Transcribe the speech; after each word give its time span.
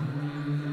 Hey, 0.00 0.67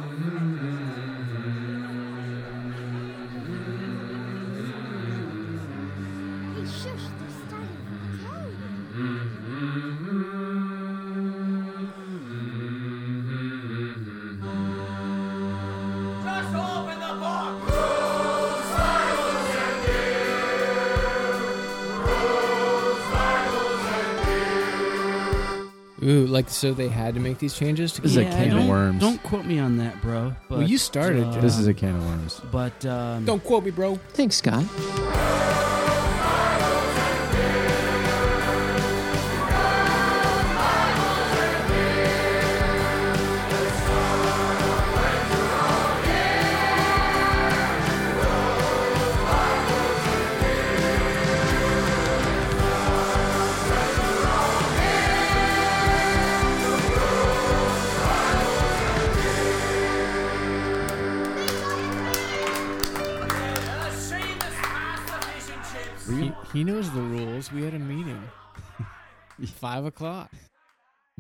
like 26.36 26.50
so 26.50 26.74
they 26.74 26.90
had 26.90 27.14
to 27.14 27.22
make 27.22 27.40
these 27.40 27.54
changes 27.54 27.94
to 27.94 28.02
This 28.02 28.12
is 28.12 28.18
a 28.18 28.26
can 28.26 28.52
of 28.52 28.58
don't, 28.58 28.68
worms. 28.68 29.00
Don't 29.00 29.24
quote 29.24 29.46
me 29.46 29.58
on 29.58 29.78
that, 29.78 30.02
bro. 30.02 30.36
But, 30.50 30.58
Well, 30.60 30.68
you 30.68 30.78
started, 30.78 31.24
uh, 31.24 31.40
This 31.40 31.58
is 31.58 31.68
a 31.68 31.74
can 31.74 31.96
of 31.96 32.06
worms. 32.06 32.42
But 32.52 32.86
um, 32.86 33.24
Don't 33.24 33.44
quote 33.44 33.64
me, 33.64 33.72
bro. 33.72 33.96
Thanks, 34.10 34.36
Scott. 34.36 34.66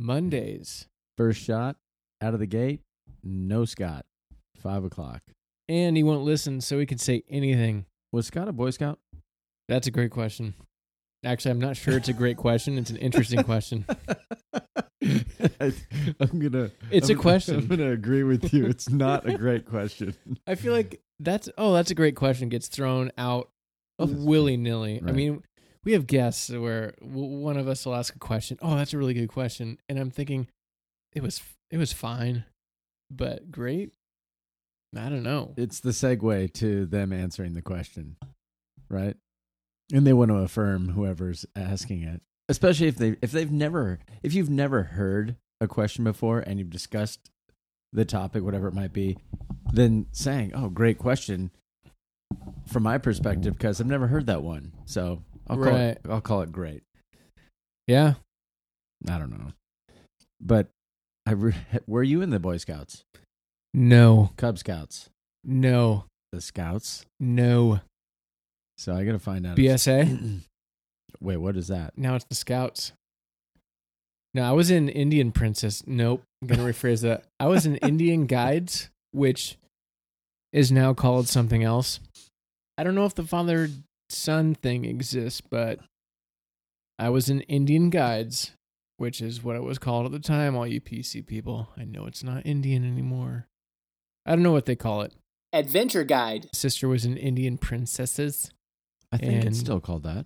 Mondays. 0.05 0.87
First 1.17 1.41
shot 1.41 1.77
out 2.21 2.33
of 2.33 2.39
the 2.39 2.45
gate. 2.45 2.81
No 3.23 3.65
Scott. 3.65 4.05
Five 4.57 4.83
o'clock. 4.83 5.21
And 5.67 5.97
he 5.97 6.03
won't 6.03 6.23
listen, 6.23 6.61
so 6.61 6.79
he 6.79 6.85
can 6.85 6.97
say 6.99 7.23
anything. 7.29 7.85
Was 8.11 8.27
Scott 8.27 8.47
a 8.47 8.53
Boy 8.53 8.69
Scout? 8.69 8.99
That's 9.67 9.87
a 9.87 9.91
great 9.91 10.11
question. 10.11 10.53
Actually, 11.25 11.51
I'm 11.51 11.59
not 11.59 11.75
sure 11.75 11.97
it's 11.97 12.07
a 12.07 12.13
great 12.13 12.37
question. 12.37 12.77
It's 12.77 12.91
an 12.91 12.97
interesting 12.97 13.43
question. 13.43 13.85
I, 15.59 15.73
am 16.19 16.39
gonna. 16.39 16.71
It's 16.91 17.09
I'm 17.09 17.17
a 17.17 17.21
question. 17.21 17.55
I'm 17.57 17.67
gonna 17.67 17.91
agree 17.91 18.23
with 18.23 18.53
you. 18.53 18.65
It's 18.65 18.89
not 18.89 19.27
a 19.27 19.37
great 19.37 19.65
question. 19.65 20.15
I 20.45 20.55
feel 20.55 20.73
like 20.73 21.01
that's 21.19 21.49
oh, 21.57 21.73
that's 21.73 21.89
a 21.89 21.95
great 21.95 22.15
question. 22.15 22.49
Gets 22.49 22.67
thrown 22.67 23.11
out 23.17 23.49
willy 23.99 24.57
nilly. 24.57 25.01
I 25.05 25.11
mean, 25.11 25.43
we 25.85 25.93
have 25.93 26.07
guests 26.07 26.49
where 26.49 26.95
one 26.99 27.57
of 27.57 27.67
us 27.67 27.85
will 27.85 27.95
ask 27.95 28.15
a 28.15 28.19
question. 28.19 28.57
Oh, 28.61 28.75
that's 28.75 28.93
a 28.93 28.97
really 28.97 29.13
good 29.13 29.29
question, 29.29 29.77
and 29.87 29.99
I'm 29.99 30.09
thinking 30.09 30.47
it 31.13 31.21
was 31.21 31.41
it 31.69 31.77
was 31.77 31.93
fine, 31.93 32.43
but 33.09 33.51
great. 33.51 33.91
I 34.97 35.09
don't 35.09 35.23
know. 35.23 35.53
It's 35.57 35.79
the 35.79 35.91
segue 35.91 36.53
to 36.53 36.85
them 36.85 37.11
answering 37.13 37.53
the 37.53 37.61
question, 37.61 38.15
right? 38.89 39.15
And 39.93 40.07
they 40.07 40.13
want 40.13 40.31
to 40.31 40.37
affirm 40.37 40.89
whoever's 40.89 41.45
asking 41.55 42.03
it, 42.03 42.21
especially 42.49 42.87
if 42.87 42.95
they 42.95 43.15
if 43.21 43.31
they've 43.31 43.51
never 43.51 43.99
if 44.23 44.33
you've 44.33 44.49
never 44.49 44.83
heard 44.83 45.35
a 45.61 45.67
question 45.67 46.03
before 46.03 46.39
and 46.39 46.59
you've 46.59 46.69
discussed 46.69 47.29
the 47.93 48.05
topic, 48.05 48.43
whatever 48.43 48.67
it 48.67 48.73
might 48.73 48.91
be, 48.91 49.17
then 49.71 50.07
saying, 50.11 50.51
"Oh, 50.55 50.69
great 50.69 50.97
question," 50.97 51.51
from 52.67 52.83
my 52.83 52.97
perspective, 52.97 53.53
because 53.53 53.79
I've 53.79 53.87
never 53.87 54.07
heard 54.07 54.25
that 54.25 54.41
one, 54.41 54.73
so 54.85 55.21
I'll 55.47 55.57
call 55.57 55.65
Right. 55.73 55.79
it 55.81 56.01
I'll 56.09 56.21
call 56.21 56.41
it 56.41 56.51
great. 56.51 56.83
Yeah, 57.87 58.15
I 59.07 59.17
don't 59.19 59.31
know, 59.31 59.51
but 60.41 60.67
I 61.25 61.31
re- 61.31 61.55
were 61.87 62.03
you 62.03 62.21
in 62.21 62.29
the 62.31 62.39
Boy 62.39 62.57
Scouts, 62.57 63.03
no, 63.73 64.31
Cub 64.37 64.57
Scouts, 64.57 65.09
no, 65.43 66.05
the 66.31 66.41
Scouts? 66.41 67.05
no. 67.19 67.79
So 68.77 68.93
I 68.93 69.05
got 69.05 69.13
to 69.13 69.19
find 69.19 69.47
out. 69.47 69.55
BSA. 69.55 70.41
Wait, 71.21 71.37
what 71.37 71.55
is 71.55 71.69
that? 71.69 71.97
Now 71.97 72.15
it's 72.15 72.25
the 72.25 72.35
Scouts. 72.35 72.91
No, 74.33 74.43
I 74.43 74.51
was 74.51 74.69
in 74.69 74.89
Indian 74.89 75.31
Princess. 75.31 75.81
Nope. 75.87 76.23
I'm 76.41 76.49
going 76.49 76.59
to 76.59 76.65
rephrase 76.65 77.01
that. 77.03 77.23
I 77.39 77.45
was 77.47 77.65
in 77.65 77.77
Indian 77.77 78.25
Guides, 78.27 78.89
which 79.13 79.55
is 80.51 80.73
now 80.73 80.93
called 80.93 81.29
something 81.29 81.63
else. 81.63 82.01
I 82.77 82.83
don't 82.83 82.95
know 82.95 83.05
if 83.05 83.15
the 83.15 83.23
father 83.23 83.69
son 84.09 84.55
thing 84.55 84.85
exists, 84.85 85.41
but 85.41 85.79
I 86.99 87.09
was 87.09 87.29
in 87.29 87.41
Indian 87.41 87.89
Guides, 87.89 88.51
which 88.97 89.21
is 89.21 89.43
what 89.43 89.55
it 89.55 89.63
was 89.63 89.77
called 89.77 90.05
at 90.05 90.11
the 90.11 90.19
time, 90.19 90.55
all 90.55 90.65
you 90.67 90.79
PC 90.81 91.25
people. 91.25 91.69
I 91.77 91.83
know 91.83 92.05
it's 92.05 92.23
not 92.23 92.45
Indian 92.45 92.85
anymore. 92.85 93.47
I 94.25 94.31
don't 94.31 94.43
know 94.43 94.51
what 94.53 94.65
they 94.65 94.75
call 94.75 95.01
it. 95.01 95.13
Adventure 95.53 96.03
Guide. 96.03 96.47
Sister 96.53 96.87
was 96.87 97.05
in 97.05 97.17
Indian 97.17 97.57
Princesses. 97.57 98.51
I 99.11 99.17
think 99.17 99.33
And- 99.33 99.43
it's 99.45 99.59
still 99.59 99.79
called 99.79 100.03
that. 100.03 100.25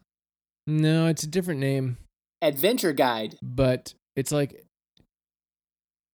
No, 0.67 1.07
it's 1.07 1.23
a 1.23 1.27
different 1.27 1.59
name. 1.59 1.97
Adventure 2.41 2.93
Guide. 2.93 3.37
But 3.41 3.93
it's 4.15 4.31
like 4.31 4.63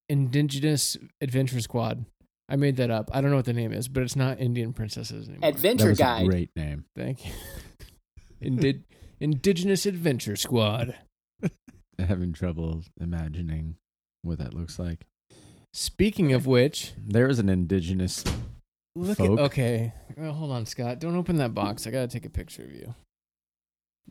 Indigenous 0.10 0.98
Adventure 1.22 1.62
Squad. 1.62 2.06
I 2.48 2.56
made 2.58 2.78
that 2.78 2.92
up. 2.92 3.10
I 3.14 3.22
don't 3.22 3.32
know 3.32 3.38
what 3.38 3.46
the 3.46 3.54
name 3.54 3.74
is, 3.74 3.88
but 3.88 4.04
it's 4.04 4.16
not 4.16 4.40
Indian 4.40 4.72
Princesses 4.74 5.28
anymore. 5.28 5.52
that 5.52 5.82
was 5.84 6.00
a 6.00 6.26
great 6.26 6.52
name. 6.56 6.86
Thank 6.96 7.26
you. 7.26 7.32
Indi- 8.42 8.84
Indigenous 9.20 9.86
Adventure 9.86 10.36
Squad. 10.36 10.96
Having 12.00 12.34
trouble 12.34 12.84
imagining 13.00 13.78
what 14.22 14.38
that 14.40 14.54
looks 14.54 14.78
like. 14.78 15.06
Speaking 15.74 16.34
of 16.34 16.46
which, 16.46 16.94
There 17.06 17.28
is 17.28 17.40
an 17.40 17.50
indigenous. 17.50 18.24
look 18.96 19.18
folk. 19.18 19.40
at 19.40 19.46
okay. 19.46 19.94
Well, 20.16 20.34
hold 20.34 20.52
on, 20.52 20.66
Scott. 20.66 21.00
Don't 21.00 21.16
open 21.16 21.38
that 21.38 21.54
box. 21.54 21.88
I 21.88 21.92
gotta 21.92 22.08
take 22.08 22.26
a 22.26 22.30
picture 22.30 22.64
of 22.64 22.72
you. 22.74 22.94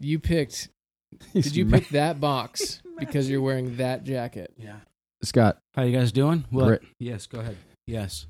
You 0.00 0.18
picked. 0.18 0.68
He's 1.32 1.44
Did 1.44 1.56
you 1.56 1.64
ma- 1.66 1.78
pick 1.78 1.90
that 1.90 2.20
box 2.20 2.82
because 2.98 3.30
you're 3.30 3.40
wearing 3.40 3.76
that 3.76 4.02
jacket? 4.04 4.52
Yeah. 4.58 4.78
Scott? 5.22 5.58
How 5.74 5.82
you 5.84 5.96
guys 5.96 6.10
doing? 6.10 6.44
Well, 6.50 6.66
Great. 6.66 6.80
yes. 6.98 7.26
Go 7.26 7.38
ahead. 7.40 7.56
Yes. 7.86 8.26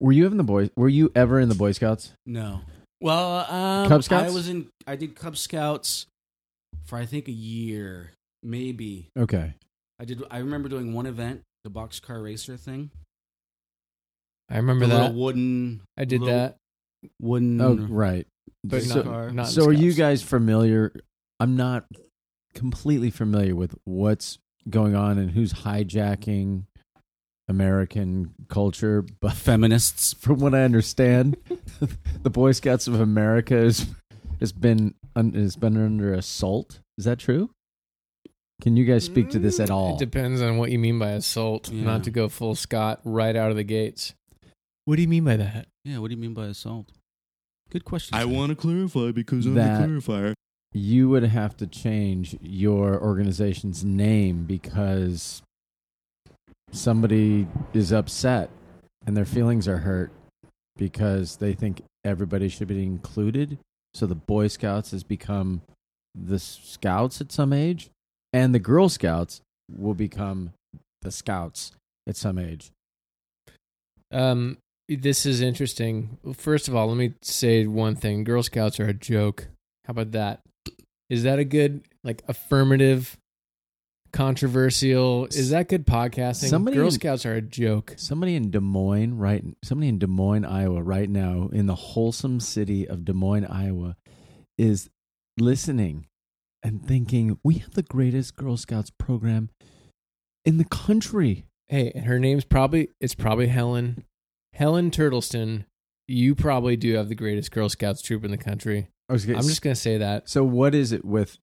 Were 0.00 0.12
you 0.12 0.26
in 0.26 0.36
the 0.36 0.44
boy? 0.44 0.70
Were 0.76 0.88
you 0.88 1.10
ever 1.14 1.40
in 1.40 1.48
the 1.48 1.54
Boy 1.54 1.72
Scouts? 1.72 2.12
No. 2.26 2.60
Well, 3.00 3.50
um, 3.52 3.88
Cub 3.88 4.02
Scouts? 4.04 4.30
I 4.30 4.34
was 4.34 4.48
in. 4.48 4.68
I 4.86 4.96
did 4.96 5.14
Cub 5.16 5.36
Scouts 5.36 6.06
for 6.86 6.98
I 6.98 7.06
think 7.06 7.28
a 7.28 7.32
year, 7.32 8.12
maybe. 8.42 9.08
Okay. 9.18 9.54
I 9.98 10.04
did. 10.04 10.22
I 10.30 10.38
remember 10.38 10.68
doing 10.68 10.92
one 10.92 11.06
event, 11.06 11.42
the 11.64 11.70
boxcar 11.70 12.22
racer 12.22 12.56
thing. 12.56 12.90
I 14.50 14.56
remember 14.56 14.86
The 14.86 14.96
that. 14.96 15.14
wooden. 15.14 15.82
I 15.96 16.04
did 16.04 16.22
that. 16.26 16.56
Wooden. 17.20 17.60
Oh, 17.60 17.74
right. 17.88 18.26
But 18.64 18.82
so, 18.82 19.02
not- 19.02 19.34
not 19.34 19.48
so 19.48 19.66
are 19.66 19.72
you 19.72 19.92
guys 19.92 20.22
familiar? 20.22 20.92
I'm 21.40 21.56
not 21.56 21.84
completely 22.54 23.10
familiar 23.10 23.54
with 23.54 23.74
what's 23.84 24.38
going 24.68 24.94
on 24.94 25.18
and 25.18 25.30
who's 25.30 25.52
hijacking 25.52 26.64
American 27.48 28.34
culture, 28.48 29.04
but 29.20 29.32
feminists. 29.32 30.14
from 30.20 30.40
what 30.40 30.54
I 30.54 30.62
understand, 30.62 31.36
the 32.22 32.30
Boy 32.30 32.52
Scouts 32.52 32.86
of 32.86 33.00
America 33.00 33.54
has 33.54 33.86
has 34.40 34.52
been 34.52 34.94
has 35.14 35.56
been 35.56 35.76
under 35.76 36.12
assault. 36.12 36.80
Is 36.98 37.04
that 37.04 37.18
true? 37.18 37.50
Can 38.62 38.76
you 38.76 38.84
guys 38.84 39.04
speak 39.04 39.30
to 39.30 39.38
this 39.38 39.60
at 39.60 39.68
mm, 39.68 39.74
all? 39.74 39.94
It 39.94 39.98
depends 39.98 40.40
on 40.40 40.56
what 40.56 40.70
you 40.70 40.78
mean 40.78 40.98
by 40.98 41.10
assault. 41.10 41.70
Yeah. 41.70 41.84
Not 41.84 42.04
to 42.04 42.10
go 42.10 42.28
full 42.28 42.54
Scott 42.54 43.00
right 43.04 43.36
out 43.36 43.50
of 43.50 43.56
the 43.56 43.64
gates. 43.64 44.14
What 44.86 44.96
do 44.96 45.02
you 45.02 45.08
mean 45.08 45.24
by 45.24 45.36
that? 45.36 45.66
Yeah. 45.84 45.98
What 45.98 46.08
do 46.08 46.14
you 46.14 46.20
mean 46.20 46.32
by 46.32 46.46
assault? 46.46 46.90
Good 47.70 47.84
question. 47.84 48.16
I 48.16 48.22
Sam. 48.22 48.32
want 48.32 48.50
to 48.50 48.56
clarify 48.56 49.10
because 49.12 49.44
I'm 49.44 49.54
That- 49.54 49.82
the 49.82 49.86
clarifier. 49.88 50.34
you 50.72 51.08
would 51.10 51.24
have 51.24 51.56
to 51.58 51.66
change 51.66 52.36
your 52.40 52.98
organization's 53.02 53.84
name 53.84 54.44
because 54.44 55.42
somebody 56.72 57.46
is 57.72 57.92
upset 57.92 58.50
and 59.06 59.16
their 59.16 59.24
feelings 59.24 59.68
are 59.68 59.78
hurt 59.78 60.12
because 60.76 61.36
they 61.36 61.54
think 61.54 61.82
everybody 62.04 62.48
should 62.48 62.68
be 62.68 62.82
included. 62.82 63.58
So 63.94 64.06
the 64.06 64.14
Boy 64.14 64.48
Scouts 64.48 64.90
has 64.90 65.02
become 65.02 65.62
the 66.14 66.38
Scouts 66.38 67.20
at 67.20 67.32
some 67.32 67.52
age, 67.52 67.90
and 68.32 68.54
the 68.54 68.58
Girl 68.58 68.88
Scouts 68.88 69.40
will 69.70 69.94
become 69.94 70.52
the 71.02 71.10
Scouts 71.10 71.72
at 72.06 72.16
some 72.16 72.38
age. 72.38 72.70
Um, 74.10 74.58
this 74.88 75.26
is 75.26 75.40
interesting. 75.40 76.18
First 76.34 76.68
of 76.68 76.76
all, 76.76 76.88
let 76.88 76.96
me 76.96 77.14
say 77.22 77.66
one 77.66 77.96
thing: 77.96 78.24
Girl 78.24 78.42
Scouts 78.42 78.78
are 78.78 78.88
a 78.88 78.94
joke. 78.94 79.48
How 79.86 79.92
about 79.92 80.12
that? 80.12 80.40
Is 81.08 81.22
that 81.22 81.38
a 81.38 81.44
good 81.44 81.82
like 82.04 82.22
affirmative 82.28 83.16
controversial. 84.16 85.26
Is 85.26 85.50
that 85.50 85.68
good 85.68 85.86
podcasting? 85.86 86.48
Somebody 86.48 86.76
Girl 86.76 86.86
in- 86.86 86.92
Scouts 86.92 87.26
are 87.26 87.34
a 87.34 87.42
joke. 87.42 87.94
Somebody 87.96 88.34
in 88.34 88.50
Des 88.50 88.60
Moines, 88.60 89.18
right? 89.18 89.44
Somebody 89.62 89.88
in 89.88 89.98
Des 89.98 90.06
Moines, 90.06 90.44
Iowa, 90.44 90.82
right 90.82 91.08
now, 91.08 91.48
in 91.52 91.66
the 91.66 91.74
wholesome 91.74 92.40
city 92.40 92.88
of 92.88 93.04
Des 93.04 93.12
Moines, 93.12 93.44
Iowa, 93.44 93.96
is 94.56 94.88
listening 95.38 96.06
and 96.62 96.84
thinking, 96.84 97.38
"We 97.44 97.54
have 97.56 97.74
the 97.74 97.82
greatest 97.82 98.36
Girl 98.36 98.56
Scouts 98.56 98.90
program 98.90 99.50
in 100.44 100.56
the 100.56 100.64
country." 100.64 101.44
Hey, 101.68 101.92
and 101.94 102.06
her 102.06 102.18
name's 102.18 102.44
probably 102.44 102.88
it's 103.00 103.14
probably 103.14 103.48
Helen. 103.48 104.04
Helen 104.54 104.90
Turtleston. 104.90 105.66
You 106.08 106.34
probably 106.34 106.76
do 106.76 106.94
have 106.94 107.08
the 107.08 107.14
greatest 107.16 107.50
Girl 107.50 107.68
Scouts 107.68 108.00
troop 108.00 108.24
in 108.24 108.30
the 108.30 108.38
country. 108.38 108.88
Gonna, 109.08 109.34
I'm 109.34 109.42
just 109.42 109.60
gonna 109.60 109.74
say 109.74 109.98
that. 109.98 110.28
So, 110.28 110.42
what 110.44 110.74
is 110.74 110.92
it 110.92 111.04
with 111.04 111.38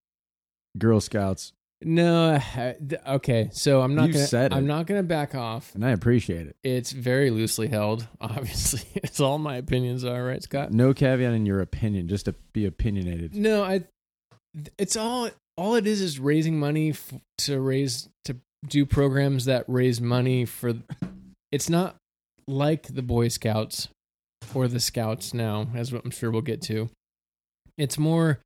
Girl 0.77 0.99
Scouts? 0.99 1.53
No, 1.85 2.33
I- 2.55 2.75
th- 2.87 3.01
okay. 3.07 3.49
So 3.51 3.81
I'm 3.81 3.95
not 3.95 4.07
You 4.07 4.13
gonna. 4.13 4.25
said 4.27 4.51
it. 4.51 4.55
I'm 4.55 4.65
not 4.67 4.87
gonna 4.87 5.03
back 5.03 5.35
off. 5.35 5.73
And 5.75 5.85
I 5.85 5.91
appreciate 5.91 6.47
it. 6.47 6.55
It's 6.63 6.91
very 6.91 7.29
loosely 7.29 7.67
held. 7.67 8.07
Obviously, 8.21 8.81
it's 8.95 9.19
all 9.19 9.37
my 9.37 9.55
opinions 9.57 10.03
are 10.05 10.23
right, 10.23 10.41
Scott. 10.41 10.71
No 10.71 10.93
caveat 10.93 11.33
in 11.33 11.45
your 11.45 11.61
opinion, 11.61 12.07
just 12.07 12.25
to 12.25 12.35
be 12.53 12.65
opinionated. 12.65 13.35
No, 13.35 13.63
I. 13.63 13.83
It's 14.77 14.95
all. 14.95 15.29
All 15.57 15.75
it 15.75 15.85
is 15.85 16.01
is 16.01 16.19
raising 16.19 16.59
money 16.59 16.91
f- 16.91 17.13
to 17.39 17.59
raise 17.59 18.09
to 18.25 18.35
do 18.67 18.85
programs 18.85 19.45
that 19.45 19.65
raise 19.67 19.99
money 20.01 20.45
for. 20.45 20.73
It's 21.51 21.69
not 21.69 21.95
like 22.47 22.87
the 22.93 23.03
Boy 23.03 23.27
Scouts 23.27 23.87
or 24.55 24.67
the 24.67 24.79
Scouts 24.79 25.33
now, 25.33 25.67
as 25.75 25.91
I'm 25.91 26.09
sure 26.11 26.31
we'll 26.31 26.41
get 26.41 26.61
to. 26.63 26.89
It's 27.77 27.97
more. 27.97 28.39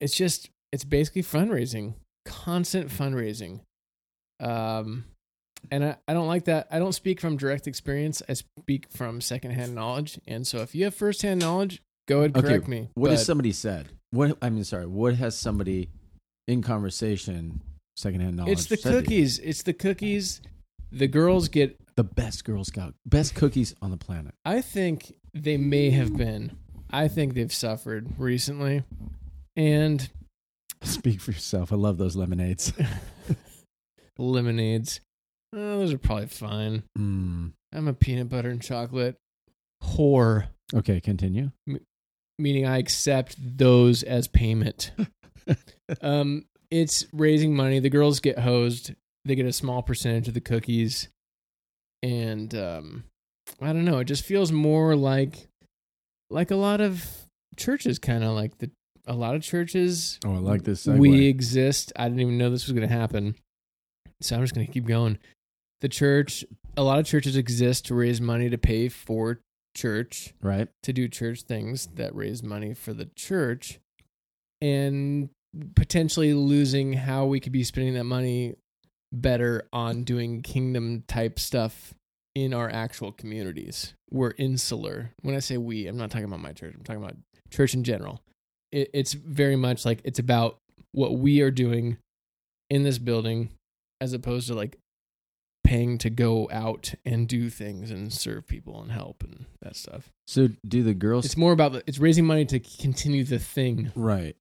It's 0.00 0.14
just. 0.16 0.48
It's 0.74 0.82
basically 0.82 1.22
fundraising, 1.22 1.94
constant 2.24 2.88
fundraising. 2.90 3.60
Um, 4.40 5.04
and 5.70 5.84
I, 5.84 5.96
I 6.08 6.14
don't 6.14 6.26
like 6.26 6.46
that. 6.46 6.66
I 6.68 6.80
don't 6.80 6.94
speak 6.94 7.20
from 7.20 7.36
direct 7.36 7.68
experience. 7.68 8.22
I 8.28 8.32
speak 8.32 8.88
from 8.90 9.20
secondhand 9.20 9.76
knowledge. 9.76 10.18
And 10.26 10.44
so, 10.44 10.58
if 10.58 10.74
you 10.74 10.82
have 10.82 10.94
firsthand 10.96 11.38
knowledge, 11.38 11.80
go 12.08 12.18
ahead 12.18 12.32
and 12.34 12.38
Okay, 12.38 12.54
correct 12.54 12.66
me. 12.66 12.88
What 12.94 13.12
has 13.12 13.24
somebody 13.24 13.52
said? 13.52 13.88
What 14.10 14.36
I 14.42 14.50
mean, 14.50 14.64
sorry. 14.64 14.86
What 14.86 15.14
has 15.14 15.38
somebody 15.38 15.90
in 16.48 16.60
conversation, 16.60 17.60
secondhand 17.94 18.36
knowledge? 18.36 18.54
It's 18.54 18.66
the 18.66 18.76
said 18.76 18.90
to 18.90 18.96
you? 18.96 19.02
cookies. 19.02 19.38
It's 19.38 19.62
the 19.62 19.74
cookies. 19.74 20.40
The 20.90 21.06
girls 21.06 21.48
get. 21.48 21.78
The 21.94 22.02
best 22.02 22.44
Girl 22.44 22.64
Scout, 22.64 22.94
best 23.06 23.36
cookies 23.36 23.76
on 23.80 23.92
the 23.92 23.96
planet. 23.96 24.34
I 24.44 24.60
think 24.60 25.14
they 25.34 25.56
may 25.56 25.90
have 25.90 26.16
been. 26.16 26.56
I 26.90 27.06
think 27.06 27.34
they've 27.34 27.54
suffered 27.54 28.18
recently, 28.18 28.82
and 29.54 30.10
Speak 30.84 31.20
for 31.20 31.32
yourself. 31.32 31.72
I 31.72 31.76
love 31.76 31.98
those 31.98 32.16
lemonades. 32.16 32.72
lemonades. 34.18 35.00
Oh, 35.52 35.78
those 35.78 35.92
are 35.92 35.98
probably 35.98 36.26
fine. 36.26 36.82
Mm. 36.98 37.52
I'm 37.72 37.88
a 37.88 37.92
peanut 37.94 38.28
butter 38.28 38.50
and 38.50 38.62
chocolate 38.62 39.16
whore, 39.82 40.46
Okay, 40.74 41.00
continue. 41.00 41.50
meaning 42.38 42.66
I 42.66 42.78
accept 42.78 43.36
those 43.38 44.02
as 44.02 44.28
payment. 44.28 44.92
um, 46.00 46.44
it's 46.70 47.06
raising 47.12 47.54
money. 47.54 47.78
The 47.80 47.90
girls 47.90 48.20
get 48.20 48.38
hosed. 48.38 48.94
They 49.24 49.34
get 49.34 49.46
a 49.46 49.52
small 49.52 49.82
percentage 49.82 50.28
of 50.28 50.34
the 50.34 50.40
cookies, 50.40 51.08
and 52.02 52.54
um, 52.54 53.04
I 53.60 53.66
don't 53.72 53.84
know. 53.84 53.98
It 53.98 54.04
just 54.04 54.24
feels 54.24 54.52
more 54.52 54.96
like 54.96 55.48
like 56.30 56.50
a 56.50 56.56
lot 56.56 56.80
of 56.80 57.06
churches, 57.56 57.98
kind 57.98 58.24
of 58.24 58.32
like 58.32 58.58
the 58.58 58.70
a 59.06 59.14
lot 59.14 59.34
of 59.34 59.42
churches. 59.42 60.18
Oh, 60.24 60.34
I 60.34 60.38
like 60.38 60.62
this 60.62 60.86
segue. 60.86 60.98
We 60.98 61.26
exist. 61.26 61.92
I 61.96 62.04
didn't 62.04 62.20
even 62.20 62.38
know 62.38 62.50
this 62.50 62.66
was 62.66 62.72
going 62.72 62.88
to 62.88 62.94
happen, 62.94 63.36
so 64.20 64.36
I'm 64.36 64.42
just 64.42 64.54
going 64.54 64.66
to 64.66 64.72
keep 64.72 64.86
going. 64.86 65.18
The 65.80 65.88
church, 65.88 66.44
a 66.76 66.82
lot 66.82 66.98
of 66.98 67.06
churches 67.06 67.36
exist 67.36 67.86
to 67.86 67.94
raise 67.94 68.20
money 68.20 68.48
to 68.50 68.58
pay 68.58 68.88
for 68.88 69.40
church 69.76 70.32
right? 70.40 70.68
to 70.84 70.92
do 70.92 71.08
church 71.08 71.42
things 71.42 71.88
that 71.96 72.14
raise 72.14 72.44
money 72.44 72.72
for 72.74 72.92
the 72.94 73.10
church 73.16 73.80
and 74.60 75.28
potentially 75.74 76.32
losing 76.32 76.92
how 76.92 77.26
we 77.26 77.40
could 77.40 77.52
be 77.52 77.64
spending 77.64 77.94
that 77.94 78.04
money 78.04 78.54
better 79.12 79.68
on 79.72 80.04
doing 80.04 80.42
kingdom 80.42 81.04
type 81.06 81.38
stuff 81.38 81.94
in 82.34 82.52
our 82.52 82.68
actual 82.68 83.12
communities. 83.12 83.94
We're 84.10 84.34
insular. 84.38 85.12
When 85.22 85.34
I 85.34 85.38
say 85.38 85.56
we, 85.56 85.86
I'm 85.86 85.96
not 85.96 86.10
talking 86.10 86.24
about 86.24 86.40
my 86.40 86.52
church. 86.52 86.74
I'm 86.76 86.82
talking 86.82 87.02
about 87.02 87.16
church 87.50 87.74
in 87.74 87.84
general. 87.84 88.22
It, 88.74 88.90
it's 88.92 89.12
very 89.12 89.56
much 89.56 89.84
like 89.84 90.00
it's 90.04 90.18
about 90.18 90.58
what 90.92 91.18
we 91.18 91.40
are 91.40 91.50
doing 91.50 91.96
in 92.68 92.82
this 92.82 92.98
building 92.98 93.50
as 94.00 94.12
opposed 94.12 94.48
to 94.48 94.54
like 94.54 94.76
paying 95.62 95.96
to 95.98 96.10
go 96.10 96.48
out 96.52 96.94
and 97.06 97.26
do 97.26 97.48
things 97.48 97.90
and 97.90 98.12
serve 98.12 98.46
people 98.46 98.82
and 98.82 98.92
help 98.92 99.22
and 99.22 99.46
that 99.62 99.76
stuff. 99.76 100.10
So, 100.26 100.48
do 100.66 100.82
the 100.82 100.94
girls 100.94 101.24
It's 101.24 101.36
more 101.36 101.52
about 101.52 101.72
the, 101.72 101.82
it's 101.86 101.98
raising 101.98 102.26
money 102.26 102.44
to 102.46 102.58
continue 102.60 103.24
the 103.24 103.38
thing. 103.38 103.92
right? 103.94 104.36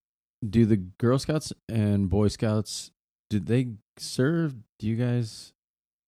Do 0.48 0.66
the 0.66 0.78
Girl 0.78 1.18
Scouts 1.20 1.54
and 1.70 2.10
Boy 2.10 2.28
Scouts 2.28 2.92
did 3.30 3.48
they 3.48 3.70
serve? 3.98 4.56
Do 4.80 4.88
you 4.88 4.96
guys? 4.96 5.54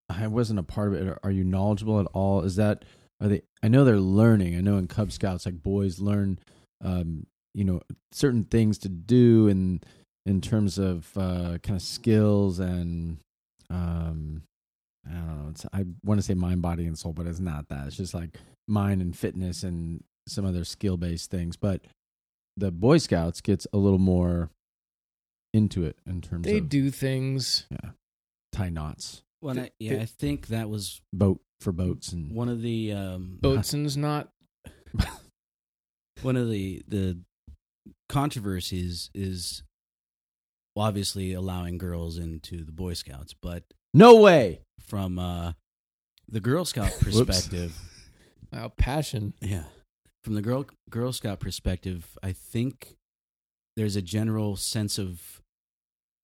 I 0.08 0.26
wasn't 0.28 0.60
a 0.60 0.62
part 0.62 0.94
of 0.94 1.08
it. 1.08 1.18
Are 1.22 1.30
you 1.30 1.42
knowledgeable 1.42 1.98
at 1.98 2.06
all? 2.12 2.42
Is 2.42 2.56
that 2.56 2.84
are 3.20 3.28
they? 3.28 3.42
I 3.62 3.68
know 3.68 3.84
they're 3.84 3.98
learning. 3.98 4.56
I 4.56 4.60
know 4.60 4.76
in 4.76 4.86
Cub 4.86 5.10
Scouts, 5.10 5.46
like 5.46 5.62
boys 5.62 5.98
learn, 5.98 6.38
um, 6.84 7.26
you 7.56 7.64
know, 7.64 7.80
certain 8.12 8.44
things 8.44 8.76
to 8.78 8.88
do 8.88 9.48
in 9.48 9.80
in 10.26 10.40
terms 10.40 10.76
of 10.78 11.08
uh, 11.16 11.56
kind 11.62 11.76
of 11.76 11.82
skills 11.82 12.58
and 12.60 13.16
um, 13.70 14.42
I 15.08 15.12
don't 15.14 15.26
know. 15.44 15.48
It's 15.50 15.64
I 15.72 15.84
want 16.04 16.18
to 16.18 16.22
say 16.22 16.34
mind, 16.34 16.60
body, 16.62 16.86
and 16.86 16.98
soul, 16.98 17.12
but 17.14 17.26
it's 17.26 17.40
not 17.40 17.68
that. 17.70 17.86
It's 17.86 17.96
just 17.96 18.12
like 18.14 18.36
mind 18.68 19.00
and 19.00 19.16
fitness 19.16 19.62
and 19.62 20.04
some 20.28 20.44
other 20.44 20.64
skill 20.64 20.96
based 20.98 21.30
things. 21.30 21.56
But 21.56 21.80
the 22.58 22.70
Boy 22.70 22.98
Scouts 22.98 23.40
gets 23.40 23.66
a 23.72 23.78
little 23.78 23.98
more 23.98 24.50
into 25.54 25.84
it 25.86 25.96
in 26.06 26.20
terms 26.20 26.46
of 26.46 26.52
They 26.52 26.58
of 26.58 26.68
do 26.68 26.90
things. 26.90 27.64
yeah, 27.70 27.90
tie 28.52 28.68
knots, 28.68 29.22
Well, 29.40 29.54
Th- 29.54 29.68
I, 29.68 29.70
yeah, 29.78 30.02
I 30.02 30.04
think 30.04 30.48
that 30.48 30.68
was 30.68 31.00
boat 31.12 31.40
for 31.60 31.72
boats, 31.72 32.12
and 32.12 32.32
one 32.34 32.50
of 32.50 32.60
the 32.60 32.92
um, 32.92 33.38
Boatson's 33.40 33.96
not. 34.08 34.28
one 36.22 36.36
of 36.36 36.50
the 36.50 36.82
the 36.88 37.16
controversies 38.08 39.10
is 39.14 39.62
obviously 40.76 41.32
allowing 41.32 41.78
girls 41.78 42.18
into 42.18 42.64
the 42.64 42.72
Boy 42.72 42.94
Scouts, 42.94 43.34
but 43.40 43.64
no 43.94 44.16
way. 44.16 44.60
from 44.86 45.18
uh, 45.18 45.52
the 46.28 46.40
Girl 46.40 46.64
Scout 46.64 46.92
perspective, 47.00 47.76
Wow, 48.52 48.72
passion. 48.76 49.34
yeah, 49.40 49.64
from 50.22 50.34
the 50.34 50.42
Girl 50.42 50.66
Girl 50.90 51.12
Scout 51.12 51.40
perspective, 51.40 52.16
I 52.22 52.32
think 52.32 52.96
there's 53.76 53.96
a 53.96 54.02
general 54.02 54.56
sense 54.56 54.98
of 54.98 55.40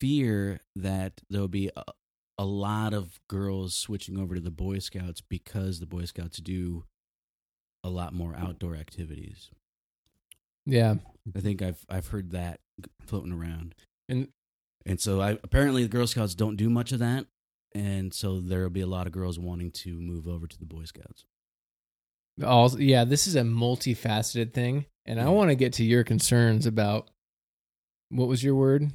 fear 0.01 0.61
that 0.77 1.21
there'll 1.31 1.49
be 1.49 1.71
a, 1.77 1.83
a 2.39 2.45
lot 2.45 2.93
of 2.95 3.21
girls 3.29 3.75
switching 3.75 4.19
over 4.19 4.35
to 4.35 4.41
the 4.41 4.51
Boy 4.51 4.79
Scouts 4.79 5.21
because 5.21 5.79
the 5.81 5.87
Boy 5.87 6.05
Scouts 6.05 6.39
do 6.39 6.85
a 7.85 7.89
lot 7.91 8.13
more 8.15 8.35
outdoor 8.37 8.77
activities. 8.77 9.51
Yeah. 10.67 10.95
I 11.37 11.41
think 11.41 11.63
I've 11.63 11.85
I've 11.89 12.09
heard 12.09 12.31
that 12.33 12.61
floating 13.07 13.33
around, 13.33 13.75
And 14.09 14.29
and 14.85 15.01
so 15.01 15.21
I 15.21 15.39
apparently 15.45 15.83
the 15.83 15.89
Girl 15.89 16.07
Scouts 16.07 16.35
don't 16.35 16.57
do 16.57 16.69
much 16.69 16.91
of 16.93 16.99
that, 16.99 17.27
and 17.75 18.13
so 18.13 18.41
there 18.41 18.63
will 18.63 18.71
be 18.71 18.81
a 18.81 18.87
lot 18.87 19.07
of 19.07 19.13
girls 19.13 19.39
wanting 19.39 19.71
to 19.73 20.01
move 20.01 20.27
over 20.27 20.47
to 20.47 20.59
the 20.59 20.65
Boy 20.67 20.85
Scouts. 20.85 21.25
also, 22.45 22.79
yeah, 22.79 23.05
this 23.05 23.27
is 23.27 23.37
a 23.37 23.43
multifaceted 23.43 24.53
thing. 24.55 24.87
And 25.07 25.21
I 25.21 25.29
want 25.31 25.51
to 25.51 25.55
get 25.57 25.73
to 25.75 25.85
your 25.85 26.05
concerns 26.05 26.65
about 26.67 27.11
what 28.09 28.29
was 28.29 28.43
your 28.43 28.55
word? 28.55 28.93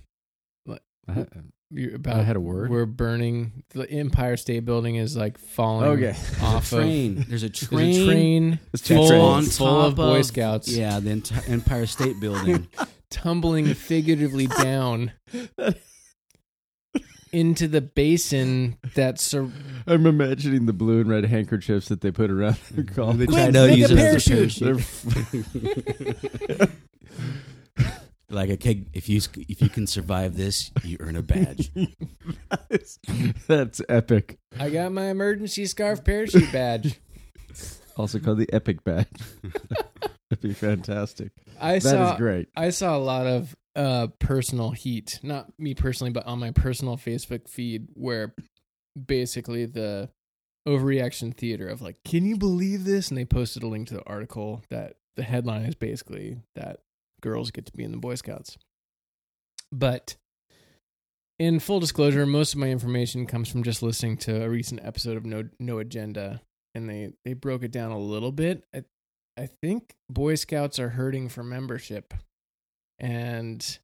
I, 0.70 0.80
You- 1.14 1.52
About 1.94 2.16
I 2.22 2.24
had 2.24 2.38
a 2.38 2.40
word. 2.40 2.70
We're 2.70 2.86
burning. 2.86 3.64
The 3.72 3.90
Empire 3.92 4.38
State 4.38 4.64
Building 4.64 4.96
is 4.96 5.18
like 5.18 5.38
falling 5.38 5.90
Okay. 5.90 6.16
off 6.42 6.72
of. 6.72 6.80
train. 6.80 7.26
There's 7.28 7.44
a 7.44 7.50
There's 7.50 7.68
train, 7.68 8.02
a 8.02 8.06
train 8.06 8.60
It's 8.74 8.84
two 8.84 8.96
full, 8.96 9.08
trains. 9.10 9.22
on 9.24 9.44
full 9.44 9.82
of 9.82 9.96
top 9.96 9.96
Boy 9.98 10.22
Scouts 10.22 10.70
Yeah, 10.70 11.00
the 11.02 11.10
enti- 11.10 11.50
Empire 11.50 11.86
State 11.86 12.20
Building. 12.22 12.68
tumbling 13.10 13.74
figuratively 13.74 14.48
down 14.62 15.12
into 17.34 17.68
the 17.68 17.82
basin 17.82 18.78
that's 18.96 19.22
sur- 19.22 19.52
I'm 19.86 20.06
imagining 20.06 20.68
the 20.68 20.74
blue 20.74 21.02
and 21.02 21.10
red 21.10 21.26
handkerchiefs 21.26 21.90
that 21.90 22.00
they 22.00 22.12
put 22.12 22.32
around 22.32 22.56
their 22.72 22.86
collar. 22.86 23.12
Mm-hmm. 23.14 23.20
They 23.20 23.26
Quick, 23.26 23.52
tried 23.52 23.54
to 23.54 23.78
use 23.78 23.92
a 23.92 23.94
it 23.94 24.00
as 24.00 24.28
a 24.28 24.30
parachute. 26.58 26.70
Parachute. 28.38 28.50
like, 28.50 28.60
okay, 28.60 28.86
if 28.94 29.10
you 29.10 29.22
if 29.50 29.62
you 29.62 29.70
can 29.70 29.88
survive 29.88 30.38
this, 30.38 30.72
you 30.84 30.98
earn 31.00 31.16
a 31.16 31.22
badge. 31.22 31.72
that's, 32.70 33.00
that's 33.48 33.82
epic. 33.90 34.38
I 34.60 34.70
got 34.70 34.92
my 34.92 35.08
emergency 35.10 35.66
scarf 35.66 36.04
parachute 36.04 36.52
badge. 36.52 37.00
Also 37.98 38.20
called 38.20 38.38
the 38.38 38.54
epic 38.54 38.84
badge. 38.84 39.08
That'd 40.30 40.40
be 40.40 40.54
fantastic. 40.54 41.32
I 41.60 41.72
That 41.72 41.76
is 41.78 41.84
saw 41.84 42.16
great. 42.18 42.48
I 42.56 42.70
saw 42.70 42.96
a 42.96 43.00
lot 43.00 43.26
of 43.26 43.56
uh 43.76 44.08
personal 44.20 44.70
heat, 44.70 45.20
not 45.24 45.52
me 45.58 45.74
personally, 45.74 46.12
but 46.12 46.28
on 46.28 46.38
my 46.38 46.52
personal 46.52 46.96
Facebook 46.96 47.50
feed 47.50 47.88
where 47.96 48.36
basically 49.08 49.66
the 49.66 50.10
overreaction 50.68 51.36
theater 51.36 51.68
of 51.68 51.82
like, 51.82 51.96
can 52.06 52.24
you 52.24 52.38
believe 52.38 52.84
this? 52.86 53.10
And 53.10 53.18
they 53.18 53.26
posted 53.26 53.64
a 53.64 53.68
link 53.68 53.88
to 53.88 53.96
the 53.96 54.06
article 54.06 54.62
that 54.70 54.98
the 55.16 55.24
headline 55.24 55.64
is 55.64 55.74
basically 55.74 56.38
that 56.54 56.82
girls 57.22 57.52
get 57.52 57.66
to 57.66 57.72
be 57.74 57.84
in 57.84 57.92
the 57.92 57.98
Boy 57.98 58.16
Scouts. 58.16 58.58
But 59.72 60.16
in 61.40 61.60
full 61.60 61.80
disclosure, 61.80 62.26
most 62.26 62.54
of 62.54 62.60
my 62.60 62.68
information 62.70 63.26
comes 63.26 63.50
from 63.50 63.64
just 63.64 63.84
listening 63.84 64.18
to 64.18 64.44
a 64.44 64.50
recent 64.50 64.82
episode 64.84 65.18
of 65.18 65.26
No 65.26 65.44
No 65.60 65.80
Agenda, 65.80 66.42
and 66.76 66.90
they 66.90 67.12
they 67.26 67.34
broke 67.34 67.64
it 67.64 67.72
down 67.72 67.92
a 67.92 68.00
little 68.00 68.32
bit. 68.32 68.64
I, 68.74 68.84
I 69.38 69.50
think 69.62 69.96
Boy 70.10 70.36
Scouts 70.36 70.80
are 70.80 70.90
hurting 70.90 71.30
for 71.30 71.44
membership, 71.44 72.14
and 73.00 73.80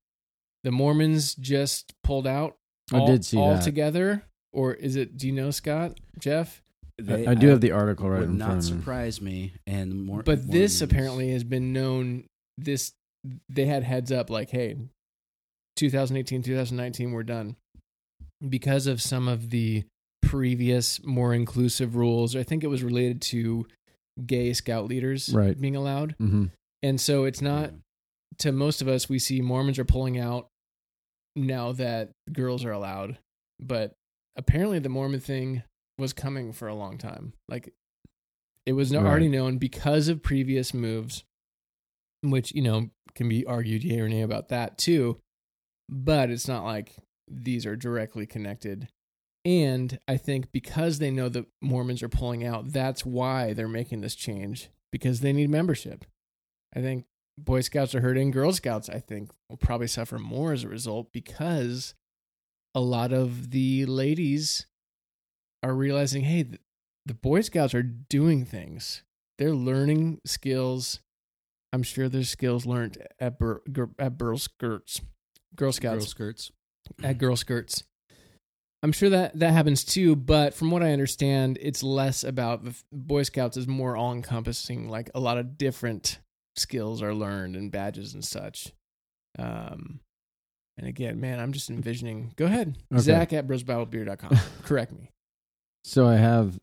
the 0.63 0.71
Mormons 0.71 1.35
just 1.35 1.93
pulled 2.03 2.27
out. 2.27 2.55
I 2.91 2.99
all, 2.99 3.07
did 3.07 3.23
see 3.25 3.37
all 3.37 3.55
that. 3.55 3.63
together, 3.63 4.23
or 4.51 4.73
is 4.73 4.95
it? 4.95 5.17
Do 5.17 5.27
you 5.27 5.33
know 5.33 5.51
Scott 5.51 5.99
Jeff? 6.19 6.61
They- 7.01 7.25
I, 7.27 7.31
I 7.31 7.33
do 7.35 7.47
have 7.47 7.61
the 7.61 7.71
article 7.71 8.09
right 8.09 8.19
would 8.21 8.29
in 8.29 8.37
not 8.37 8.47
front 8.47 8.65
of 8.69 8.71
me. 8.71 8.79
surprise 8.79 9.21
me. 9.21 9.53
And 9.65 10.05
more, 10.05 10.21
But 10.23 10.49
this 10.49 10.81
apparently 10.81 11.31
has 11.31 11.43
been 11.43 11.73
known. 11.73 12.25
This 12.57 12.93
they 13.49 13.65
had 13.65 13.83
heads 13.83 14.11
up 14.11 14.29
like, 14.29 14.49
hey, 14.49 14.75
2018, 15.75 16.43
2019, 16.43 17.11
we're 17.11 17.23
done 17.23 17.55
because 18.47 18.87
of 18.87 19.01
some 19.01 19.27
of 19.27 19.49
the 19.49 19.83
previous 20.21 21.03
more 21.03 21.33
inclusive 21.33 21.95
rules. 21.95 22.35
I 22.35 22.43
think 22.43 22.63
it 22.63 22.67
was 22.67 22.83
related 22.83 23.21
to 23.23 23.65
gay 24.25 24.53
scout 24.53 24.85
leaders 24.87 25.29
Right. 25.33 25.59
being 25.59 25.75
allowed, 25.75 26.15
hmm 26.19 26.45
and 26.83 26.99
so 26.99 27.23
it's 27.23 27.41
not 27.41 27.71
to 28.39 28.51
most 28.51 28.81
of 28.81 28.87
us. 28.89 29.07
We 29.07 29.17
see 29.19 29.41
Mormons 29.41 29.79
are 29.79 29.85
pulling 29.85 30.19
out 30.19 30.47
now 31.35 31.71
that 31.73 32.11
girls 32.31 32.65
are 32.65 32.71
allowed, 32.71 33.17
but 33.59 33.93
apparently 34.35 34.79
the 34.79 34.89
Mormon 34.89 35.19
thing 35.21 35.63
was 35.97 36.11
coming 36.13 36.51
for 36.51 36.67
a 36.67 36.75
long 36.75 36.97
time. 36.97 37.33
Like 37.47 37.73
it 38.65 38.73
was 38.73 38.93
Right. 38.93 39.01
already 39.03 39.29
known 39.29 39.57
because 39.59 40.07
of 40.09 40.21
previous 40.23 40.73
moves, 40.73 41.23
which 42.23 42.53
you 42.53 42.61
know 42.61 42.89
can 43.15 43.29
be 43.29 43.45
argued 43.45 43.83
yay 43.83 43.99
or 43.99 44.09
nay 44.09 44.21
about 44.21 44.49
that 44.49 44.77
too. 44.77 45.19
But 45.89 46.29
it's 46.29 46.47
not 46.47 46.63
like 46.63 46.95
these 47.29 47.65
are 47.65 47.75
directly 47.75 48.25
connected. 48.25 48.87
And 49.45 49.99
I 50.07 50.17
think 50.17 50.51
because 50.51 50.99
they 50.99 51.11
know 51.11 51.27
that 51.29 51.47
Mormons 51.61 52.01
are 52.01 52.09
pulling 52.09 52.45
out, 52.45 52.71
that's 52.71 53.05
why 53.05 53.53
they're 53.53 53.67
making 53.67 54.01
this 54.01 54.15
change 54.15 54.69
because 54.91 55.19
they 55.19 55.33
need 55.33 55.49
membership. 55.49 56.05
I 56.75 56.79
think 56.79 57.05
Boy 57.37 57.61
Scouts 57.61 57.93
are 57.93 58.01
hurting. 58.01 58.31
Girl 58.31 58.53
Scouts, 58.53 58.89
I 58.89 58.99
think, 58.99 59.31
will 59.49 59.57
probably 59.57 59.87
suffer 59.87 60.17
more 60.17 60.53
as 60.53 60.63
a 60.63 60.69
result 60.69 61.11
because 61.11 61.93
a 62.73 62.79
lot 62.79 63.11
of 63.11 63.51
the 63.51 63.85
ladies 63.85 64.65
are 65.61 65.73
realizing, 65.73 66.23
hey, 66.23 66.45
the 67.05 67.13
Boy 67.13 67.41
Scouts 67.41 67.73
are 67.73 67.83
doing 67.83 68.45
things. 68.45 69.03
They're 69.37 69.53
learning 69.53 70.19
skills. 70.25 70.99
I'm 71.73 71.83
sure 71.83 72.07
there's 72.07 72.29
skills 72.29 72.65
learned 72.65 72.97
at, 73.19 73.37
bur- 73.39 73.61
gir- 73.71 73.89
at 73.99 74.17
Girl 74.17 74.37
Skirts, 74.37 75.01
Girl 75.55 75.71
Scouts 75.73 75.97
girl 75.97 76.05
skirts. 76.05 76.51
at 77.03 77.17
Girl 77.17 77.35
Skirts. 77.35 77.83
I'm 78.83 78.91
sure 78.91 79.09
that 79.09 79.39
that 79.39 79.51
happens 79.53 79.83
too, 79.83 80.15
but 80.15 80.53
from 80.53 80.69
what 80.69 80.83
I 80.83 80.91
understand, 80.91 81.57
it's 81.61 81.81
less 81.83 82.23
about 82.23 82.63
the 82.63 82.75
Boy 82.91 83.23
Scouts 83.23 83.57
is 83.57 83.67
more 83.67 83.95
all 83.97 84.11
encompassing. 84.13 84.87
Like 84.89 85.09
a 85.15 85.19
lot 85.19 85.37
of 85.37 85.57
different 85.57 86.19
skills 86.57 87.01
are 87.01 87.13
learned 87.15 87.55
and 87.55 87.71
badges 87.71 88.13
and 88.13 88.23
such. 88.23 88.71
Um, 89.39 90.01
and 90.77 90.85
again, 90.87 91.19
man, 91.19 91.39
I'm 91.39 91.53
just 91.53 91.69
envisioning. 91.69 92.33
Go 92.35 92.45
ahead, 92.45 92.77
Okay. 92.91 93.01
Zach 93.01 93.33
at 93.33 93.47
brosbattlebeer.com. 93.47 94.37
Correct 94.63 94.91
me. 94.91 95.09
So 95.85 96.05
I 96.07 96.15
have, 96.17 96.59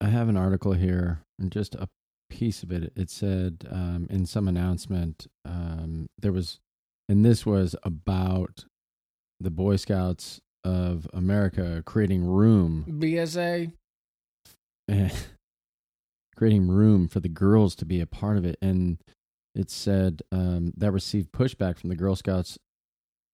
I 0.00 0.06
have 0.08 0.28
an 0.28 0.36
article 0.36 0.74
here, 0.74 1.22
and 1.40 1.50
just 1.50 1.74
a 1.74 1.88
piece 2.28 2.62
of 2.62 2.70
it. 2.70 2.92
It 2.96 3.10
said 3.10 3.66
um, 3.70 4.06
in 4.10 4.26
some 4.26 4.48
announcement 4.48 5.26
um, 5.44 6.08
there 6.18 6.32
was, 6.32 6.60
and 7.08 7.24
this 7.24 7.44
was 7.46 7.74
about 7.82 8.64
the 9.40 9.50
Boy 9.50 9.76
Scouts 9.76 10.40
of 10.64 11.08
America 11.12 11.82
creating 11.86 12.24
room, 12.24 12.84
BSA. 12.88 13.72
creating 16.36 16.68
room 16.68 17.08
for 17.08 17.20
the 17.20 17.28
girls 17.28 17.74
to 17.76 17.84
be 17.84 18.00
a 18.00 18.06
part 18.06 18.36
of 18.36 18.44
it, 18.44 18.56
and 18.62 18.98
it 19.54 19.70
said 19.70 20.22
um, 20.30 20.72
that 20.76 20.92
received 20.92 21.32
pushback 21.32 21.78
from 21.78 21.90
the 21.90 21.96
Girl 21.96 22.16
Scouts 22.16 22.58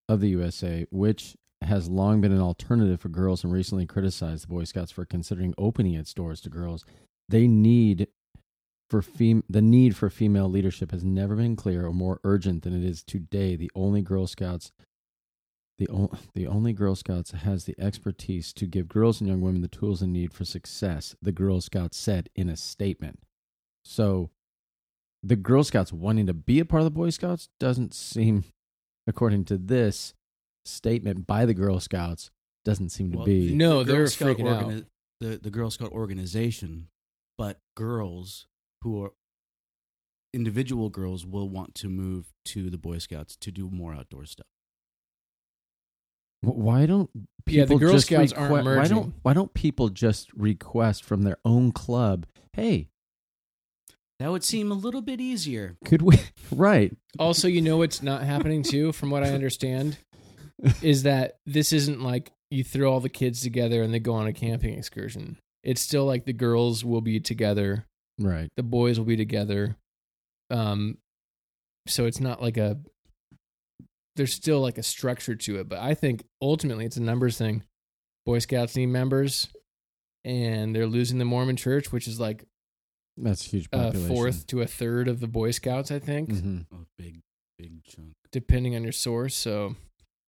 of 0.09 0.21
the 0.21 0.29
USA, 0.29 0.87
which 0.91 1.37
has 1.63 1.89
long 1.89 2.21
been 2.21 2.33
an 2.33 2.41
alternative 2.41 3.01
for 3.01 3.09
girls 3.09 3.43
and 3.43 3.53
recently 3.53 3.87
criticized 3.87 4.45
the 4.45 4.49
Boy 4.49 4.65
Scouts 4.65 4.93
for 4.93 5.05
considering 5.05 5.55
opening 5.57 5.95
its 5.95 6.13
doors 6.13 6.41
to 6.43 6.51
girls. 6.51 6.85
They 7.29 7.47
need 7.47 8.09
for 8.95 9.03
fem- 9.03 9.43
the 9.51 9.61
need 9.61 9.97
for 9.97 10.09
female 10.09 10.49
leadership 10.49 10.93
has 10.93 11.03
never 11.03 11.35
been 11.35 11.57
clearer 11.57 11.89
or 11.89 11.93
more 11.93 12.21
urgent 12.23 12.63
than 12.63 12.73
it 12.73 12.89
is 12.89 13.03
today. 13.03 13.57
The 13.57 13.71
only 13.75 14.03
Girl 14.03 14.29
Scouts 14.29 14.71
the, 15.79 15.89
o- 15.89 16.13
the 16.35 16.47
only 16.47 16.73
Girl 16.73 16.95
Scouts 16.95 17.33
has 17.33 17.65
the 17.65 17.75
expertise 17.77 18.53
to 18.53 18.67
give 18.67 18.87
girls 18.87 19.21
and 19.21 19.29
young 19.29 19.41
women 19.41 19.63
the 19.63 19.67
tools 19.67 19.99
they 19.99 20.07
need 20.07 20.33
for 20.33 20.45
success, 20.45 21.17
the 21.21 21.33
Girl 21.33 21.61
Scouts 21.61 21.97
said 21.97 22.29
in 22.37 22.49
a 22.49 22.57
statement. 22.57 23.19
So, 23.85 24.31
the 25.25 25.35
Girl 25.35 25.65
Scouts 25.65 25.93
wanting 25.93 26.29
to 26.29 26.35
be 26.35 26.61
a 26.61 26.65
part 26.65 26.83
of 26.83 26.85
the 26.85 26.91
Boy 26.93 27.11
Scouts 27.11 27.49
doesn't 27.59 27.95
seem, 27.95 28.45
according 29.09 29.47
to 29.47 29.59
this 29.59 30.15
statement 30.65 31.27
by 31.27 31.45
the 31.45 31.55
Girl 31.55 31.81
Scouts, 31.81 32.31
doesn't 32.65 32.91
seem 32.91 33.11
to 33.11 33.17
Well, 33.19 33.27
be. 33.27 33.53
No, 33.57 33.83
the 33.83 33.93
they're 33.93 34.07
Scout 34.07 34.37
freaking 34.37 34.49
out. 34.49 34.85
The 35.19 35.39
the 35.43 35.51
Girl 35.51 35.73
Scout 35.73 35.91
organization, 35.91 36.87
but 37.37 37.59
girls 37.75 38.47
who 38.85 39.03
are 39.03 39.13
individual 40.33 40.89
girls 40.91 41.27
will 41.27 41.49
want 41.49 41.75
to 41.77 41.89
move 41.89 42.33
to 42.45 42.71
the 42.71 42.79
Boy 42.79 42.99
Scouts 42.99 43.37
to 43.37 43.51
do 43.51 43.69
more 43.71 43.93
outdoor 43.95 44.25
stuff. 44.27 44.47
Why 46.43 46.87
don't 46.87 47.11
people 47.47 47.59
Yeah, 47.59 47.65
the 47.65 47.77
Girl 47.77 47.93
just 47.95 48.07
Scouts 48.07 48.33
aren't 48.33 48.53
requ- 48.67 48.77
Why 48.77 48.87
don't 48.89 49.15
Why 49.23 49.33
don't 49.33 49.55
people 49.55 49.89
just 49.89 50.33
request 50.35 51.03
from 51.05 51.23
their 51.23 51.39
own 51.45 51.73
club? 51.73 52.27
Hey, 52.53 52.89
That 54.21 54.31
would 54.31 54.45
seem 54.45 54.71
a 54.71 54.75
little 54.75 55.03
bit 55.03 55.21
easier. 55.21 55.77
could 55.85 56.03
we? 56.03 56.19
right. 56.53 56.95
Also, 57.19 57.49
you 57.49 57.63
know 57.63 57.79
what's 57.79 58.03
not 58.03 58.23
happening 58.23 58.63
too, 58.75 58.93
from 58.93 59.11
what 59.11 59.25
I 59.25 59.31
understand, 59.31 59.97
is 60.83 61.05
that 61.05 61.39
this 61.47 61.73
isn't 61.73 62.03
like 62.03 62.31
you 62.51 62.63
throw 62.63 62.93
all 62.93 63.01
the 63.01 63.09
kids 63.09 63.41
together 63.41 63.83
and 63.83 63.93
they 63.95 63.99
go 63.99 64.15
on 64.15 64.27
a 64.27 64.33
camping 64.33 64.75
excursion. 64.79 65.39
It's 65.63 65.81
still 65.81 66.05
like 66.05 66.27
the 66.27 66.33
girls 66.35 66.85
will 66.85 67.01
be 67.01 67.19
together, 67.21 67.87
Right. 68.19 68.49
the 68.57 68.63
boys 68.63 68.99
will 68.99 69.07
be 69.07 69.17
together. 69.17 69.77
Um, 70.51 70.99
so 71.87 72.07
it's 72.07 72.21
not 72.21 72.41
like 72.43 72.57
a. 72.57 72.79
There's 74.17 74.33
still 74.33 74.61
like 74.61 74.79
a 74.79 74.83
structure 74.85 75.35
to 75.35 75.59
it, 75.59 75.69
but 75.69 75.81
I 75.81 75.95
think 75.95 76.23
ultimately 76.41 76.85
it's 76.87 76.97
a 76.97 77.03
numbers 77.03 77.37
thing. 77.37 77.65
Boy 78.25 78.39
Scouts 78.39 78.77
need 78.77 78.87
members, 78.87 79.49
and 80.25 80.75
they're 80.75 80.87
losing 80.87 81.19
the 81.19 81.25
Mormon 81.25 81.57
Church, 81.57 81.91
which 81.91 82.07
is 82.07 82.21
like 82.21 82.45
That's 83.17 83.45
a 83.47 83.51
huge 83.51 83.69
a 83.73 83.93
fourth 83.93 84.47
to 84.49 84.61
a 84.63 84.67
third 84.67 85.09
of 85.09 85.19
the 85.21 85.27
Boy 85.27 85.51
Scouts, 85.51 85.91
I 85.91 85.99
think, 85.99 86.31
Mhm. 86.31 86.67
A 86.73 86.77
big, 86.97 87.21
big 87.59 87.83
chunk. 87.85 88.13
depending 88.31 88.77
on 88.77 88.83
your 88.85 88.93
source. 88.93 89.35
So 89.35 89.75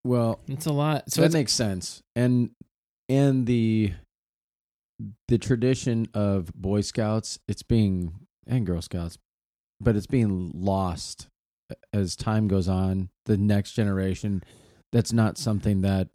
Well, 0.05 0.40
it's 0.49 0.66
a 0.66 0.73
lot. 0.73 1.11
So 1.12 1.23
that 1.23 1.33
makes 1.33 1.52
sense. 1.52 2.02
And 2.16 2.50
and 3.09 3.47
the 3.47 3.93
the 5.28 5.38
tradition 5.38 6.08
of 6.14 6.52
Boy 6.54 6.80
Scouts, 6.80 7.38
it's 7.48 7.62
being 7.62 8.14
and 8.46 8.66
Girl 8.66 8.80
Scouts, 8.80 9.18
but 9.80 9.96
it's 9.96 10.06
being 10.06 10.52
lost 10.54 11.28
as 11.92 12.16
time 12.16 12.48
goes 12.48 12.68
on. 12.68 13.10
The 13.26 13.36
next 13.36 13.72
generation, 13.72 14.42
that's 14.92 15.12
not 15.12 15.38
something 15.38 15.82
that 15.82 16.08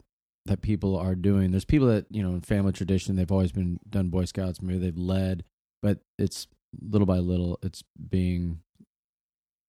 that 0.46 0.62
people 0.62 0.96
are 0.96 1.14
doing. 1.14 1.52
There's 1.52 1.64
people 1.64 1.88
that 1.88 2.06
you 2.10 2.22
know 2.22 2.30
in 2.30 2.40
family 2.40 2.72
tradition 2.72 3.16
they've 3.16 3.30
always 3.30 3.52
been 3.52 3.78
done 3.88 4.08
Boy 4.08 4.24
Scouts. 4.24 4.62
Maybe 4.62 4.78
they've 4.78 4.96
led, 4.96 5.44
but 5.82 6.00
it's 6.18 6.48
little 6.80 7.06
by 7.06 7.18
little 7.18 7.58
it's 7.62 7.84
being 8.10 8.60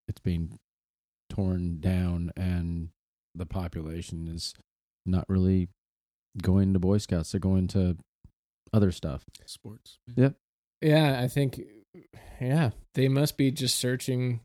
it's 0.07 0.21
being 0.21 0.57
torn 1.29 1.79
down, 1.79 2.31
and 2.35 2.89
the 3.35 3.45
population 3.45 4.27
is 4.27 4.53
not 5.05 5.25
really 5.27 5.67
going 6.41 6.73
to 6.73 6.79
Boy 6.79 6.97
Scouts. 6.97 7.31
They're 7.31 7.39
going 7.39 7.67
to 7.69 7.97
other 8.73 8.91
stuff. 8.91 9.23
Sports. 9.45 9.99
Yep. 10.15 10.35
Yeah, 10.81 11.19
I 11.21 11.27
think, 11.27 11.61
yeah, 12.41 12.71
they 12.95 13.07
must 13.07 13.37
be 13.37 13.51
just 13.51 13.79
searching. 13.79 14.41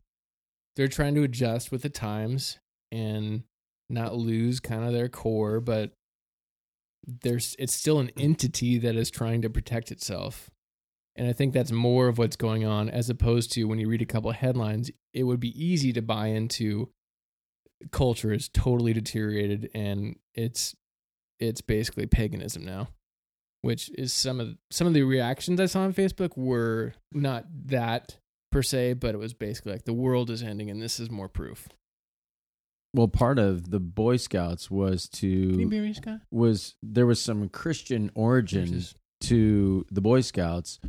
They're 0.75 0.87
trying 0.87 1.15
to 1.15 1.23
adjust 1.23 1.71
with 1.71 1.81
the 1.81 1.89
times 1.89 2.59
and 2.91 3.43
not 3.89 4.15
lose 4.15 4.59
kind 4.59 4.85
of 4.85 4.93
their 4.93 5.09
core, 5.09 5.59
but 5.59 5.91
there's 7.05 7.55
it's 7.59 7.73
still 7.73 7.99
an 7.99 8.11
entity 8.17 8.77
that 8.77 8.95
is 8.95 9.09
trying 9.09 9.41
to 9.41 9.49
protect 9.49 9.91
itself. 9.91 10.49
And 11.15 11.27
I 11.27 11.33
think 11.33 11.53
that's 11.53 11.71
more 11.71 12.07
of 12.07 12.17
what's 12.17 12.37
going 12.37 12.65
on 12.65 12.89
as 12.89 13.09
opposed 13.09 13.51
to 13.53 13.65
when 13.65 13.79
you 13.79 13.89
read 13.89 14.01
a 14.01 14.05
couple 14.05 14.29
of 14.29 14.37
headlines, 14.37 14.89
it 15.13 15.23
would 15.23 15.39
be 15.39 15.61
easy 15.61 15.91
to 15.93 16.01
buy 16.01 16.27
into 16.27 16.89
culture 17.91 18.33
is 18.33 18.49
totally 18.49 18.93
deteriorated 18.93 19.69
and 19.73 20.17
it's 20.35 20.75
it's 21.39 21.61
basically 21.61 22.05
paganism 22.05 22.65
now 22.65 22.89
which 23.61 23.89
is 23.97 24.13
some 24.13 24.39
of 24.39 24.55
some 24.69 24.87
of 24.87 24.93
the 24.93 25.03
reactions 25.03 25.59
i 25.59 25.65
saw 25.65 25.81
on 25.81 25.93
facebook 25.93 26.37
were 26.37 26.93
not 27.11 27.45
that 27.65 28.17
per 28.51 28.61
se 28.61 28.93
but 28.93 29.13
it 29.13 29.17
was 29.17 29.33
basically 29.33 29.71
like 29.71 29.85
the 29.85 29.93
world 29.93 30.29
is 30.29 30.41
ending 30.41 30.69
and 30.69 30.81
this 30.81 30.99
is 30.99 31.09
more 31.09 31.29
proof. 31.29 31.67
Well, 32.93 33.07
part 33.07 33.37
of 33.37 33.69
the 33.69 33.79
Boy 33.79 34.17
Scouts 34.17 34.71
was 34.71 35.07
can 35.07 35.29
you 35.29 35.51
to 35.51 35.67
be 35.69 35.93
scott 35.93 36.21
was 36.31 36.75
there 36.81 37.05
was 37.05 37.21
some 37.21 37.47
Christian 37.49 38.09
origin 38.15 38.65
Versus- 38.65 38.95
to 39.21 39.85
the 39.91 40.01
Boy 40.01 40.21
Scouts, 40.21 40.79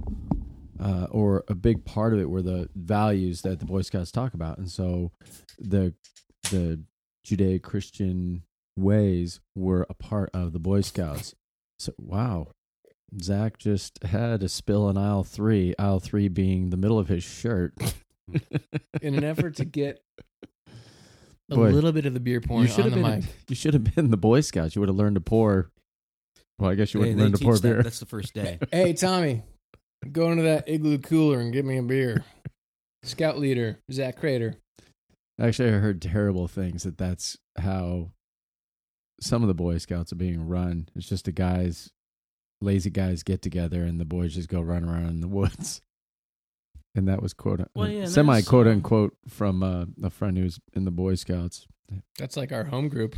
uh, 0.78 1.08
or 1.10 1.44
a 1.48 1.54
big 1.54 1.84
part 1.84 2.14
of 2.14 2.20
it 2.20 2.30
were 2.30 2.42
the 2.42 2.70
values 2.74 3.42
that 3.42 3.58
the 3.58 3.66
Boy 3.66 3.82
Scouts 3.82 4.12
talk 4.12 4.34
about, 4.34 4.56
and 4.56 4.70
so 4.70 5.12
the 5.58 5.94
the 6.50 6.82
Judeo 7.26 7.60
Christian 7.60 8.44
ways 8.76 9.40
were 9.54 9.86
a 9.90 9.94
part 9.94 10.30
of 10.32 10.52
the 10.52 10.60
Boy 10.60 10.80
Scouts. 10.80 11.34
So 11.78 11.92
wow, 11.98 12.52
Zach 13.22 13.58
just 13.58 14.02
had 14.04 14.42
a 14.42 14.48
spill 14.48 14.88
in 14.88 14.96
aisle 14.96 15.24
three. 15.24 15.74
Aisle 15.78 16.00
three 16.00 16.28
being 16.28 16.70
the 16.70 16.76
middle 16.76 16.98
of 16.98 17.08
his 17.08 17.22
shirt. 17.24 17.74
in 19.02 19.14
an 19.14 19.24
effort 19.24 19.56
to 19.56 19.64
get 19.64 20.02
a 21.50 21.56
Boy, 21.56 21.70
little 21.70 21.90
bit 21.92 22.06
of 22.06 22.14
the 22.14 22.20
beer 22.20 22.40
pouring 22.40 22.66
you 22.66 22.68
should 22.68 22.84
on 22.84 22.90
have 22.92 22.98
the 23.00 23.02
been 23.08 23.20
mic 23.20 23.24
you 23.48 23.56
should 23.56 23.74
have 23.74 23.94
been 23.94 24.10
the 24.10 24.16
Boy 24.16 24.40
Scouts. 24.40 24.76
You 24.76 24.80
would 24.80 24.88
have 24.88 24.96
learned 24.96 25.16
to 25.16 25.20
pour. 25.20 25.70
Well, 26.58 26.70
I 26.70 26.74
guess 26.76 26.94
you 26.94 27.00
They- 27.00 27.14
wouldn't 27.14 27.18
they 27.18 27.22
learn 27.24 27.32
to 27.32 27.38
teach 27.38 27.44
pour 27.44 27.54
that- 27.54 27.62
beer. 27.62 27.82
That's 27.82 27.98
the 28.00 28.06
first 28.06 28.34
day. 28.34 28.58
hey 28.72 28.92
tommy 28.92 29.42
go 30.12 30.30
into 30.30 30.44
that 30.44 30.66
igloo 30.68 30.96
cooler 30.98 31.40
and 31.40 31.52
get 31.52 31.64
me 31.64 31.76
a 31.76 31.82
beer 31.82 32.24
scout 33.02 33.38
leader 33.38 33.78
zach 33.92 34.16
crater 34.16 34.54
Actually, 35.40 35.70
I 35.70 35.78
heard 35.78 36.00
terrible 36.02 36.48
things 36.48 36.82
that 36.82 36.98
that's 36.98 37.36
how 37.58 38.10
some 39.22 39.40
of 39.42 39.48
the 39.48 39.54
Boy 39.54 39.78
Scouts 39.78 40.12
are 40.12 40.16
being 40.16 40.46
run. 40.46 40.86
It's 40.94 41.08
just 41.08 41.24
the 41.24 41.32
guys, 41.32 41.90
lazy 42.60 42.90
guys, 42.90 43.22
get 43.22 43.42
together 43.42 43.82
and 43.82 44.00
the 44.00 44.04
boys 44.04 44.34
just 44.34 44.48
go 44.48 44.60
run 44.60 44.84
around 44.84 45.06
in 45.08 45.20
the 45.20 45.28
woods. 45.28 45.80
And 46.92 47.06
that 47.06 47.22
was 47.22 47.32
quote 47.34 47.60
Well, 47.76 47.88
yeah, 47.88 48.06
semi 48.06 48.32
there's, 48.34 48.48
quote 48.48 48.66
um, 48.66 48.72
unquote 48.72 49.16
from 49.28 49.62
uh, 49.62 49.84
a 50.02 50.10
friend 50.10 50.36
who's 50.36 50.58
in 50.72 50.84
the 50.84 50.90
Boy 50.90 51.14
Scouts. 51.14 51.68
that's 52.18 52.36
like 52.36 52.50
our 52.50 52.64
home 52.64 52.88
group 52.88 53.14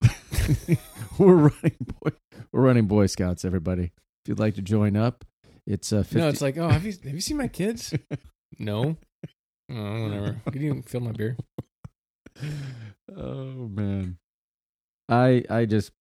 we're 1.18 1.34
running 1.34 1.76
boy, 2.00 2.10
we're 2.50 2.62
running 2.62 2.86
Boy 2.86 3.04
Scouts. 3.04 3.44
Everybody, 3.44 3.92
if 4.24 4.28
you'd 4.28 4.38
like 4.38 4.54
to 4.54 4.62
join 4.62 4.96
up, 4.96 5.22
it's 5.66 5.92
uh, 5.92 6.02
50, 6.02 6.16
No, 6.18 6.28
it's 6.28 6.40
like, 6.40 6.56
oh, 6.56 6.70
have 6.70 6.86
you 6.86 6.92
have 7.04 7.12
you 7.14 7.20
seen 7.20 7.36
my 7.36 7.46
kids? 7.48 7.92
no. 8.58 8.96
Oh, 9.70 10.02
whatever. 10.02 10.40
Could 10.50 10.62
you 10.62 10.82
fill 10.86 11.00
my 11.02 11.12
beer? 11.12 11.36
oh 13.16 13.68
man 13.68 14.16
i 15.08 15.44
i 15.50 15.64
just 15.66 15.92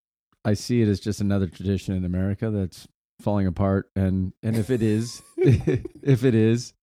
i 0.46 0.54
see 0.54 0.82
it 0.82 0.88
as 0.88 1.00
just 1.00 1.22
another 1.22 1.48
tradition 1.48 1.96
in 1.96 2.06
america 2.06 2.50
that's 2.50 2.88
falling 3.20 3.48
apart 3.48 3.90
and 3.96 4.34
and 4.42 4.56
if 4.58 4.70
it 4.70 4.82
is 4.82 5.22
if 5.38 6.24
it 6.24 6.36
is 6.36 6.74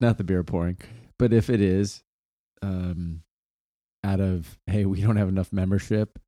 not 0.00 0.18
the 0.18 0.24
beer 0.24 0.44
pouring 0.44 0.78
but 1.18 1.32
if 1.32 1.50
it 1.50 1.60
is 1.60 2.02
um 2.62 3.22
out 4.04 4.20
of 4.20 4.58
hey 4.66 4.84
we 4.84 5.00
don't 5.00 5.16
have 5.16 5.28
enough 5.28 5.52
membership 5.52 6.18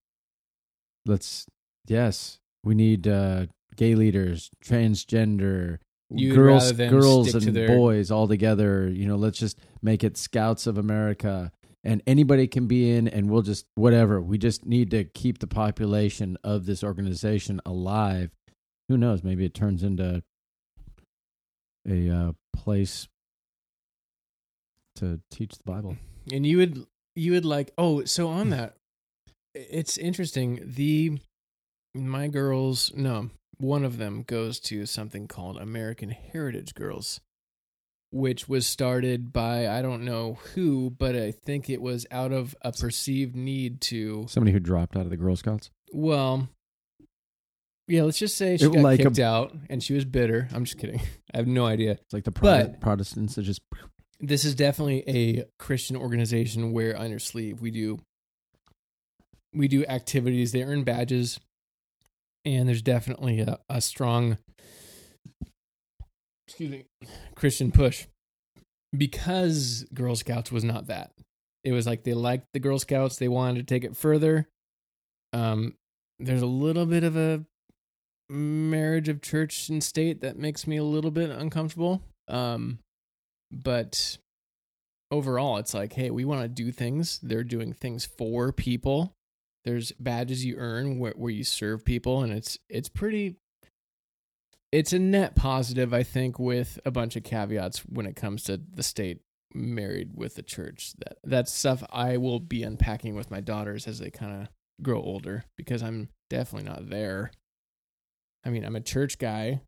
let's 1.06 1.46
yes 1.86 2.38
we 2.64 2.74
need 2.74 3.06
uh 3.08 3.46
gay 3.76 3.94
leaders 3.94 4.50
transgender 4.64 5.78
You'd 6.14 6.34
girls 6.34 6.72
girls 6.72 7.34
and 7.34 7.56
their- 7.56 7.68
boys 7.68 8.10
all 8.10 8.28
together 8.28 8.88
you 8.88 9.06
know 9.06 9.16
let's 9.16 9.38
just 9.38 9.58
make 9.80 10.04
it 10.04 10.16
scouts 10.16 10.66
of 10.66 10.76
america 10.76 11.50
and 11.84 12.02
anybody 12.06 12.46
can 12.46 12.66
be 12.66 12.90
in 12.90 13.08
and 13.08 13.30
we'll 13.30 13.42
just 13.42 13.66
whatever. 13.74 14.20
We 14.20 14.38
just 14.38 14.64
need 14.64 14.90
to 14.92 15.04
keep 15.04 15.38
the 15.38 15.46
population 15.46 16.38
of 16.44 16.66
this 16.66 16.84
organization 16.84 17.60
alive. 17.66 18.30
Who 18.88 18.96
knows? 18.96 19.22
Maybe 19.22 19.44
it 19.44 19.54
turns 19.54 19.82
into 19.82 20.22
a 21.88 22.10
uh, 22.10 22.32
place 22.54 23.08
to 24.96 25.20
teach 25.30 25.56
the 25.56 25.64
bible. 25.64 25.96
And 26.32 26.46
you 26.46 26.58
would 26.58 26.86
you 27.16 27.32
would 27.32 27.44
like 27.44 27.72
oh, 27.76 28.04
so 28.04 28.28
on 28.28 28.50
that 28.50 28.76
it's 29.54 29.98
interesting. 29.98 30.60
The 30.64 31.18
my 31.94 32.28
girls 32.28 32.92
no, 32.94 33.30
one 33.58 33.84
of 33.84 33.98
them 33.98 34.22
goes 34.22 34.60
to 34.60 34.86
something 34.86 35.26
called 35.26 35.56
American 35.58 36.10
Heritage 36.10 36.74
Girls, 36.74 37.20
which 38.12 38.48
was 38.48 38.66
started 38.66 39.32
by 39.32 39.66
I 39.68 39.82
don't 39.82 40.04
know 40.04 40.34
who, 40.54 40.90
but 40.90 41.16
I 41.16 41.32
think 41.32 41.68
it 41.70 41.80
was 41.82 42.06
out 42.10 42.30
of 42.30 42.54
a 42.62 42.70
perceived 42.72 43.34
need 43.34 43.80
to 43.82 44.26
somebody 44.28 44.52
who 44.52 44.60
dropped 44.60 44.96
out 44.96 45.02
of 45.04 45.10
the 45.10 45.16
girl 45.16 45.34
scouts 45.34 45.70
Well, 45.92 46.48
yeah, 47.88 48.02
let's 48.02 48.18
just 48.18 48.36
say 48.36 48.56
she 48.58 48.66
It- 48.66 48.72
got 48.74 48.82
like 48.82 49.00
a- 49.00 49.04
kicked 49.04 49.18
out 49.18 49.56
and 49.70 49.82
she 49.82 49.94
was 49.94 50.04
bitter. 50.04 50.48
I'm 50.52 50.64
just 50.64 50.78
kidding. 50.78 51.00
I 51.34 51.38
have 51.38 51.46
no 51.46 51.64
idea. 51.66 51.92
it's 51.92 52.12
like 52.12 52.24
the 52.24 52.30
But- 52.30 52.80
protestants 52.80 53.36
are 53.38 53.42
just 53.42 53.60
This 54.20 54.44
is 54.44 54.54
definitely 54.54 55.02
a 55.08 55.44
Christian 55.58 55.96
organization 55.96 56.72
where 56.72 56.96
on 56.96 57.10
your 57.10 57.18
sleeve 57.18 57.60
we 57.60 57.70
do 57.70 57.98
we 59.54 59.68
do 59.68 59.84
activities, 59.84 60.52
they 60.52 60.62
earn 60.62 60.82
badges, 60.82 61.38
and 62.44 62.66
there's 62.66 62.80
definitely 62.80 63.40
a, 63.40 63.58
a 63.68 63.80
strong 63.82 64.38
excuse 66.52 66.70
me 66.70 66.84
Christian 67.34 67.72
push. 67.72 68.06
Because 68.94 69.86
Girl 69.94 70.14
Scouts 70.14 70.52
was 70.52 70.64
not 70.64 70.88
that. 70.88 71.12
It 71.64 71.72
was 71.72 71.86
like 71.86 72.04
they 72.04 72.12
liked 72.12 72.48
the 72.52 72.60
Girl 72.60 72.78
Scouts, 72.78 73.16
they 73.16 73.28
wanted 73.28 73.66
to 73.66 73.74
take 73.74 73.84
it 73.84 73.96
further. 73.96 74.48
Um 75.32 75.74
there's 76.18 76.42
a 76.42 76.46
little 76.46 76.84
bit 76.84 77.04
of 77.04 77.16
a 77.16 77.44
marriage 78.28 79.08
of 79.08 79.22
church 79.22 79.70
and 79.70 79.82
state 79.82 80.20
that 80.20 80.38
makes 80.38 80.66
me 80.66 80.76
a 80.76 80.84
little 80.84 81.10
bit 81.10 81.30
uncomfortable. 81.30 82.02
Um 82.28 82.80
but 83.50 84.18
overall 85.10 85.56
it's 85.56 85.74
like 85.74 85.94
hey 85.94 86.10
we 86.10 86.24
want 86.24 86.42
to 86.42 86.48
do 86.48 86.72
things 86.72 87.18
they're 87.22 87.44
doing 87.44 87.74
things 87.74 88.06
for 88.06 88.50
people 88.50 89.12
there's 89.64 89.92
badges 89.92 90.42
you 90.42 90.56
earn 90.56 90.98
where, 90.98 91.12
where 91.16 91.30
you 91.30 91.44
serve 91.44 91.84
people 91.84 92.22
and 92.22 92.32
it's 92.32 92.58
it's 92.70 92.88
pretty 92.88 93.36
it's 94.72 94.92
a 94.92 94.98
net 94.98 95.36
positive 95.36 95.92
i 95.94 96.02
think 96.02 96.38
with 96.38 96.78
a 96.84 96.90
bunch 96.90 97.14
of 97.14 97.22
caveats 97.22 97.80
when 97.80 98.06
it 98.06 98.16
comes 98.16 98.42
to 98.44 98.58
the 98.74 98.82
state 98.82 99.20
married 99.54 100.12
with 100.14 100.34
the 100.34 100.42
church. 100.42 100.94
That 100.98 101.18
that's 101.24 101.52
stuff 101.52 101.84
i 101.92 102.16
will 102.16 102.40
be 102.40 102.62
unpacking 102.62 103.14
with 103.14 103.30
my 103.30 103.40
daughters 103.40 103.86
as 103.86 103.98
they 103.98 104.10
kind 104.10 104.40
of 104.42 104.48
grow 104.82 105.00
older 105.02 105.44
because 105.58 105.82
i'm 105.82 106.08
definitely 106.30 106.68
not 106.70 106.88
there. 106.88 107.30
I 108.44 108.50
mean 108.50 108.64
i'm 108.64 108.76
a 108.76 108.80
church 108.80 109.18
guy. 109.18 109.60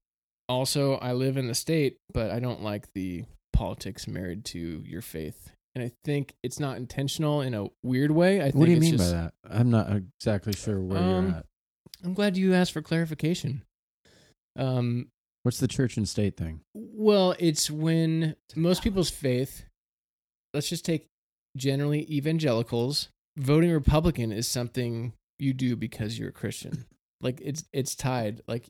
Also 0.48 0.94
i 0.94 1.12
live 1.12 1.36
in 1.36 1.48
the 1.48 1.54
state 1.54 1.98
but 2.14 2.30
i 2.30 2.40
don't 2.40 2.62
like 2.62 2.92
the 2.94 3.24
politics 3.52 4.08
married 4.08 4.44
to 4.46 4.82
your 4.86 5.02
faith. 5.02 5.50
And 5.74 5.84
i 5.84 5.92
think 6.02 6.32
it's 6.42 6.58
not 6.58 6.78
intentional 6.78 7.42
in 7.42 7.52
a 7.52 7.66
weird 7.82 8.10
way. 8.10 8.40
I 8.40 8.44
think 8.44 8.54
what 8.54 8.64
do 8.64 8.70
you 8.70 8.78
it's 8.78 8.84
mean 8.84 8.96
just, 8.96 9.12
by 9.12 9.18
that? 9.18 9.34
I'm 9.50 9.70
not 9.70 9.92
exactly 9.92 10.54
sure 10.54 10.80
where 10.80 10.98
Um, 10.98 11.26
you're 11.26 11.36
at. 11.36 11.46
I'm 12.02 12.14
glad 12.14 12.38
you 12.38 12.54
asked 12.54 12.72
for 12.72 12.80
clarification 12.80 13.62
um 14.56 15.08
what's 15.42 15.58
the 15.58 15.68
church 15.68 15.96
and 15.96 16.08
state 16.08 16.36
thing? 16.36 16.60
well 16.74 17.34
it's 17.38 17.70
when 17.70 18.34
most 18.56 18.82
people's 18.82 19.10
faith 19.10 19.64
let's 20.52 20.68
just 20.68 20.84
take 20.84 21.06
generally 21.56 22.06
evangelicals 22.14 23.08
voting 23.36 23.70
republican 23.70 24.30
is 24.32 24.46
something 24.48 25.12
you 25.38 25.52
do 25.52 25.74
because 25.76 26.18
you're 26.18 26.28
a 26.30 26.32
christian. 26.32 26.84
Like 27.20 27.40
it's 27.42 27.64
it's 27.72 27.94
tied. 27.94 28.42
Like 28.46 28.68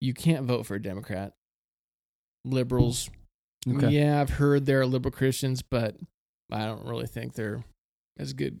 you 0.00 0.14
can't 0.14 0.46
vote 0.46 0.64
for 0.64 0.76
a 0.76 0.82
democrat. 0.82 1.34
Liberals 2.44 3.10
okay. 3.68 3.88
yeah 3.90 4.20
i've 4.20 4.30
heard 4.30 4.64
there 4.66 4.80
are 4.80 4.86
liberal 4.86 5.10
christians 5.12 5.60
but 5.60 5.96
i 6.52 6.64
don't 6.64 6.86
really 6.86 7.06
think 7.06 7.34
they're 7.34 7.64
as 8.18 8.32
good 8.32 8.60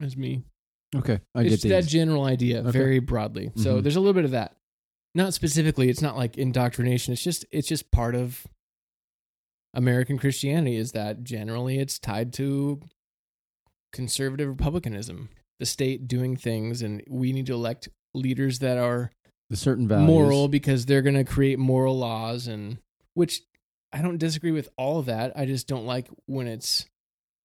as 0.00 0.16
me. 0.16 0.44
Okay 0.94 1.20
i 1.34 1.42
it's 1.42 1.62
get 1.64 1.68
that 1.70 1.82
these. 1.82 1.92
general 1.92 2.24
idea 2.24 2.60
Okay. 2.60 2.70
very 2.70 2.98
broadly. 3.00 3.50
So 3.56 3.78
Mhm. 3.78 3.82
there's 3.82 3.96
a 3.96 4.00
little 4.00 4.14
bit 4.14 4.24
of 4.24 4.30
that 4.30 4.56
not 5.14 5.34
specifically 5.34 5.88
it's 5.88 6.02
not 6.02 6.16
like 6.16 6.36
indoctrination 6.36 7.12
it's 7.12 7.22
just 7.22 7.44
it's 7.50 7.68
just 7.68 7.90
part 7.90 8.14
of 8.14 8.46
american 9.74 10.18
christianity 10.18 10.76
is 10.76 10.92
that 10.92 11.22
generally 11.24 11.78
it's 11.78 11.98
tied 11.98 12.32
to 12.32 12.80
conservative 13.92 14.48
republicanism 14.48 15.28
the 15.60 15.66
state 15.66 16.08
doing 16.08 16.36
things 16.36 16.82
and 16.82 17.02
we 17.08 17.32
need 17.32 17.46
to 17.46 17.54
elect 17.54 17.88
leaders 18.14 18.58
that 18.58 18.78
are 18.78 19.10
the 19.50 19.56
certain 19.56 19.86
values 19.86 20.06
moral 20.08 20.48
because 20.48 20.86
they're 20.86 21.02
going 21.02 21.14
to 21.14 21.24
create 21.24 21.58
moral 21.58 21.96
laws 21.96 22.46
and 22.46 22.78
which 23.14 23.42
I 23.94 24.02
don't 24.02 24.18
disagree 24.18 24.50
with 24.50 24.68
all 24.76 24.98
of 24.98 25.06
that. 25.06 25.32
I 25.36 25.46
just 25.46 25.68
don't 25.68 25.86
like 25.86 26.08
when 26.26 26.48
it's 26.48 26.86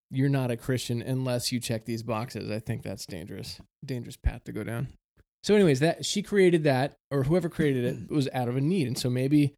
you're 0.09 0.29
not 0.29 0.49
a 0.49 0.57
Christian 0.57 1.03
unless 1.03 1.51
you 1.51 1.59
check 1.59 1.85
these 1.85 2.01
boxes. 2.01 2.49
I 2.49 2.57
think 2.57 2.81
that's 2.81 3.05
dangerous. 3.05 3.61
Dangerous 3.85 4.17
path 4.17 4.45
to 4.45 4.51
go 4.51 4.63
down. 4.63 4.87
So 5.43 5.55
anyways, 5.55 5.79
that 5.79 6.05
she 6.05 6.21
created 6.21 6.63
that 6.65 6.95
or 7.11 7.23
whoever 7.23 7.49
created 7.49 7.85
it 7.85 8.11
was 8.11 8.27
out 8.33 8.49
of 8.49 8.57
a 8.57 8.61
need. 8.61 8.87
And 8.87 8.97
so 8.97 9.09
maybe 9.09 9.53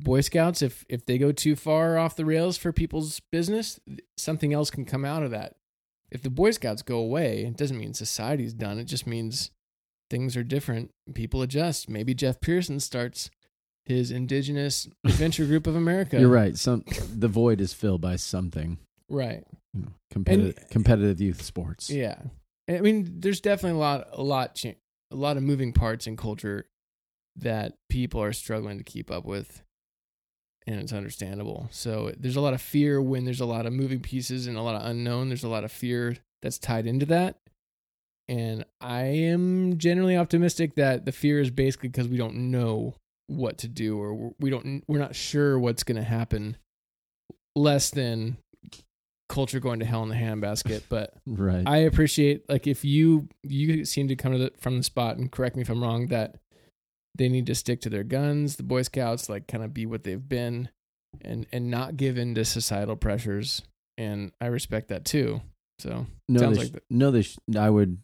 Boy 0.00 0.20
Scouts 0.22 0.62
if 0.62 0.84
if 0.88 1.04
they 1.06 1.18
go 1.18 1.32
too 1.32 1.56
far 1.56 1.98
off 1.98 2.16
the 2.16 2.24
rails 2.24 2.56
for 2.56 2.72
people's 2.72 3.20
business, 3.32 3.78
something 4.16 4.52
else 4.52 4.70
can 4.70 4.84
come 4.84 5.04
out 5.04 5.22
of 5.22 5.30
that. 5.30 5.54
if 6.10 6.22
the 6.22 6.30
Boy 6.30 6.50
Scouts 6.52 6.82
go 6.82 6.98
away, 6.98 7.44
it 7.44 7.56
doesn't 7.56 7.78
mean 7.78 7.92
society's 7.94 8.54
done. 8.54 8.78
It 8.78 8.84
just 8.84 9.06
means 9.06 9.50
things 10.10 10.36
are 10.36 10.44
different. 10.44 10.90
People 11.14 11.42
adjust. 11.42 11.88
Maybe 11.88 12.14
Jeff 12.14 12.40
Pearson 12.40 12.78
starts 12.80 13.30
his 13.84 14.10
Indigenous 14.10 14.88
Adventure 15.04 15.44
Group 15.46 15.66
of 15.66 15.76
America. 15.76 16.18
You're 16.20 16.28
right. 16.28 16.56
Some 16.56 16.84
the 17.14 17.28
void 17.28 17.60
is 17.60 17.72
filled 17.72 18.00
by 18.00 18.16
something. 18.16 18.78
Right. 19.10 19.44
You 19.74 19.82
know, 19.82 19.88
competitive 20.10 20.68
competitive 20.70 21.20
youth 21.20 21.42
sports. 21.42 21.90
Yeah. 21.90 22.18
I 22.68 22.80
mean, 22.80 23.20
there's 23.20 23.40
definitely 23.40 23.76
a 23.78 23.80
lot, 23.80 24.08
a 24.12 24.22
lot, 24.22 24.54
cha- 24.56 24.72
a 25.10 25.16
lot 25.16 25.36
of 25.36 25.42
moving 25.42 25.72
parts 25.72 26.06
in 26.06 26.16
culture 26.16 26.66
that 27.36 27.74
people 27.88 28.22
are 28.22 28.32
struggling 28.32 28.78
to 28.78 28.84
keep 28.84 29.10
up 29.10 29.24
with, 29.24 29.62
and 30.66 30.80
it's 30.80 30.92
understandable. 30.92 31.68
So 31.70 32.12
there's 32.18 32.36
a 32.36 32.40
lot 32.40 32.54
of 32.54 32.62
fear 32.62 33.00
when 33.00 33.24
there's 33.24 33.40
a 33.40 33.46
lot 33.46 33.66
of 33.66 33.72
moving 33.72 34.00
pieces 34.00 34.46
and 34.46 34.56
a 34.56 34.62
lot 34.62 34.74
of 34.74 34.88
unknown. 34.88 35.28
There's 35.28 35.44
a 35.44 35.48
lot 35.48 35.64
of 35.64 35.72
fear 35.72 36.16
that's 36.42 36.58
tied 36.58 36.86
into 36.86 37.06
that, 37.06 37.38
and 38.28 38.64
I 38.80 39.02
am 39.02 39.78
generally 39.78 40.16
optimistic 40.16 40.74
that 40.76 41.04
the 41.04 41.12
fear 41.12 41.40
is 41.40 41.50
basically 41.50 41.90
because 41.90 42.08
we 42.08 42.16
don't 42.16 42.50
know 42.50 42.94
what 43.28 43.58
to 43.58 43.68
do 43.68 43.98
or 43.98 44.32
we 44.38 44.50
don't, 44.50 44.84
we're 44.86 44.98
not 44.98 45.14
sure 45.14 45.58
what's 45.58 45.82
going 45.82 45.96
to 45.96 46.02
happen. 46.02 46.56
Less 47.54 47.90
than 47.90 48.36
culture 49.28 49.60
going 49.60 49.80
to 49.80 49.86
hell 49.86 50.02
in 50.02 50.08
the 50.08 50.14
handbasket, 50.14 50.82
but 50.88 51.14
Right. 51.26 51.64
I 51.66 51.78
appreciate 51.78 52.48
like 52.48 52.66
if 52.66 52.84
you 52.84 53.28
you 53.42 53.84
seem 53.84 54.08
to 54.08 54.16
come 54.16 54.32
to 54.32 54.38
the, 54.38 54.52
from 54.58 54.76
the 54.78 54.82
spot 54.82 55.16
and 55.16 55.30
correct 55.30 55.56
me 55.56 55.62
if 55.62 55.68
I'm 55.70 55.82
wrong 55.82 56.06
that 56.08 56.36
they 57.14 57.28
need 57.28 57.46
to 57.46 57.54
stick 57.54 57.80
to 57.82 57.88
their 57.90 58.04
guns. 58.04 58.56
The 58.56 58.62
Boy 58.62 58.82
Scouts 58.82 59.28
like 59.28 59.46
kind 59.48 59.64
of 59.64 59.72
be 59.72 59.86
what 59.86 60.04
they've 60.04 60.28
been, 60.28 60.68
and 61.22 61.46
and 61.52 61.70
not 61.70 61.96
give 61.96 62.18
in 62.18 62.34
to 62.34 62.44
societal 62.44 62.96
pressures. 62.96 63.62
And 63.98 64.32
I 64.40 64.46
respect 64.46 64.88
that 64.88 65.04
too. 65.06 65.40
So 65.78 66.06
no, 66.28 66.40
sounds 66.40 66.58
like 66.58 66.68
sh- 66.68 66.80
no, 66.90 67.10
they 67.10 67.22
sh- 67.22 67.38
I 67.58 67.70
would, 67.70 67.98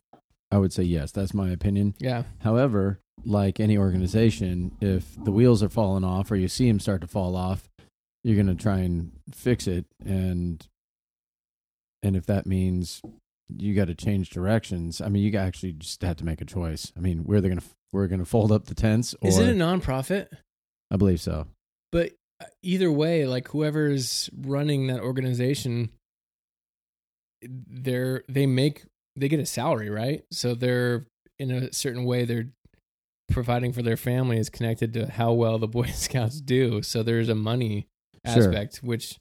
I 0.51 0.57
would 0.59 0.73
say 0.73 0.83
yes. 0.85 1.13
That's 1.13 1.35
my 1.35 1.51
opinion. 1.51 1.95
yeah, 1.99 2.23
However, 2.41 3.01
like 3.25 3.61
any 3.61 3.77
organization, 3.77 4.73
if 4.81 5.23
the 5.23 5.31
wheels 5.33 5.63
are 5.63 5.69
falling 5.69 6.05
off 6.05 6.31
or 6.31 6.37
you 6.37 6.49
see 6.49 6.67
them 6.69 6.81
start 6.81 7.03
to 7.03 7.07
fall 7.07 7.37
off, 7.37 7.69
you're 8.25 8.35
going 8.43 8.55
to 8.55 8.63
try 8.63 8.79
and 8.79 9.13
fix 9.35 9.67
it. 9.67 9.85
And 10.05 10.67
and 12.03 12.17
if 12.17 12.27
that 12.27 12.47
means 12.47 13.01
you 13.49 13.75
got 13.75 13.87
to 13.87 13.95
change 13.95 14.31
directions, 14.31 15.01
I 15.01 15.09
mean, 15.09 15.23
you 15.23 15.38
actually 15.38 15.73
just 15.73 16.03
have 16.03 16.17
to 16.17 16.25
make 16.25 16.41
a 16.41 16.45
choice. 16.45 16.93
I 16.97 17.01
mean, 17.01 17.25
we're 17.25 17.41
going 17.41 17.59
to 17.59 17.65
we're 17.93 18.09
to 18.09 18.25
fold 18.25 18.51
up 18.53 18.65
the 18.67 18.75
tents, 18.75 19.15
or 19.21 19.29
is 19.29 19.38
it 19.38 19.49
a 19.49 19.53
nonprofit? 19.53 20.29
I 20.91 20.97
believe 20.97 21.21
so. 21.21 21.47
But 21.91 22.12
uh, 22.41 22.47
either 22.62 22.91
way, 22.91 23.27
like 23.27 23.49
whoever's 23.49 24.31
running 24.35 24.87
that 24.87 25.01
organization, 25.01 25.91
they're 27.43 28.23
they 28.29 28.47
make 28.47 28.85
they 29.17 29.29
get 29.29 29.41
a 29.41 29.47
salary, 29.47 29.91
right? 29.91 30.25
So 30.33 30.55
they're 30.55 31.05
in 31.38 31.51
a 31.51 31.73
certain 31.73 32.05
way 32.05 32.25
they're 32.25 32.49
providing 33.31 33.73
for 33.73 33.83
their 33.83 33.97
family 33.97 34.38
is 34.38 34.49
connected 34.51 34.93
to 34.95 35.11
how 35.11 35.33
well 35.33 35.59
the 35.59 35.69
Boy 35.69 35.87
Scouts 35.87 36.41
do. 36.41 36.83
So 36.83 37.03
there's 37.03 37.29
a 37.29 37.35
money 37.35 37.87
Sure. 38.25 38.45
aspect, 38.45 38.77
which 38.85 39.19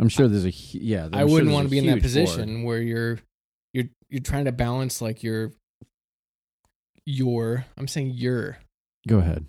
I'm 0.00 0.08
sure 0.08 0.28
there's 0.28 0.44
a 0.44 0.50
yeah. 0.50 1.06
I'm 1.06 1.14
I 1.14 1.24
wouldn't 1.24 1.46
there's 1.48 1.54
want 1.54 1.66
to 1.66 1.70
be 1.70 1.78
in 1.78 1.86
that 1.86 2.02
position 2.02 2.54
board. 2.62 2.66
where 2.66 2.82
you're 2.82 3.18
you're 3.72 3.86
you're 4.08 4.22
trying 4.22 4.44
to 4.44 4.52
balance 4.52 5.00
like 5.02 5.22
your 5.22 5.52
your 7.06 7.64
I'm 7.76 7.88
saying 7.88 8.10
your 8.14 8.58
Go 9.06 9.18
ahead. 9.18 9.46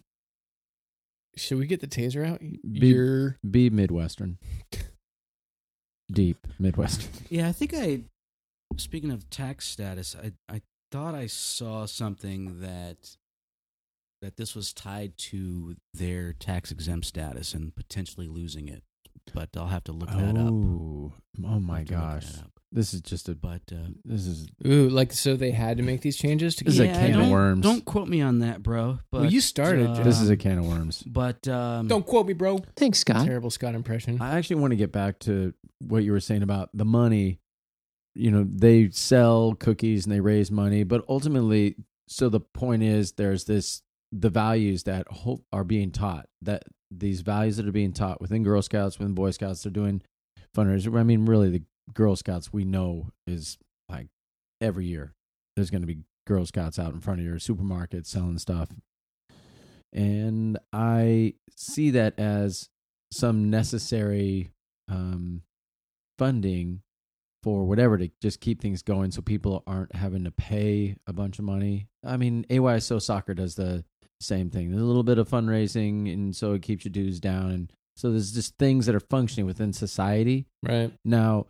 should 1.36 1.58
we 1.58 1.68
get 1.68 1.82
the 1.82 1.88
taser 1.88 2.26
out? 2.26 2.40
Be- 2.40 2.88
Your 2.88 3.38
Be 3.50 3.70
Midwestern. 3.70 4.38
Deep 6.12 6.48
Midwestern. 6.58 7.12
Yeah, 7.30 7.48
I 7.48 7.52
think 7.52 7.74
I. 7.74 8.02
Speaking 8.78 9.12
of 9.12 9.30
tax 9.30 9.68
status, 9.68 10.16
I 10.22 10.32
I 10.54 10.62
thought 10.92 11.14
I 11.14 11.28
saw 11.28 11.86
something 11.86 12.62
that 12.62 13.18
that 14.22 14.38
this 14.38 14.56
was 14.56 14.74
tied 14.74 15.18
to 15.18 15.76
their 15.94 16.34
tax 16.34 16.72
exempt 16.72 17.06
status 17.08 17.54
and 17.54 17.76
potentially 17.76 18.28
losing 18.28 18.68
it. 18.68 18.84
But 19.34 19.50
I'll 19.56 19.68
have 19.68 19.84
to 19.86 19.92
look 19.92 20.10
that 20.10 20.38
up. 20.38 20.52
Oh, 20.52 21.13
oh 21.46 21.60
my 21.60 21.80
have 21.80 21.88
to 21.88 21.94
look 21.94 22.02
gosh. 22.02 22.26
This 22.72 22.94
is 22.94 23.02
just 23.02 23.28
a 23.30 23.36
But 23.36 23.62
uh, 23.72 23.89
this 24.06 24.28
is 24.28 24.48
Ooh, 24.65 24.89
like 24.89 25.12
so 25.12 25.36
they 25.36 25.52
had 25.52 25.78
to 25.78 25.84
make 25.84 26.02
these 26.02 26.18
changes 26.18 26.56
to 26.58 26.65
This 26.65 26.76
is 26.76 26.80
a 26.82 26.88
can 26.88 27.13
of 27.13 27.20
don't, 27.22 27.32
worms. 27.32 27.63
Don't 27.63 27.84
quote 27.84 28.08
me 28.08 28.22
on 28.22 28.39
that, 28.39 28.62
bro. 28.62 29.00
But 29.12 29.22
Well, 29.22 29.32
you 29.32 29.42
started, 29.42 29.88
uh, 29.88 30.04
this 30.04 30.22
is 30.22 30.30
a 30.30 30.38
can 30.38 30.60
of 30.60 30.68
worms. 30.68 31.02
But 31.02 31.48
um, 31.48 31.88
Don't 31.88 32.06
quote 32.06 32.28
me, 32.28 32.34
bro. 32.34 32.60
Thanks, 32.76 33.00
Scott. 33.00 33.26
Terrible 33.26 33.50
Scott 33.50 33.74
impression. 33.74 34.22
I 34.22 34.38
actually 34.38 34.58
want 34.58 34.72
to 34.72 34.78
get 34.78 34.92
back 34.92 35.18
to 35.20 35.54
what 35.80 36.04
you 36.04 36.12
were 36.12 36.20
saying 36.20 36.44
about 36.44 36.70
the 36.74 36.86
money. 36.86 37.39
You 38.13 38.30
know, 38.30 38.46
they 38.48 38.89
sell 38.92 39.56
cookies 39.56 40.06
and 40.06 40.13
they 40.13 40.20
raise 40.20 40.52
money, 40.52 40.84
but 40.84 41.04
ultimately, 41.10 41.76
so 42.08 42.30
the 42.30 42.39
point 42.39 42.84
is, 42.84 43.13
there's 43.13 43.46
this 43.46 43.82
the 44.12 44.30
values 44.30 44.84
that 44.84 45.08
hope 45.10 45.44
are 45.52 45.63
being 45.63 45.92
taught 45.92 46.28
that 46.42 46.63
these 46.91 47.21
values 47.21 47.58
that 47.58 47.67
are 47.67 47.71
being 47.71 47.93
taught 47.93 48.21
within 48.21 48.43
Girl 48.43 48.62
Scouts, 48.62 48.97
within 48.97 49.13
Boy 49.13 49.32
Scouts, 49.32 49.63
they're 49.63 49.71
doing 49.71 50.02
fundraisers. 50.56 50.97
I 50.97 51.04
mean, 51.04 51.25
really, 51.25 51.49
the 51.49 51.63
Girl 51.93 52.15
Scouts 52.15 52.52
we 52.54 52.65
know 52.65 53.10
is 53.28 53.58
like 53.89 54.08
every 54.62 54.86
year 54.86 55.13
there's 55.56 55.69
going 55.69 55.82
to 55.82 55.88
be 55.88 55.99
Girl 56.28 56.45
Scouts 56.45 56.80
out 56.80 56.93
in 56.93 57.02
front 57.02 57.19
of 57.19 57.25
your 57.25 57.39
supermarket 57.39 58.06
selling 58.06 58.38
stuff, 58.38 58.69
and 59.93 60.58
I 60.73 61.36
see 61.56 61.91
that 61.91 62.17
as 62.19 62.69
some 63.12 63.49
necessary 63.49 64.52
um, 64.88 65.41
funding 66.17 66.82
for 67.41 67.65
whatever 67.65 67.97
to 67.97 68.10
just 68.21 68.41
keep 68.41 68.62
things 68.62 68.82
going 68.82 69.12
so 69.12 69.21
people 69.21 69.63
aren't 69.65 69.95
having 69.95 70.25
to 70.25 70.32
pay 70.32 70.95
a 71.08 71.13
bunch 71.13 71.39
of 71.39 71.45
money. 71.45 71.88
I 72.06 72.17
mean, 72.17 72.45
AYSO 72.49 73.02
Soccer 73.02 73.34
does 73.34 73.56
the 73.56 73.86
same 74.22 74.50
thing. 74.50 74.70
There's 74.70 74.82
a 74.82 74.86
little 74.86 75.04
bit 75.04 75.18
of 75.18 75.30
fundraising, 75.30 76.12
and 76.14 76.36
so 76.36 76.54
it 76.54 76.62
keeps 76.62 76.86
your 76.86 76.92
dues 76.92 77.20
down. 77.20 77.52
And 77.52 77.74
so 77.96 78.12
there's 78.12 78.34
just 78.34 78.58
things 78.58 78.86
that 78.86 78.96
are 78.96 79.02
functioning 79.02 79.46
within 79.46 79.74
society. 79.74 80.46
Right. 80.64 80.92
Now, 81.06 81.48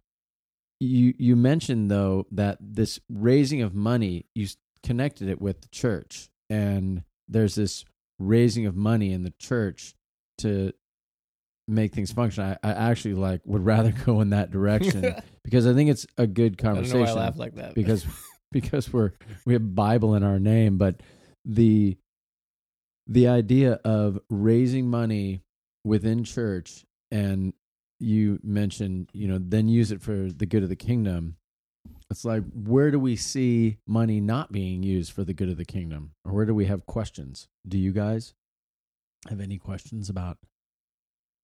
you 0.79 1.13
you 1.17 1.35
mentioned 1.35 1.91
though 1.91 2.25
that 2.31 2.57
this 2.61 2.99
raising 3.09 3.61
of 3.61 3.75
money, 3.75 4.25
you 4.35 4.47
connected 4.83 5.29
it 5.29 5.41
with 5.41 5.61
the 5.61 5.67
church, 5.69 6.29
and 6.49 7.03
there's 7.27 7.55
this 7.55 7.85
raising 8.19 8.65
of 8.65 8.75
money 8.75 9.11
in 9.11 9.23
the 9.23 9.33
church 9.39 9.93
to 10.39 10.73
make 11.67 11.93
things 11.93 12.11
function. 12.11 12.43
I, 12.43 12.57
I 12.67 12.71
actually 12.89 13.13
like 13.13 13.41
would 13.45 13.65
rather 13.65 13.91
go 14.05 14.21
in 14.21 14.31
that 14.31 14.51
direction 14.51 15.15
because 15.43 15.67
I 15.67 15.73
think 15.73 15.89
it's 15.89 16.05
a 16.17 16.27
good 16.27 16.55
I 16.59 16.63
conversation 16.63 17.01
why 17.01 17.07
I 17.07 17.13
laugh 17.13 17.37
like 17.37 17.55
that. 17.55 17.75
because 17.75 18.05
because 18.51 18.91
we're 18.91 19.13
we 19.45 19.53
have 19.53 19.75
Bible 19.75 20.15
in 20.15 20.23
our 20.23 20.39
name, 20.39 20.77
but 20.77 21.01
the 21.45 21.97
the 23.09 23.27
idea 23.27 23.73
of 23.83 24.19
raising 24.29 24.87
money 24.87 25.41
within 25.83 26.23
church 26.23 26.85
and 27.09 27.53
you 27.99 28.39
mentioned, 28.43 29.09
you 29.13 29.27
know, 29.27 29.39
then 29.41 29.67
use 29.67 29.91
it 29.91 30.01
for 30.01 30.29
the 30.31 30.45
good 30.45 30.63
of 30.63 30.69
the 30.69 30.75
kingdom. 30.75 31.35
It's 32.11 32.23
like 32.23 32.43
where 32.53 32.91
do 32.91 32.99
we 32.99 33.15
see 33.15 33.77
money 33.87 34.21
not 34.21 34.51
being 34.51 34.83
used 34.83 35.11
for 35.11 35.23
the 35.23 35.33
good 35.33 35.49
of 35.49 35.57
the 35.57 35.65
kingdom? 35.65 36.11
Or 36.23 36.33
where 36.33 36.45
do 36.45 36.53
we 36.53 36.65
have 36.65 36.85
questions? 36.85 37.47
Do 37.67 37.77
you 37.79 37.91
guys 37.91 38.35
have 39.27 39.41
any 39.41 39.57
questions 39.57 40.09
about 40.09 40.37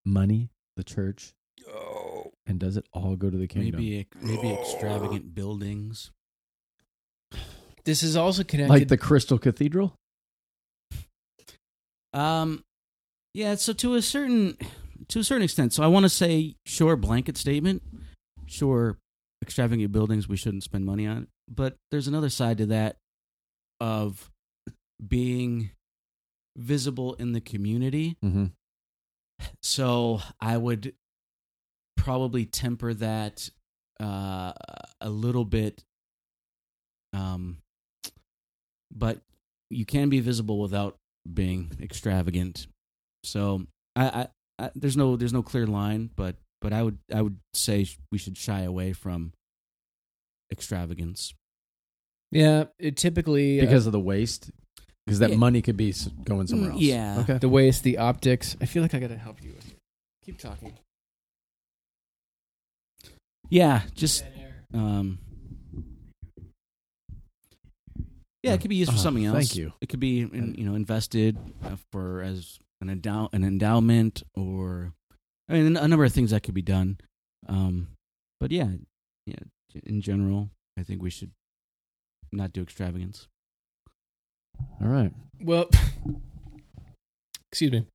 money, 0.05 0.51
the 0.77 0.83
church? 0.83 1.33
oh. 1.67 2.31
And 2.47 2.59
does 2.59 2.77
it 2.77 2.85
all 2.93 3.15
go 3.15 3.31
to 3.31 3.37
the 3.37 3.47
kingdom? 3.47 3.81
maybe 3.81 4.07
maybe 4.21 4.55
oh. 4.55 4.61
extravagant 4.61 5.33
buildings. 5.33 6.11
this 7.85 8.03
is 8.03 8.15
also 8.15 8.43
connected. 8.43 8.71
like 8.71 8.87
the 8.87 8.97
Crystal 8.97 9.39
Cathedral? 9.39 9.95
Um, 12.15 12.63
yeah. 13.33 13.55
So 13.55 13.73
to 13.73 13.95
a 13.95 14.01
certain 14.01 14.57
to 15.09 15.19
a 15.19 15.23
certain 15.23 15.43
extent, 15.43 15.73
so 15.73 15.83
I 15.83 15.87
want 15.87 16.03
to 16.03 16.09
say 16.09 16.55
sure 16.65 16.95
blanket 16.95 17.37
statement, 17.37 17.83
sure 18.45 18.97
extravagant 19.43 19.91
buildings 19.91 20.27
we 20.27 20.37
shouldn't 20.37 20.63
spend 20.63 20.85
money 20.85 21.05
on, 21.05 21.27
but 21.47 21.75
there's 21.91 22.07
another 22.07 22.29
side 22.29 22.57
to 22.59 22.65
that 22.67 22.97
of 23.79 24.31
being 25.05 25.71
visible 26.55 27.13
in 27.15 27.33
the 27.33 27.41
community. 27.41 28.17
Mm-hmm. 28.23 28.45
So 29.61 30.21
I 30.39 30.55
would 30.57 30.93
probably 31.97 32.45
temper 32.45 32.93
that 32.93 33.49
uh, 33.99 34.53
a 35.01 35.09
little 35.09 35.45
bit. 35.45 35.83
Um, 37.13 37.57
but 38.93 39.19
you 39.69 39.85
can 39.85 40.09
be 40.09 40.21
visible 40.21 40.59
without 40.59 40.97
being 41.31 41.71
extravagant. 41.81 42.67
So 43.23 43.65
I, 43.95 44.05
I, 44.05 44.27
I 44.65 44.69
there's 44.75 44.97
no 44.97 45.15
there's 45.15 45.33
no 45.33 45.41
clear 45.43 45.65
line, 45.67 46.09
but 46.15 46.35
but 46.61 46.73
I 46.73 46.83
would 46.83 46.97
I 47.13 47.21
would 47.21 47.39
say 47.53 47.87
we 48.11 48.17
should 48.17 48.37
shy 48.37 48.61
away 48.61 48.93
from 48.93 49.33
extravagance. 50.51 51.33
yeah, 52.31 52.65
it 52.79 52.97
typically 52.97 53.59
uh, 53.59 53.65
because 53.65 53.85
of 53.85 53.91
the 53.91 53.99
waste 53.99 54.51
because 55.05 55.19
that 55.19 55.31
Yeah. 55.31 55.37
money 55.37 55.61
could 55.61 55.77
be 55.77 55.93
going 56.23 56.47
somewhere 56.47 56.69
Mm, 56.69 56.73
else 56.73 56.81
yeah. 56.81 57.19
okay 57.19 57.37
the 57.37 57.49
waste, 57.49 57.83
the 57.83 57.97
optics. 57.97 58.55
I 58.61 58.65
feel 58.65 58.81
like 58.81 58.93
I 58.93 58.99
got 58.99 59.09
to 59.09 59.17
help 59.17 59.43
you. 59.43 59.53
with. 59.55 59.73
Keep 60.25 60.39
talking. 60.39 60.73
Yeah, 63.49 63.83
just 63.93 64.23
um, 64.73 65.19
Yeah, 68.45 68.53
it 68.53 68.61
could 68.61 68.69
be 68.69 68.75
used 68.75 68.91
for 68.91 68.97
Oh, 68.97 69.01
something 69.01 69.25
else. 69.25 69.35
thank 69.35 69.55
you. 69.55 69.73
It 69.81 69.89
could 69.89 69.99
be 69.99 70.21
in, 70.21 70.55
you 70.57 70.65
know 70.65 70.75
invested 70.75 71.37
uh, 71.63 71.77
for 71.91 72.21
as 72.21 72.59
an 72.81 72.89
endow 72.89 73.29
an 73.33 73.43
endowment 73.43 74.23
or 74.35 74.93
I 75.49 75.53
mean 75.53 75.75
a 75.77 75.87
number 75.87 76.05
of 76.05 76.13
things 76.13 76.31
that 76.31 76.43
could 76.43 76.53
be 76.53 76.61
done. 76.61 76.99
Um, 77.47 77.89
but 78.39 78.51
yeah, 78.51 78.69
yeah. 79.25 79.35
In 79.83 80.01
general, 80.01 80.51
I 80.77 80.83
think 80.83 81.01
we 81.01 81.09
should 81.09 81.31
not 82.31 82.53
do 82.53 82.61
extravagance. 82.61 83.27
All 84.81 84.87
right. 84.87 85.11
Well, 85.41 85.69
excuse 87.51 87.71
me. 87.71 87.85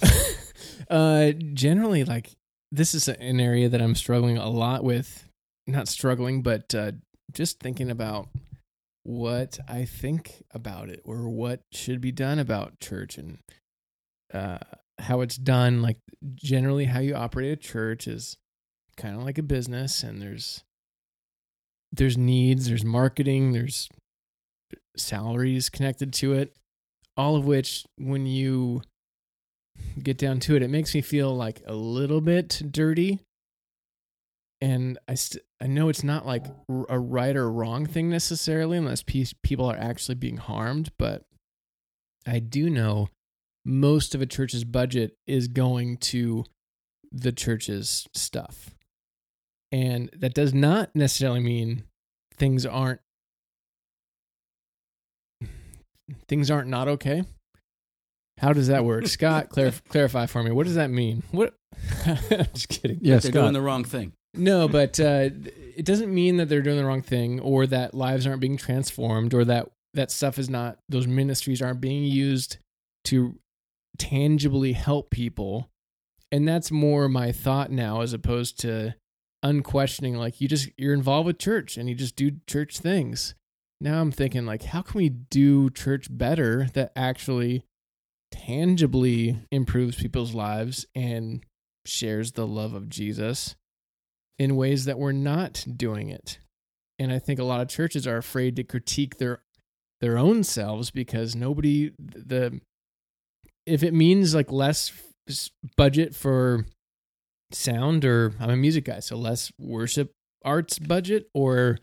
uh, 0.90 1.32
generally, 1.54 2.04
like 2.04 2.32
this 2.72 2.94
is 2.94 3.08
an 3.08 3.40
area 3.40 3.68
that 3.68 3.80
I'm 3.80 3.94
struggling 3.94 4.38
a 4.38 4.48
lot 4.48 4.82
with. 4.84 5.28
Not 5.66 5.88
struggling, 5.88 6.42
but 6.42 6.74
uh, 6.74 6.92
just 7.32 7.60
thinking 7.60 7.90
about 7.90 8.28
what 9.08 9.58
I 9.66 9.86
think 9.86 10.44
about 10.52 10.90
it 10.90 11.00
or 11.04 11.28
what 11.28 11.62
should 11.72 12.00
be 12.00 12.12
done 12.12 12.38
about 12.38 12.78
church 12.78 13.16
and 13.16 13.38
uh, 14.32 14.58
how 14.98 15.22
it's 15.22 15.36
done. 15.36 15.80
Like 15.80 15.98
generally, 16.34 16.84
how 16.84 17.00
you 17.00 17.14
operate 17.14 17.52
a 17.52 17.56
church 17.56 18.06
is 18.06 18.36
kind 18.96 19.16
of 19.16 19.22
like 19.24 19.38
a 19.38 19.42
business, 19.42 20.02
and 20.02 20.20
there's 20.20 20.62
there's 21.90 22.18
needs, 22.18 22.68
there's 22.68 22.84
marketing, 22.84 23.52
there's 23.52 23.88
salaries 24.96 25.70
connected 25.70 26.12
to 26.12 26.34
it 26.34 26.54
all 27.18 27.34
of 27.34 27.44
which 27.44 27.84
when 27.96 28.24
you 28.24 28.80
get 30.02 30.16
down 30.16 30.40
to 30.40 30.56
it 30.56 30.62
it 30.62 30.70
makes 30.70 30.94
me 30.94 31.00
feel 31.00 31.34
like 31.34 31.60
a 31.66 31.74
little 31.74 32.20
bit 32.20 32.62
dirty 32.70 33.20
and 34.60 34.98
i 35.08 35.14
st- 35.14 35.44
i 35.60 35.66
know 35.66 35.88
it's 35.88 36.04
not 36.04 36.26
like 36.26 36.46
a 36.88 36.98
right 36.98 37.36
or 37.36 37.50
wrong 37.50 37.86
thing 37.86 38.08
necessarily 38.10 38.76
unless 38.78 39.02
people 39.02 39.66
are 39.66 39.76
actually 39.76 40.14
being 40.14 40.36
harmed 40.36 40.90
but 40.98 41.24
i 42.26 42.38
do 42.38 42.68
know 42.70 43.08
most 43.64 44.14
of 44.14 44.22
a 44.22 44.26
church's 44.26 44.64
budget 44.64 45.16
is 45.26 45.48
going 45.48 45.96
to 45.96 46.44
the 47.12 47.32
church's 47.32 48.06
stuff 48.14 48.70
and 49.72 50.08
that 50.16 50.34
does 50.34 50.54
not 50.54 50.90
necessarily 50.94 51.40
mean 51.40 51.82
things 52.36 52.64
aren't 52.64 53.00
things 56.26 56.50
aren't 56.50 56.68
not 56.68 56.88
okay. 56.88 57.24
How 58.38 58.52
does 58.52 58.68
that 58.68 58.84
work, 58.84 59.06
Scott? 59.08 59.50
Clarif- 59.50 59.82
clarify 59.88 60.26
for 60.26 60.42
me. 60.42 60.50
What 60.50 60.64
does 60.66 60.76
that 60.76 60.90
mean? 60.90 61.22
What? 61.32 61.54
I'm 62.06 62.46
just 62.54 62.68
kidding. 62.68 62.98
Yeah, 63.02 63.14
They're 63.14 63.30
Scott. 63.32 63.32
doing 63.42 63.52
the 63.52 63.60
wrong 63.60 63.84
thing. 63.84 64.12
No, 64.38 64.68
but 64.68 65.00
uh, 65.00 65.30
it 65.76 65.84
doesn't 65.84 66.14
mean 66.14 66.36
that 66.36 66.48
they're 66.48 66.62
doing 66.62 66.76
the 66.76 66.84
wrong 66.84 67.02
thing, 67.02 67.40
or 67.40 67.66
that 67.66 67.92
lives 67.92 68.26
aren't 68.26 68.40
being 68.40 68.56
transformed, 68.56 69.34
or 69.34 69.44
that 69.44 69.68
that 69.94 70.10
stuff 70.10 70.38
is 70.38 70.48
not 70.48 70.78
those 70.88 71.06
ministries 71.06 71.60
aren't 71.60 71.80
being 71.80 72.04
used 72.04 72.58
to 73.04 73.38
tangibly 73.98 74.72
help 74.72 75.10
people. 75.10 75.68
And 76.30 76.46
that's 76.46 76.70
more 76.70 77.08
my 77.08 77.32
thought 77.32 77.70
now, 77.70 78.00
as 78.02 78.12
opposed 78.12 78.60
to 78.60 78.94
unquestioning. 79.42 80.14
Like 80.14 80.40
you 80.40 80.46
just 80.46 80.68
you're 80.76 80.94
involved 80.94 81.26
with 81.26 81.38
church 81.38 81.76
and 81.76 81.88
you 81.88 81.94
just 81.94 82.16
do 82.16 82.32
church 82.46 82.78
things. 82.78 83.34
Now 83.80 84.00
I'm 84.00 84.12
thinking 84.12 84.46
like, 84.46 84.64
how 84.64 84.82
can 84.82 84.98
we 84.98 85.08
do 85.08 85.70
church 85.70 86.06
better 86.10 86.68
that 86.74 86.92
actually 86.94 87.64
tangibly 88.30 89.40
improves 89.50 89.96
people's 89.96 90.34
lives 90.34 90.86
and 90.94 91.44
shares 91.86 92.32
the 92.32 92.46
love 92.46 92.74
of 92.74 92.88
Jesus 92.88 93.56
in 94.38 94.56
ways 94.56 94.84
that 94.84 94.98
we're 94.98 95.12
not 95.12 95.64
doing 95.76 96.08
it. 96.08 96.38
And 96.98 97.12
I 97.12 97.18
think 97.18 97.38
a 97.38 97.44
lot 97.44 97.60
of 97.60 97.68
churches 97.68 98.06
are 98.06 98.16
afraid 98.16 98.56
to 98.56 98.64
critique 98.64 99.18
their 99.18 99.40
their 100.00 100.18
own 100.18 100.44
selves 100.44 100.90
because 100.90 101.34
nobody 101.34 101.92
the 101.98 102.60
if 103.66 103.82
it 103.82 103.92
means 103.92 104.34
like 104.34 104.50
less 104.50 104.92
budget 105.76 106.14
for 106.14 106.64
sound 107.52 108.04
or 108.04 108.32
I'm 108.40 108.50
a 108.50 108.56
music 108.56 108.84
guy 108.84 109.00
so 109.00 109.16
less 109.16 109.50
worship 109.58 110.12
arts 110.44 110.78
budget 110.78 111.28
or 111.34 111.78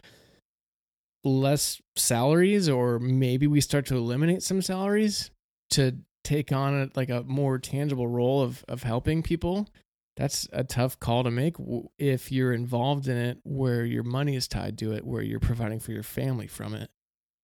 less 1.24 1.82
salaries 1.98 2.70
or 2.70 3.00
maybe 3.00 3.48
we 3.48 3.60
start 3.62 3.86
to 3.88 3.98
eliminate 3.98 4.44
some 4.44 4.62
salaries 4.62 5.32
to 5.72 5.98
take 6.24 6.52
on 6.52 6.74
a, 6.74 6.90
like 6.96 7.10
a 7.10 7.24
more 7.24 7.60
tangible 7.60 8.08
role 8.08 8.42
of 8.42 8.64
of 8.68 8.84
helping 8.84 9.24
people 9.24 9.68
that's 10.16 10.48
a 10.54 10.64
tough 10.64 11.00
call 11.00 11.24
to 11.24 11.32
make 11.32 11.56
if 11.98 12.32
you're 12.32 12.54
involved 12.54 13.08
in 13.08 13.18
it 13.18 13.38
where 13.44 13.84
your 13.84 14.04
money 14.04 14.36
is 14.36 14.48
tied 14.48 14.78
to 14.78 14.94
it 14.94 15.06
where 15.06 15.22
you're 15.22 15.40
providing 15.40 15.80
for 15.80 15.92
your 15.92 16.04
family 16.04 16.48
from 16.48 16.74
it 16.74 16.90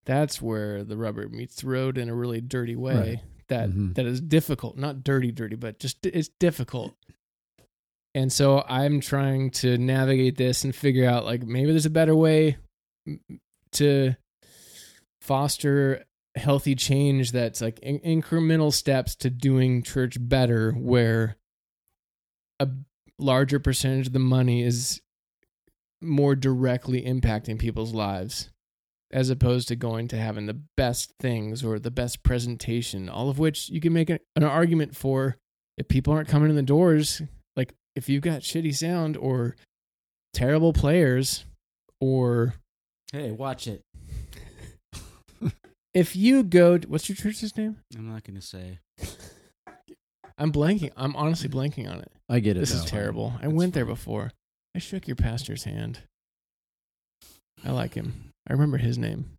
that's 0.05 0.41
where 0.41 0.83
the 0.83 0.97
rubber 0.97 1.27
meets 1.29 1.57
the 1.61 1.67
road 1.67 1.97
in 1.97 2.09
a 2.09 2.15
really 2.15 2.41
dirty 2.41 2.75
way 2.75 2.95
Right. 2.95 3.19
that 3.49 3.69
Mhm. 3.69 3.95
that 3.95 4.05
is 4.05 4.21
difficult 4.21 4.77
not 4.77 5.03
dirty 5.03 5.31
dirty 5.31 5.55
but 5.55 5.79
just 5.79 6.05
it's 6.05 6.29
difficult 6.39 6.95
and 8.15 8.31
so 8.31 8.63
i'm 8.67 8.99
trying 9.01 9.51
to 9.51 9.77
navigate 9.77 10.37
this 10.37 10.63
and 10.63 10.75
figure 10.75 11.07
out 11.09 11.25
like 11.25 11.43
maybe 11.43 11.71
there's 11.71 11.85
a 11.85 11.89
better 11.89 12.15
way 12.15 12.57
to 13.73 14.15
foster 15.19 16.03
healthy 16.35 16.75
change 16.75 17.31
that's 17.31 17.61
like 17.61 17.79
in- 17.79 17.99
incremental 18.21 18.71
steps 18.71 19.15
to 19.17 19.29
doing 19.29 19.83
church 19.83 20.17
better 20.19 20.71
where 20.71 21.35
a 22.61 22.69
larger 23.17 23.59
percentage 23.59 24.07
of 24.07 24.13
the 24.13 24.19
money 24.19 24.63
is 24.63 25.01
more 26.01 26.35
directly 26.35 27.01
impacting 27.03 27.59
people's 27.59 27.93
lives 27.93 28.49
as 29.11 29.29
opposed 29.29 29.67
to 29.67 29.75
going 29.75 30.07
to 30.07 30.17
having 30.17 30.45
the 30.45 30.61
best 30.77 31.13
things 31.19 31.63
or 31.63 31.77
the 31.79 31.91
best 31.91 32.23
presentation 32.23 33.09
all 33.09 33.29
of 33.29 33.37
which 33.37 33.69
you 33.69 33.81
can 33.81 33.93
make 33.93 34.09
an, 34.09 34.19
an 34.35 34.43
argument 34.43 34.95
for 34.95 35.37
if 35.77 35.87
people 35.87 36.13
aren't 36.13 36.29
coming 36.29 36.49
in 36.49 36.55
the 36.55 36.61
doors 36.61 37.21
like 37.55 37.73
if 37.95 38.07
you've 38.07 38.23
got 38.23 38.41
shitty 38.41 38.73
sound 38.75 39.17
or 39.17 39.55
terrible 40.33 40.73
players 40.73 41.45
or 41.99 42.55
Hey, 43.11 43.31
watch 43.31 43.67
it. 43.67 43.81
if 45.93 46.15
you 46.15 46.43
go 46.43 46.77
to, 46.77 46.87
what's 46.87 47.09
your 47.09 47.17
church's 47.17 47.57
name 47.57 47.77
I'm 47.97 48.09
not 48.09 48.23
going 48.23 48.39
to 48.39 48.41
say. 48.41 48.79
i'm 50.37 50.51
blanking 50.51 50.91
i'm 50.97 51.15
honestly 51.15 51.49
blanking 51.49 51.89
on 51.89 51.99
it 51.99 52.11
I 52.31 52.39
get 52.39 52.55
it. 52.55 52.61
this 52.61 52.73
is 52.73 52.85
terrible. 52.85 53.33
I 53.39 53.41
That's 53.43 53.53
went 53.53 53.73
there 53.73 53.85
before. 53.85 54.31
I 54.73 54.79
shook 54.79 55.05
your 55.05 55.17
pastor's 55.17 55.65
hand. 55.65 55.99
I 57.65 57.71
like 57.71 57.93
him. 57.93 58.31
I 58.47 58.53
remember 58.53 58.77
his 58.77 58.97
name. 58.97 59.37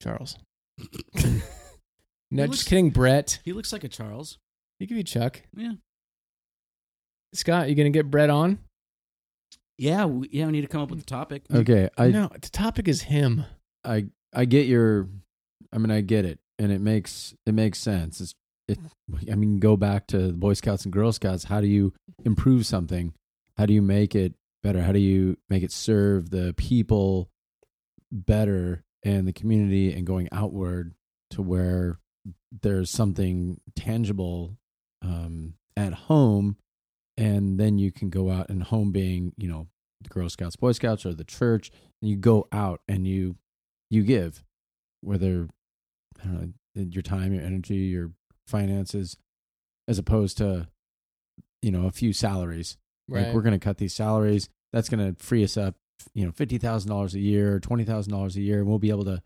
Charles. 0.00 0.38
No 2.30 2.42
He 2.44 2.48
just 2.48 2.66
kidding 2.68 2.90
brett. 2.90 3.40
He 3.44 3.52
looks 3.52 3.72
like 3.72 3.84
a 3.84 3.88
Charles. 3.88 4.38
He 4.78 4.86
could 4.86 4.96
be 4.96 5.04
chuck. 5.04 5.42
Yeah. 5.56 5.72
scott 7.32 7.68
you 7.68 7.74
gonna 7.74 7.90
get 7.90 8.10
brett 8.10 8.30
on? 8.30 8.58
Yeah, 9.76 10.04
we, 10.04 10.28
yeah, 10.30 10.46
we 10.46 10.52
need 10.52 10.60
to 10.62 10.68
come 10.68 10.80
up 10.80 10.90
with 10.90 11.00
a 11.00 11.04
topic. 11.04 11.42
Okay, 11.52 11.88
I 11.98 12.08
no 12.08 12.30
the 12.32 12.50
topic 12.50 12.86
is 12.86 13.02
him. 13.02 13.44
I 13.84 14.06
I 14.32 14.44
get 14.44 14.66
your 14.66 15.08
I 15.72 15.78
mean 15.78 15.90
I 15.90 16.00
get 16.00 16.24
it 16.24 16.38
and 16.58 16.70
it 16.70 16.80
makes 16.80 17.34
it 17.46 17.52
makes 17.54 17.78
sense. 17.78 18.20
It's 18.20 18.34
it 18.68 18.78
I 19.30 19.34
mean 19.34 19.58
go 19.58 19.76
back 19.76 20.06
to 20.08 20.28
the 20.28 20.32
Boy 20.32 20.54
Scouts 20.54 20.84
and 20.84 20.92
Girl 20.92 21.12
Scouts. 21.12 21.44
How 21.44 21.60
do 21.60 21.66
you 21.66 21.92
improve 22.24 22.66
something? 22.66 23.14
How 23.56 23.66
do 23.66 23.74
you 23.74 23.82
make 23.82 24.14
it 24.14 24.34
better? 24.62 24.82
How 24.82 24.92
do 24.92 24.98
you 24.98 25.36
make 25.48 25.62
it 25.62 25.72
serve 25.72 26.30
the 26.30 26.54
people 26.56 27.30
better 28.10 28.84
and 29.04 29.28
the 29.28 29.32
community 29.32 29.92
and 29.92 30.06
going 30.06 30.28
outward 30.32 30.94
to 31.30 31.42
where 31.42 31.98
there's 32.62 32.90
something 32.90 33.60
tangible 33.76 34.56
um, 35.02 35.54
at 35.76 35.92
home 35.92 36.56
and 37.16 37.58
then 37.58 37.78
you 37.78 37.92
can 37.92 38.08
go 38.10 38.30
out 38.30 38.48
and 38.48 38.62
home 38.62 38.92
being 38.92 39.32
you 39.36 39.48
know 39.48 39.66
the 40.00 40.08
girl 40.08 40.28
scouts 40.28 40.56
boy 40.56 40.72
scouts 40.72 41.04
or 41.04 41.12
the 41.14 41.24
church 41.24 41.70
and 42.00 42.10
you 42.10 42.16
go 42.16 42.46
out 42.52 42.80
and 42.88 43.06
you 43.06 43.36
you 43.90 44.02
give 44.02 44.42
whether 45.00 45.48
i 46.22 46.26
don't 46.26 46.54
know 46.74 46.84
your 46.90 47.02
time 47.02 47.32
your 47.32 47.42
energy 47.42 47.76
your 47.76 48.10
finances 48.46 49.16
as 49.88 49.98
opposed 49.98 50.38
to 50.38 50.68
you 51.62 51.70
know 51.70 51.86
a 51.86 51.90
few 51.92 52.12
salaries. 52.12 52.76
Right. 53.08 53.26
like 53.26 53.34
we're 53.34 53.42
going 53.42 53.58
to 53.58 53.64
cut 53.64 53.76
these 53.78 53.94
salaries. 53.94 54.48
That's 54.72 54.88
going 54.88 55.14
to 55.14 55.22
free 55.22 55.44
us 55.44 55.56
up 55.56 55.74
you 56.14 56.24
know 56.24 56.32
$50000 56.32 57.14
a 57.14 57.18
year 57.18 57.60
$20000 57.60 58.36
a 58.36 58.40
year 58.40 58.58
and 58.58 58.66
we'll 58.68 58.78
be 58.78 58.90
able 58.90 59.04
to 59.04 59.22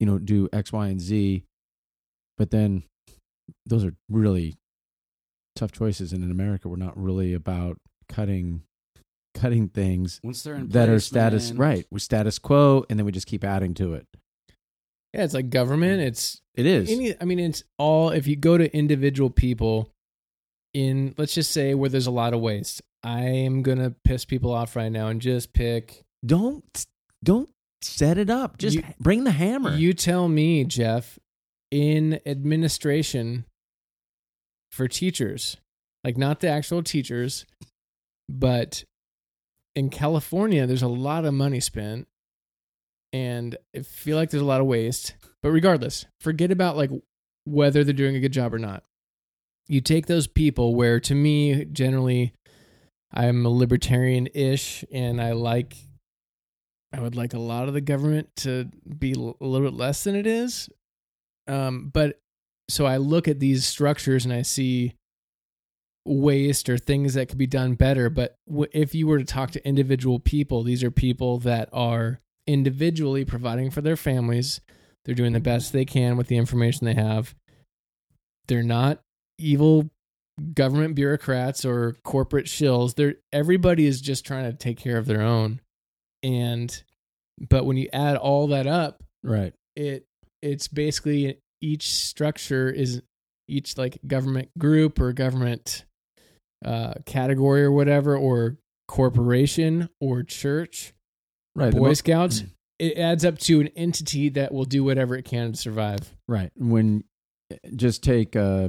you 0.00 0.06
know 0.06 0.18
do 0.18 0.48
x 0.52 0.72
y 0.72 0.88
and 0.88 1.00
z. 1.00 1.44
But 2.38 2.50
then 2.50 2.84
those 3.66 3.84
are 3.84 3.94
really 4.08 4.56
tough 5.56 5.72
choices 5.72 6.12
and 6.12 6.22
in 6.22 6.30
america 6.30 6.68
we're 6.68 6.76
not 6.76 6.96
really 6.96 7.34
about 7.34 7.76
cutting 8.08 8.62
cutting 9.34 9.68
things 9.68 10.20
Once 10.22 10.42
they're 10.42 10.54
in 10.54 10.68
that 10.68 10.88
are 10.88 11.00
status 11.00 11.50
man. 11.50 11.58
right 11.58 11.86
we 11.90 11.98
status 12.00 12.38
quo 12.38 12.84
and 12.88 12.98
then 12.98 13.04
we 13.04 13.12
just 13.12 13.26
keep 13.26 13.42
adding 13.44 13.74
to 13.74 13.94
it 13.94 14.06
yeah 15.14 15.24
it's 15.24 15.34
like 15.34 15.50
government 15.50 16.00
it's 16.00 16.40
it 16.54 16.66
is 16.66 16.90
any 16.90 17.14
i 17.20 17.24
mean 17.24 17.38
it's 17.38 17.62
all 17.78 18.10
if 18.10 18.26
you 18.26 18.36
go 18.36 18.56
to 18.58 18.74
individual 18.76 19.30
people 19.30 19.90
in 20.74 21.14
let's 21.18 21.34
just 21.34 21.50
say 21.50 21.74
where 21.74 21.90
there's 21.90 22.06
a 22.06 22.10
lot 22.12 22.32
of 22.32 22.40
waste 22.40 22.82
i 23.02 23.22
am 23.22 23.62
gonna 23.62 23.94
piss 24.04 24.24
people 24.24 24.52
off 24.52 24.76
right 24.76 24.92
now 24.92 25.08
and 25.08 25.20
just 25.20 25.52
pick 25.52 26.02
don't 26.24 26.86
don't 27.24 27.48
set 27.82 28.18
it 28.18 28.30
up. 28.30 28.58
Just 28.58 28.76
You- 28.76 28.84
bring 28.98 29.24
the 29.24 29.30
hammer. 29.30 29.74
You 29.74 29.92
tell 29.94 30.28
me, 30.28 30.64
Jeff, 30.64 31.18
in 31.70 32.20
administration 32.26 33.46
for 34.70 34.86
teachers, 34.88 35.56
like 36.04 36.16
not 36.16 36.40
the 36.40 36.48
actual 36.48 36.82
teachers, 36.82 37.46
but 38.28 38.84
in 39.74 39.88
California, 39.90 40.66
there's 40.66 40.82
a 40.82 40.88
lot 40.88 41.24
of 41.24 41.34
money 41.34 41.60
spent, 41.60 42.06
and 43.12 43.56
I 43.76 43.80
feel 43.80 44.16
like 44.16 44.30
there's 44.30 44.42
a 44.42 44.46
lot 44.46 44.60
of 44.60 44.66
waste. 44.66 45.14
But 45.42 45.50
regardless, 45.50 46.06
forget 46.20 46.50
about 46.50 46.76
like 46.76 46.90
whether 47.44 47.84
they're 47.84 47.94
doing 47.94 48.16
a 48.16 48.20
good 48.20 48.32
job 48.32 48.52
or 48.54 48.58
not. 48.58 48.84
You 49.66 49.80
take 49.80 50.06
those 50.06 50.26
people 50.26 50.74
where, 50.74 50.98
to 51.00 51.14
me, 51.14 51.64
generally, 51.64 52.34
I'm 53.12 53.46
a 53.46 53.50
libertarian 53.50 54.28
ish, 54.34 54.84
and 54.92 55.20
I 55.20 55.32
like 55.32 55.76
I 56.92 57.00
would 57.00 57.14
like 57.14 57.34
a 57.34 57.38
lot 57.38 57.68
of 57.68 57.74
the 57.74 57.80
government 57.80 58.30
to 58.38 58.68
be 58.98 59.12
a 59.12 59.16
little 59.16 59.60
bit 59.60 59.74
less 59.74 60.04
than 60.04 60.16
it 60.16 60.26
is. 60.26 60.68
Um, 61.46 61.90
but 61.92 62.18
so 62.68 62.84
I 62.84 62.96
look 62.96 63.28
at 63.28 63.40
these 63.40 63.64
structures 63.64 64.24
and 64.24 64.34
I 64.34 64.42
see 64.42 64.94
waste 66.04 66.68
or 66.68 66.78
things 66.78 67.14
that 67.14 67.28
could 67.28 67.38
be 67.38 67.46
done 67.46 67.74
better. 67.74 68.10
But 68.10 68.34
if 68.72 68.94
you 68.94 69.06
were 69.06 69.18
to 69.18 69.24
talk 69.24 69.52
to 69.52 69.66
individual 69.66 70.18
people, 70.18 70.62
these 70.62 70.82
are 70.82 70.90
people 70.90 71.38
that 71.40 71.68
are 71.72 72.20
individually 72.46 73.24
providing 73.24 73.70
for 73.70 73.80
their 73.80 73.96
families. 73.96 74.60
They're 75.04 75.14
doing 75.14 75.32
the 75.32 75.40
best 75.40 75.72
they 75.72 75.84
can 75.84 76.16
with 76.16 76.28
the 76.28 76.36
information 76.36 76.84
they 76.84 76.94
have. 76.94 77.34
They're 78.48 78.62
not 78.62 79.00
evil 79.38 79.90
government 80.54 80.94
bureaucrats 80.94 81.64
or 81.64 81.96
corporate 82.04 82.46
shills. 82.46 82.94
They're 82.94 83.14
everybody 83.32 83.86
is 83.86 84.00
just 84.00 84.24
trying 84.24 84.50
to 84.50 84.56
take 84.56 84.78
care 84.78 84.98
of 84.98 85.06
their 85.06 85.22
own 85.22 85.60
and 86.22 86.82
but 87.48 87.64
when 87.64 87.76
you 87.76 87.88
add 87.92 88.16
all 88.16 88.48
that 88.48 88.66
up 88.66 89.02
right. 89.22 89.54
it 89.76 90.06
it's 90.42 90.68
basically 90.68 91.38
each 91.60 91.94
structure 91.94 92.68
is 92.68 93.02
each 93.48 93.76
like 93.76 93.98
government 94.06 94.48
group 94.58 95.00
or 95.00 95.12
government 95.12 95.84
uh 96.64 96.94
category 97.06 97.62
or 97.62 97.72
whatever 97.72 98.16
or 98.16 98.56
corporation 98.86 99.88
or 100.00 100.22
church 100.22 100.92
Right. 101.54 101.72
boy 101.72 101.88
mo- 101.88 101.94
scouts 101.94 102.44
it 102.78 102.96
adds 102.96 103.24
up 103.26 103.38
to 103.40 103.60
an 103.60 103.68
entity 103.76 104.30
that 104.30 104.52
will 104.52 104.64
do 104.64 104.82
whatever 104.84 105.14
it 105.16 105.24
can 105.24 105.52
to 105.52 105.58
survive 105.58 106.16
Right. 106.28 106.50
When 106.56 107.04
just 107.74 108.02
take 108.02 108.36
uh 108.36 108.68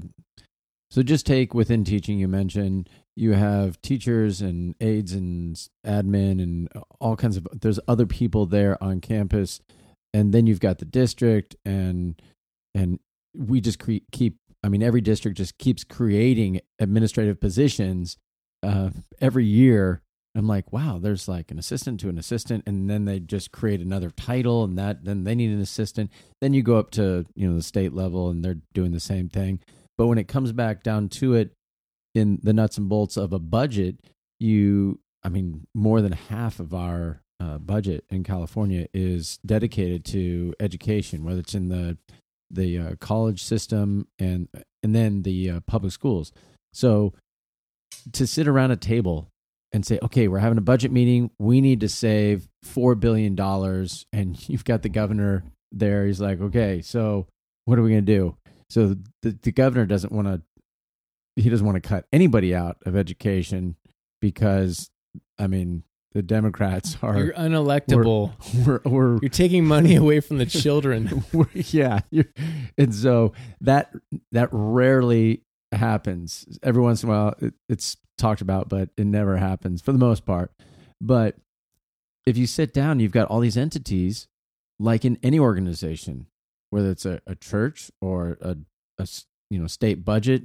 so 0.89 1.03
just 1.03 1.25
take 1.25 1.53
within 1.53 1.83
teaching 1.83 2.17
you 2.19 2.27
mentioned 2.27 2.89
you 3.15 3.33
have 3.33 3.79
teachers 3.81 4.41
and 4.41 4.73
aides 4.81 5.13
and 5.13 5.55
admin 5.85 6.41
and 6.41 6.69
all 6.99 7.15
kinds 7.15 7.37
of 7.37 7.47
there's 7.61 7.79
other 7.87 8.05
people 8.07 8.45
there 8.47 8.81
on 8.83 8.99
campus 8.99 9.61
and 10.13 10.33
then 10.33 10.47
you've 10.47 10.59
got 10.59 10.79
the 10.79 10.85
district 10.85 11.55
and 11.63 12.19
and 12.73 12.99
we 13.37 13.61
just 13.61 13.79
cre- 13.79 14.03
keep 14.11 14.37
I 14.63 14.69
mean 14.69 14.81
every 14.83 15.01
district 15.01 15.37
just 15.37 15.57
keeps 15.59 15.83
creating 15.83 16.59
administrative 16.79 17.39
positions 17.39 18.17
uh 18.63 18.89
every 19.21 19.45
year 19.45 20.01
I'm 20.33 20.47
like, 20.47 20.71
wow, 20.71 20.97
there's 21.01 21.27
like 21.27 21.51
an 21.51 21.59
assistant 21.59 21.99
to 22.01 22.09
an 22.09 22.17
assistant, 22.17 22.63
and 22.65 22.89
then 22.89 23.05
they 23.05 23.19
just 23.19 23.51
create 23.51 23.81
another 23.81 24.11
title, 24.11 24.63
and 24.63 24.77
that 24.77 25.03
then 25.03 25.23
they 25.25 25.35
need 25.35 25.51
an 25.51 25.61
assistant. 25.61 26.09
Then 26.39 26.53
you 26.53 26.63
go 26.63 26.77
up 26.77 26.91
to 26.91 27.25
you 27.35 27.49
know 27.49 27.55
the 27.55 27.63
state 27.63 27.93
level, 27.93 28.29
and 28.29 28.43
they're 28.43 28.61
doing 28.73 28.91
the 28.91 28.99
same 28.99 29.27
thing. 29.27 29.59
But 29.97 30.07
when 30.07 30.17
it 30.17 30.27
comes 30.27 30.51
back 30.51 30.83
down 30.83 31.09
to 31.09 31.33
it, 31.33 31.51
in 32.13 32.39
the 32.43 32.53
nuts 32.53 32.77
and 32.77 32.89
bolts 32.89 33.17
of 33.17 33.33
a 33.33 33.39
budget, 33.39 33.99
you, 34.39 34.99
I 35.23 35.29
mean, 35.29 35.67
more 35.73 36.01
than 36.01 36.13
half 36.13 36.59
of 36.59 36.73
our 36.73 37.21
uh, 37.39 37.57
budget 37.57 38.05
in 38.09 38.23
California 38.23 38.87
is 38.93 39.39
dedicated 39.45 40.05
to 40.05 40.53
education, 40.59 41.23
whether 41.23 41.39
it's 41.39 41.55
in 41.55 41.69
the 41.69 41.97
the 42.49 42.77
uh, 42.77 42.95
college 42.99 43.43
system 43.43 44.07
and 44.19 44.47
and 44.83 44.95
then 44.95 45.23
the 45.23 45.49
uh, 45.49 45.59
public 45.61 45.93
schools. 45.93 46.31
So 46.73 47.13
to 48.13 48.25
sit 48.25 48.47
around 48.47 48.71
a 48.71 48.77
table 48.77 49.30
and 49.73 49.85
say, 49.85 49.99
okay, 50.03 50.27
we're 50.27 50.39
having 50.39 50.57
a 50.57 50.61
budget 50.61 50.91
meeting. 50.91 51.31
We 51.39 51.61
need 51.61 51.79
to 51.81 51.89
save 51.89 52.47
$4 52.65 52.99
billion. 52.99 53.39
And 54.11 54.49
you've 54.49 54.65
got 54.65 54.81
the 54.81 54.89
governor 54.89 55.43
there. 55.71 56.05
He's 56.05 56.21
like, 56.21 56.41
okay, 56.41 56.81
so 56.81 57.27
what 57.65 57.79
are 57.79 57.83
we 57.83 57.91
going 57.91 58.05
to 58.05 58.13
do? 58.13 58.35
So 58.69 58.95
the, 59.21 59.37
the 59.41 59.51
governor 59.51 59.85
doesn't 59.85 60.11
want 60.11 60.27
to, 60.27 60.41
he 61.35 61.49
doesn't 61.49 61.65
want 61.65 61.81
to 61.81 61.87
cut 61.87 62.05
anybody 62.11 62.53
out 62.53 62.77
of 62.85 62.95
education 62.95 63.75
because, 64.19 64.89
I 65.37 65.47
mean, 65.47 65.83
the 66.13 66.21
Democrats 66.21 66.97
are, 67.01 67.17
you're 67.17 67.33
unelectable 67.33 68.33
we're, 68.65 68.81
we're, 68.83 69.19
you're 69.21 69.29
taking 69.29 69.65
money 69.65 69.95
away 69.95 70.19
from 70.19 70.39
the 70.39 70.45
children 70.45 71.23
yeah. 71.53 72.01
And 72.77 72.93
so 72.93 73.31
that, 73.61 73.93
that 74.33 74.49
rarely 74.51 75.43
happens. 75.71 76.45
Every 76.63 76.81
once 76.81 77.03
in 77.03 77.09
a 77.09 77.11
while, 77.13 77.35
it, 77.39 77.53
it's 77.69 77.95
talked 78.21 78.41
about, 78.41 78.69
but 78.69 78.89
it 78.97 79.05
never 79.05 79.37
happens 79.37 79.81
for 79.81 79.91
the 79.91 79.97
most 79.97 80.25
part. 80.25 80.51
But 81.01 81.35
if 82.25 82.37
you 82.37 82.47
sit 82.47 82.73
down, 82.73 82.99
you've 82.99 83.11
got 83.11 83.27
all 83.27 83.39
these 83.39 83.57
entities, 83.57 84.27
like 84.79 85.03
in 85.03 85.17
any 85.23 85.39
organization, 85.39 86.27
whether 86.69 86.91
it's 86.91 87.05
a, 87.05 87.21
a 87.27 87.35
church 87.35 87.91
or 88.01 88.37
a 88.41 88.57
you 89.49 89.59
know 89.59 89.67
state 89.67 90.05
budget 90.05 90.43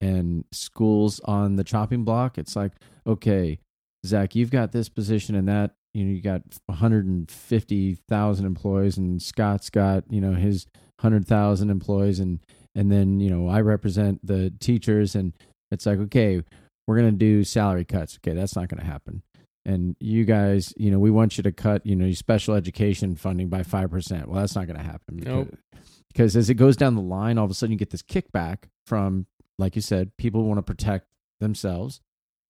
and 0.00 0.44
schools 0.52 1.20
on 1.24 1.56
the 1.56 1.64
chopping 1.64 2.04
block. 2.04 2.38
It's 2.38 2.54
like, 2.54 2.72
okay, 3.06 3.58
Zach, 4.04 4.34
you've 4.34 4.50
got 4.50 4.72
this 4.72 4.88
position 4.88 5.34
and 5.34 5.48
that. 5.48 5.72
You 5.94 6.04
know, 6.04 6.12
you 6.12 6.20
got 6.20 6.42
150,000 6.66 8.46
employees, 8.46 8.98
and 8.98 9.20
Scott's 9.20 9.70
got 9.70 10.04
you 10.10 10.20
know 10.20 10.34
his 10.34 10.66
100,000 11.00 11.70
employees, 11.70 12.20
and 12.20 12.40
and 12.74 12.92
then 12.92 13.18
you 13.18 13.30
know 13.30 13.48
I 13.48 13.60
represent 13.62 14.24
the 14.24 14.52
teachers, 14.60 15.14
and 15.14 15.32
it's 15.70 15.86
like, 15.86 15.98
okay, 15.98 16.42
we're 16.86 16.96
gonna 16.96 17.12
do 17.12 17.44
salary 17.44 17.84
cuts. 17.84 18.18
Okay, 18.18 18.34
that's 18.34 18.56
not 18.56 18.68
gonna 18.68 18.84
happen. 18.84 19.22
And 19.64 19.96
you 19.98 20.24
guys, 20.24 20.72
you 20.76 20.90
know, 20.92 20.98
we 21.00 21.10
want 21.10 21.36
you 21.36 21.42
to 21.42 21.50
cut, 21.52 21.84
you 21.84 21.96
know, 21.96 22.04
your 22.06 22.14
special 22.14 22.54
education 22.54 23.16
funding 23.16 23.48
by 23.48 23.62
five 23.62 23.90
percent. 23.90 24.28
Well, 24.28 24.40
that's 24.40 24.54
not 24.54 24.66
gonna 24.66 24.82
happen. 24.82 25.16
Nope. 25.16 25.48
Because, 25.70 26.02
because 26.12 26.36
as 26.36 26.50
it 26.50 26.54
goes 26.54 26.76
down 26.76 26.94
the 26.94 27.02
line, 27.02 27.36
all 27.38 27.44
of 27.44 27.50
a 27.50 27.54
sudden 27.54 27.72
you 27.72 27.78
get 27.78 27.90
this 27.90 28.02
kickback 28.02 28.58
from, 28.86 29.26
like 29.58 29.74
you 29.74 29.82
said, 29.82 30.16
people 30.16 30.44
want 30.44 30.58
to 30.58 30.62
protect 30.62 31.06
themselves. 31.40 32.00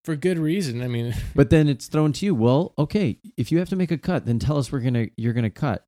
for 0.05 0.15
good 0.15 0.39
reason 0.39 0.81
i 0.83 0.87
mean 0.87 1.13
But 1.35 1.51
then 1.51 1.69
it's 1.69 1.89
thrown 1.89 2.13
to 2.13 2.27
you. 2.27 2.35
Well, 2.35 2.73
okay, 2.79 3.19
if 3.37 3.51
you 3.51 3.59
have 3.59 3.69
to 3.71 3.77
make 3.77 3.91
a 3.91 3.99
cut, 3.99 4.27
then 4.27 4.39
tell 4.39 4.59
us 4.59 4.71
we're 4.71 4.81
gonna 4.81 5.07
you're 5.17 5.33
gonna 5.33 5.51
cut. 5.51 5.87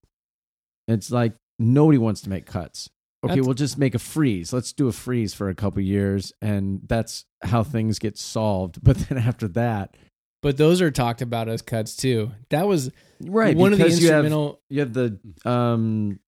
It's 0.88 1.10
like 1.10 1.34
nobody 1.58 1.98
wants 1.98 2.22
to 2.22 2.30
make 2.30 2.46
cuts. 2.46 2.88
Okay, 3.24 3.32
That's- 3.32 3.46
we'll 3.46 3.54
just 3.54 3.78
make 3.78 3.94
a 3.94 3.98
freeze. 3.98 4.52
Let's 4.52 4.72
do 4.72 4.86
a 4.86 4.92
freeze 4.92 5.34
for 5.34 5.48
a 5.48 5.54
couple 5.54 5.82
years, 5.82 6.32
and 6.40 6.80
that's 6.86 7.24
how 7.42 7.64
things 7.64 7.98
get 7.98 8.16
solved. 8.16 8.78
But 8.82 8.96
then 8.96 9.18
after 9.18 9.48
that, 9.48 9.96
but 10.40 10.56
those 10.56 10.80
are 10.80 10.90
talked 10.90 11.20
about 11.20 11.48
as 11.48 11.62
cuts 11.62 11.96
too 11.96 12.30
that 12.50 12.66
was 12.68 12.90
right? 13.20 13.56
one 13.56 13.72
of 13.72 13.78
the 13.78 13.84
because 13.84 14.00
you 14.00 14.10
have 14.10 14.24
instrumental 14.24 14.60
you 14.70 14.80
have 14.80 14.92
the 14.92 15.18
um, 15.44 16.20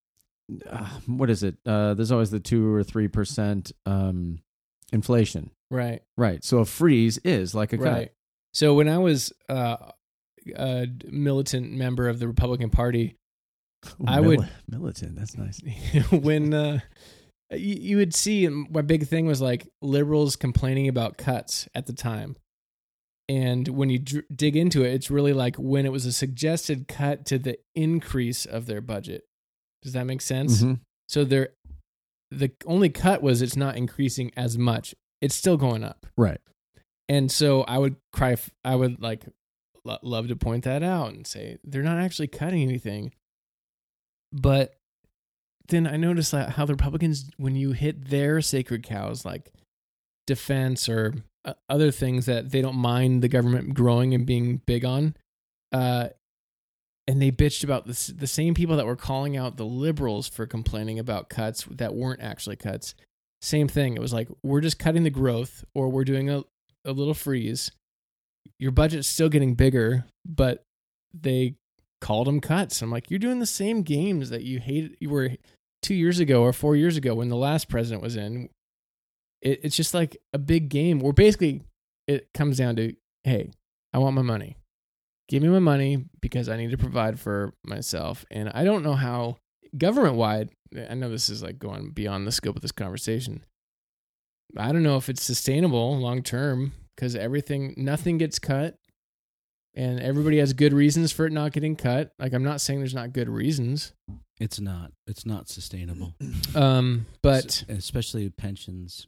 uh, 0.68 0.88
what 1.06 1.30
is 1.30 1.42
it? 1.44 1.56
Uh, 1.64 1.94
there's 1.94 2.10
always 2.10 2.30
the 2.30 2.40
two 2.40 2.74
or 2.74 2.82
three 2.82 3.06
percent 3.08 3.70
um 3.86 4.40
inflation, 4.92 5.50
right 5.70 6.02
right? 6.16 6.42
So 6.44 6.58
a 6.58 6.64
freeze 6.64 7.18
is 7.18 7.54
like 7.54 7.72
a 7.72 7.78
cut. 7.78 7.84
Right. 7.86 8.12
So 8.52 8.74
when 8.74 8.88
I 8.88 8.98
was 8.98 9.32
uh, 9.48 9.76
a 10.56 10.88
militant 11.08 11.70
member 11.70 12.08
of 12.08 12.18
the 12.18 12.26
Republican 12.26 12.70
Party, 12.70 13.16
I 14.06 14.20
would- 14.20 14.48
militant. 14.68 15.16
That's 15.16 15.36
nice. 15.36 15.60
when 16.10 16.52
uh, 16.54 16.80
you, 17.52 17.76
you 17.80 17.96
would 17.96 18.14
see 18.14 18.46
my 18.48 18.82
big 18.82 19.06
thing 19.06 19.26
was 19.26 19.40
like 19.40 19.66
liberals 19.82 20.36
complaining 20.36 20.88
about 20.88 21.16
cuts 21.18 21.68
at 21.74 21.86
the 21.86 21.92
time. 21.92 22.36
And 23.28 23.68
when 23.68 23.90
you 23.90 24.00
dig 24.00 24.56
into 24.56 24.82
it, 24.84 24.92
it's 24.92 25.10
really 25.10 25.32
like 25.32 25.54
when 25.56 25.86
it 25.86 25.92
was 25.92 26.04
a 26.04 26.12
suggested 26.12 26.88
cut 26.88 27.24
to 27.26 27.38
the 27.38 27.58
increase 27.76 28.44
of 28.44 28.66
their 28.66 28.80
budget. 28.80 29.24
Does 29.82 29.92
that 29.92 30.04
make 30.04 30.20
sense? 30.20 30.62
Mhm. 30.62 30.80
So 31.08 31.24
they're 31.24 31.50
the 32.32 32.50
only 32.66 32.88
cut 32.88 33.22
was 33.22 33.40
it's 33.40 33.56
not 33.56 33.76
increasing 33.76 34.32
as 34.36 34.58
much. 34.58 34.94
It's 35.20 35.34
still 35.34 35.56
going 35.56 35.84
up. 35.84 36.06
Right. 36.16 36.40
And 37.08 37.30
so 37.30 37.62
I 37.62 37.78
would 37.78 37.96
cry. 38.12 38.36
I 38.64 38.74
would 38.76 39.00
like 39.00 39.24
lo- 39.84 39.98
love 40.02 40.28
to 40.28 40.36
point 40.36 40.64
that 40.64 40.82
out 40.82 41.12
and 41.12 41.26
say 41.26 41.58
they're 41.64 41.82
not 41.82 41.98
actually 41.98 42.28
cutting 42.28 42.62
anything. 42.62 43.12
But 44.32 44.74
then 45.68 45.86
I 45.86 45.96
noticed 45.96 46.32
that 46.32 46.50
how 46.50 46.64
the 46.64 46.74
Republicans, 46.74 47.30
when 47.36 47.56
you 47.56 47.72
hit 47.72 48.08
their 48.10 48.40
sacred 48.40 48.82
cows 48.82 49.24
like 49.24 49.52
defense 50.26 50.88
or 50.88 51.14
uh, 51.44 51.54
other 51.68 51.90
things 51.90 52.26
that 52.26 52.50
they 52.50 52.60
don't 52.60 52.76
mind 52.76 53.22
the 53.22 53.28
government 53.28 53.74
growing 53.74 54.14
and 54.14 54.26
being 54.26 54.62
big 54.66 54.84
on, 54.84 55.16
uh, 55.72 56.08
and 57.06 57.20
they 57.20 57.32
bitched 57.32 57.64
about 57.64 57.86
the, 57.86 58.12
the 58.16 58.26
same 58.26 58.54
people 58.54 58.76
that 58.76 58.86
were 58.86 58.94
calling 58.94 59.36
out 59.36 59.56
the 59.56 59.64
liberals 59.64 60.28
for 60.28 60.46
complaining 60.46 60.98
about 60.98 61.28
cuts 61.28 61.64
that 61.70 61.94
weren't 61.94 62.20
actually 62.20 62.56
cuts. 62.56 62.94
Same 63.42 63.66
thing. 63.68 63.96
It 63.96 64.00
was 64.00 64.12
like, 64.12 64.28
we're 64.44 64.60
just 64.60 64.78
cutting 64.78 65.02
the 65.02 65.10
growth 65.10 65.64
or 65.74 65.88
we're 65.88 66.04
doing 66.04 66.30
a, 66.30 66.44
a 66.84 66.92
little 66.92 67.14
freeze. 67.14 67.72
Your 68.58 68.70
budget's 68.70 69.08
still 69.08 69.28
getting 69.28 69.54
bigger, 69.54 70.04
but 70.24 70.62
they 71.12 71.56
called 72.00 72.26
them 72.26 72.40
cuts. 72.40 72.82
I'm 72.82 72.90
like, 72.90 73.10
you're 73.10 73.18
doing 73.18 73.38
the 73.38 73.46
same 73.46 73.82
games 73.82 74.30
that 74.30 74.42
you 74.42 74.58
hated. 74.58 74.96
You 75.00 75.10
were 75.10 75.30
two 75.82 75.94
years 75.94 76.18
ago 76.18 76.42
or 76.42 76.52
four 76.52 76.76
years 76.76 76.96
ago 76.96 77.14
when 77.14 77.28
the 77.28 77.36
last 77.36 77.68
president 77.68 78.02
was 78.02 78.16
in. 78.16 78.48
It, 79.42 79.60
it's 79.64 79.76
just 79.76 79.94
like 79.94 80.16
a 80.32 80.38
big 80.38 80.68
game 80.68 81.00
where 81.00 81.12
basically 81.12 81.62
it 82.06 82.28
comes 82.34 82.58
down 82.58 82.76
to, 82.76 82.94
hey, 83.24 83.52
I 83.92 83.98
want 83.98 84.16
my 84.16 84.22
money. 84.22 84.56
Give 85.28 85.42
me 85.42 85.48
my 85.48 85.60
money 85.60 86.04
because 86.20 86.48
I 86.48 86.56
need 86.56 86.72
to 86.72 86.78
provide 86.78 87.20
for 87.20 87.54
myself. 87.64 88.24
And 88.30 88.50
I 88.52 88.64
don't 88.64 88.82
know 88.82 88.94
how 88.94 89.36
government 89.76 90.16
wide, 90.16 90.50
I 90.88 90.94
know 90.94 91.08
this 91.08 91.28
is 91.28 91.42
like 91.42 91.58
going 91.58 91.90
beyond 91.90 92.26
the 92.26 92.32
scope 92.32 92.56
of 92.56 92.62
this 92.62 92.72
conversation. 92.72 93.44
I 94.56 94.72
don't 94.72 94.82
know 94.82 94.96
if 94.96 95.08
it's 95.08 95.22
sustainable 95.22 95.98
long 95.98 96.22
term 96.22 96.72
because 96.96 97.14
everything, 97.14 97.74
nothing 97.76 98.18
gets 98.18 98.38
cut 98.38 98.76
and 99.74 100.00
everybody 100.00 100.38
has 100.38 100.52
good 100.52 100.72
reasons 100.72 101.12
for 101.12 101.26
it 101.26 101.32
not 101.32 101.52
getting 101.52 101.76
cut. 101.76 102.12
Like 102.18 102.32
I'm 102.32 102.44
not 102.44 102.60
saying 102.60 102.80
there's 102.80 102.94
not 102.94 103.12
good 103.12 103.28
reasons, 103.28 103.92
It's 104.40 104.58
not. 104.60 104.92
It's 105.06 105.24
not 105.26 105.48
sustainable. 105.48 106.14
um, 106.54 107.06
but 107.22 107.46
S- 107.46 107.64
especially 107.68 108.28
pensions, 108.30 109.06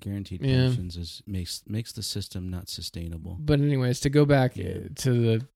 guaranteed 0.00 0.42
Yeah. 0.42 0.66
pensions 0.68 0.96
is 0.96 1.22
makes 1.26 1.62
makes 1.66 1.92
the 1.92 2.02
system 2.02 2.48
not 2.50 2.68
sustainable. 2.68 3.36
but 3.40 3.60
anyways, 3.60 4.00
to 4.00 4.10
go 4.10 4.24
back 4.24 4.56
Yeah. 4.56 4.66
uh, 4.66 4.88
to 4.96 5.10
the 5.12 5.46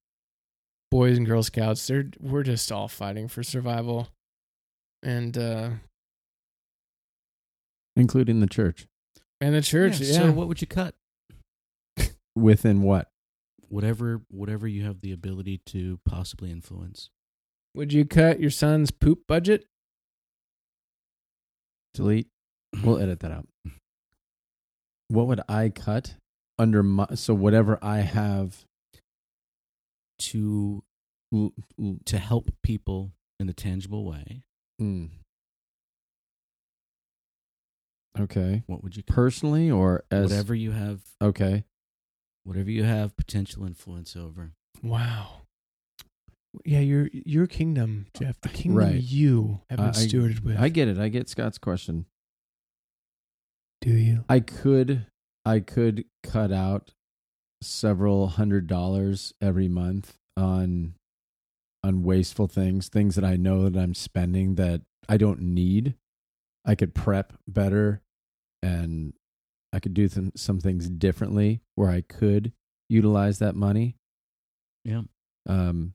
boys 0.90 1.18
and 1.18 1.26
girl 1.26 1.42
scouts, 1.42 1.86
they're 1.86 2.10
we're 2.18 2.42
just 2.42 2.72
all 2.72 2.88
fighting 2.88 3.28
for 3.28 3.42
survival, 3.42 4.08
and 5.02 5.36
uh, 5.36 5.70
including 7.96 8.40
the 8.40 8.46
church. 8.46 8.86
and 9.40 9.54
the 9.54 9.62
church. 9.62 10.00
Yeah, 10.00 10.14
So 10.14 10.32
what 10.32 10.48
would 10.48 10.60
you 10.60 10.66
cut? 10.66 10.94
Within 12.34 12.82
what? 12.82 13.10
Whatever 13.68 14.22
whatever 14.28 14.66
you 14.66 14.84
have 14.84 15.00
the 15.00 15.12
ability 15.12 15.60
to 15.66 16.00
possibly 16.04 16.50
influence. 16.50 17.10
would 17.74 17.92
you 17.92 18.04
cut 18.04 18.40
your 18.40 18.50
son's 18.50 18.90
poop 18.90 19.26
budget? 19.28 19.64
Delete. 21.94 22.28
We'll 22.82 22.98
edit 23.02 23.20
that 23.20 23.30
out. 23.32 23.46
What 25.08 25.26
would 25.26 25.40
I 25.48 25.68
cut 25.70 26.14
under 26.58 26.82
my 26.82 27.06
so 27.14 27.34
whatever 27.34 27.78
I 27.82 27.98
have 27.98 28.64
to 30.20 30.82
l- 31.32 31.52
l- 31.80 31.96
to 32.06 32.18
help 32.18 32.50
people 32.62 33.12
in 33.40 33.48
a 33.48 33.52
tangible 33.52 34.04
way. 34.04 34.42
mm. 34.80 35.10
Okay. 38.18 38.64
What 38.66 38.82
would 38.82 38.96
you 38.96 39.02
cut? 39.04 39.14
Personally 39.14 39.70
or 39.70 40.04
as 40.10 40.30
whatever 40.30 40.54
you 40.54 40.72
have 40.72 41.00
Okay. 41.22 41.64
Whatever 42.48 42.70
you 42.70 42.82
have 42.84 43.16
potential 43.16 43.64
influence 43.66 44.16
over. 44.16 44.52
Wow. 44.82 45.42
Yeah, 46.64 46.80
your 46.80 47.08
your 47.12 47.46
kingdom, 47.46 48.06
Jeff. 48.18 48.40
The 48.40 48.48
kingdom 48.48 48.78
Right. 48.78 49.02
you 49.02 49.60
have 49.68 49.76
been 49.76 49.86
I- 49.86 49.90
I- 49.90 49.92
stewarded 49.92 50.40
with. 50.42 50.56
I 50.58 50.70
get 50.70 50.88
it. 50.88 50.98
I 50.98 51.08
get 51.08 51.28
Scott's 51.28 51.58
question. 51.58 52.06
Do 53.82 53.90
you? 53.92 54.24
I 54.28 54.40
could 54.40 55.06
I 55.44 55.60
could 55.60 56.04
cut 56.22 56.50
out 56.52 56.92
several 57.62 58.28
hundred 58.28 58.66
dollars 58.66 59.34
every 59.40 59.68
month 59.68 60.16
on 60.36 60.94
on 61.84 62.02
wasteful 62.02 62.48
things, 62.48 62.88
things 62.88 63.14
that 63.14 63.24
I 63.24 63.36
know 63.36 63.68
that 63.68 63.78
I'm 63.80 63.94
spending 63.94 64.56
that 64.56 64.82
I 65.08 65.16
don't 65.16 65.40
need. 65.40 65.94
I 66.64 66.74
could 66.74 66.94
prep 66.94 67.34
better 67.46 68.02
and 68.62 69.12
I 69.72 69.80
could 69.80 69.94
do 69.94 70.08
some, 70.08 70.32
some 70.36 70.60
things 70.60 70.88
differently 70.88 71.60
where 71.74 71.90
I 71.90 72.00
could 72.00 72.52
utilize 72.88 73.38
that 73.40 73.54
money. 73.54 73.96
Yeah. 74.84 75.02
Um 75.48 75.94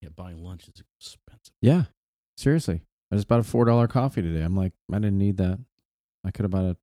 Yeah, 0.00 0.08
buying 0.14 0.42
lunch 0.42 0.64
is 0.68 0.82
expensive. 1.00 1.52
yeah. 1.62 1.84
Seriously. 2.36 2.82
I 3.12 3.16
just 3.16 3.28
bought 3.28 3.40
a 3.40 3.44
four 3.44 3.64
dollar 3.64 3.86
coffee 3.88 4.22
today. 4.22 4.42
I'm 4.42 4.56
like, 4.56 4.72
I 4.92 4.96
didn't 4.98 5.18
need 5.18 5.36
that. 5.38 5.58
I 6.24 6.30
could 6.32 6.42
have 6.44 6.50
bought 6.50 6.64
a 6.64 6.76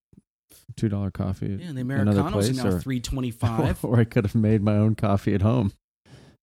two 0.77 0.87
dollar 0.89 1.11
coffee. 1.11 1.57
Yeah, 1.59 1.67
and 1.67 1.77
the 1.77 1.81
another 1.81 2.21
Americanos 2.21 2.25
are 2.27 2.31
place, 2.31 2.63
now 2.63 2.67
or- 2.69 2.79
three 2.79 2.99
twenty 3.01 3.31
five. 3.31 3.83
or 3.85 3.99
I 3.99 4.03
could 4.05 4.25
have 4.25 4.35
made 4.35 4.61
my 4.63 4.75
own 4.77 4.95
coffee 4.95 5.33
at 5.35 5.41
home. 5.41 5.73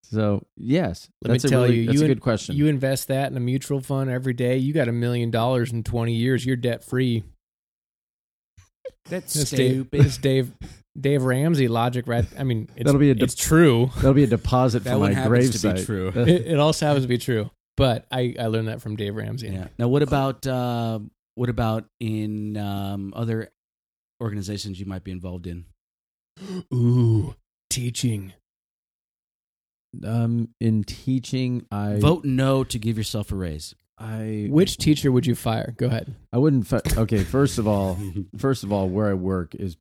So 0.03 0.45
yes, 0.57 1.09
Let 1.22 1.31
me 1.31 1.35
that's 1.35 1.45
a 1.45 1.49
tell 1.49 1.62
really, 1.62 1.81
you, 1.81 1.87
that's 1.87 1.95
you 1.97 2.03
a 2.03 2.05
in- 2.07 2.11
good 2.12 2.20
question. 2.20 2.57
You 2.57 2.66
invest 2.66 3.09
that 3.09 3.31
in 3.31 3.37
a 3.37 3.41
mutual 3.41 3.81
fund 3.81 4.11
every 4.11 4.33
day, 4.35 4.57
you 4.59 4.72
got 4.74 4.89
a 4.89 4.93
million 4.93 5.31
dollars 5.31 5.72
in 5.72 5.83
20 5.85 6.12
years. 6.14 6.45
You're 6.45 6.57
debt 6.57 6.83
free. 6.85 7.22
That's 9.07 9.34
It's 9.36 9.51
Dave, 9.51 9.72
stupid. 9.72 10.07
it's 10.07 10.18
Dave 10.18 10.53
Dave 11.01 11.22
Ramsey 11.22 11.68
logic, 11.68 12.07
right? 12.09 12.26
I 12.38 12.45
mean, 12.45 12.68
it's, 12.76 12.84
That'll 12.84 13.01
be 13.01 13.11
a 13.11 13.14
de- 13.14 13.24
it's 13.24 13.34
true. 13.34 13.91
That'll 13.97 14.12
be 14.14 14.24
a 14.24 14.28
deposit 14.28 14.84
That 14.84 14.95
for 14.95 14.99
one 14.99 15.12
my 15.14 15.18
happens 15.20 15.61
to 15.61 15.68
be 15.68 15.74
gravesite. 15.80 15.86
true. 15.86 16.09
it, 16.14 16.28
it 16.49 16.59
also 16.59 16.86
happens 16.86 17.05
to 17.05 17.09
be 17.09 17.18
true, 17.18 17.51
but 17.76 18.07
I, 18.11 18.34
I 18.38 18.47
learned 18.47 18.68
that 18.68 18.80
from 18.82 18.97
Dave 18.97 19.14
Ramsey. 19.14 19.49
Yeah. 19.49 19.68
Now, 19.78 19.88
what 19.88 20.03
about 20.03 20.47
uh, 20.47 20.99
what 21.36 21.49
about 21.49 21.84
in 22.01 22.57
um, 22.57 23.12
other 23.16 23.51
organizations 24.20 24.78
you 24.80 24.86
might 24.86 25.05
be 25.05 25.12
involved 25.12 25.47
in? 25.47 25.64
Ooh, 26.74 27.34
teaching. 27.70 28.32
um, 30.05 30.49
in 30.61 30.84
teaching, 30.84 31.66
I 31.70 31.99
Vote 31.99 32.24
no 32.24 32.64
to 32.64 32.78
give 32.78 32.97
yourself 32.99 33.32
a 33.32 33.36
raise. 33.36 33.74
I 34.03 34.46
Which 34.48 34.78
teacher 34.78 35.12
would 35.12 35.26
you 35.26 35.34
fire? 35.34 35.74
Go 35.76 35.86
ahead. 35.86 36.14
I 36.32 36.38
wouldn't. 36.38 36.66
Fi- 36.66 36.80
okay, 36.96 37.22
first 37.22 37.59
of 37.59 37.68
all, 37.68 37.98
first 38.38 38.64
of 38.64 38.72
all, 38.72 38.88
where 38.88 39.09
I 39.11 39.14
work 39.14 39.55
is 39.55 39.76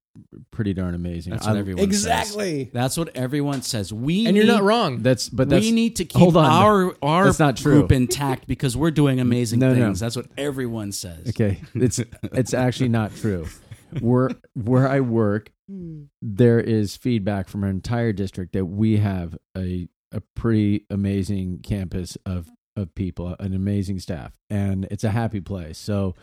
pretty 0.51 0.73
darn 0.73 0.93
amazing. 0.93 1.31
That's 1.31 1.47
what 1.47 1.55
I- 1.55 1.59
everyone 1.59 1.85
says. 1.85 1.95
Exactly. 1.95 2.69
That's 2.73 2.97
what 2.97 3.15
everyone 3.15 3.61
says. 3.61 3.93
We 3.93 4.25
And 4.27 4.35
you're 4.35 4.45
need, 4.45 4.51
not 4.51 4.63
wrong. 4.63 5.01
That's 5.03 5.29
but 5.29 5.47
that's 5.47 5.63
we 5.63 5.71
need 5.71 5.95
to 5.97 6.05
keep 6.05 6.19
hold 6.19 6.35
on. 6.35 6.45
our 6.51 6.95
our 7.01 7.25
That's 7.25 7.39
not 7.39 7.55
true. 7.55 7.79
group 7.79 7.93
intact 7.93 8.45
because 8.45 8.75
we're 8.75 8.91
doing 8.91 9.21
amazing 9.21 9.59
No, 9.61 9.73
no. 9.73 9.85
things. 9.85 10.01
That's 10.01 10.17
what 10.17 10.25
everyone 10.37 10.91
says. 10.91 11.29
okay. 11.29 11.61
It's 11.73 12.01
it's 12.23 12.53
actually 12.53 12.89
not 12.89 13.15
true. 13.15 13.47
Where 14.01 14.29
where 14.53 14.87
I 14.87 14.99
work, 14.99 15.49
hmm. 15.67 16.03
there 16.21 16.59
is 16.59 16.95
feedback 16.97 17.47
from 17.47 17.63
our 17.63 17.69
entire 17.71 18.11
district 18.13 18.51
that 18.53 18.65
we 18.65 18.97
have 18.97 19.35
a 19.57 19.87
a 20.11 20.21
pretty 20.35 20.85
amazing 20.89 21.59
campus 21.63 22.17
of 22.25 22.49
of 22.79 22.95
people, 22.95 23.35
an 23.39 23.53
amazing 23.53 23.99
staff, 23.99 24.31
and 24.49 24.87
it's 24.89 25.03
a 25.03 25.09
happy 25.09 25.41
place. 25.41 25.77
So 25.77 26.15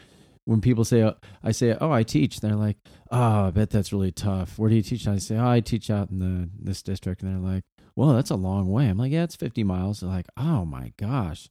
when 0.45 0.61
people 0.61 0.85
say, 0.85 1.03
oh, 1.03 1.15
I 1.43 1.53
say, 1.53 1.77
oh, 1.81 1.91
I 1.91 2.03
teach, 2.03 2.41
they're 2.41 2.55
like, 2.55 2.77
oh, 3.11 3.47
I 3.47 3.51
bet 3.51 3.71
that's 3.71 3.93
really 3.93 4.13
tough. 4.13 4.59
Where 4.59 4.71
do 4.71 4.77
you 4.77 4.83
teach? 4.83 5.07
And 5.07 5.15
I 5.15 5.19
say, 5.19 5.37
oh, 5.37 5.49
I 5.49 5.61
teach 5.61 5.91
out 5.91 6.11
in 6.11 6.19
the 6.19 6.49
this 6.59 6.83
district, 6.83 7.23
and 7.23 7.33
they're 7.33 7.53
like, 7.53 7.65
well, 7.95 8.13
that's 8.13 8.31
a 8.31 8.37
long 8.37 8.71
way. 8.71 8.89
I'm 8.89 8.99
like, 8.99 9.13
yeah, 9.13 9.25
it's 9.25 9.37
50 9.37 9.65
miles. 9.65 10.01
They're 10.01 10.11
like, 10.11 10.29
oh 10.37 10.65
my 10.65 10.93
gosh, 10.99 11.49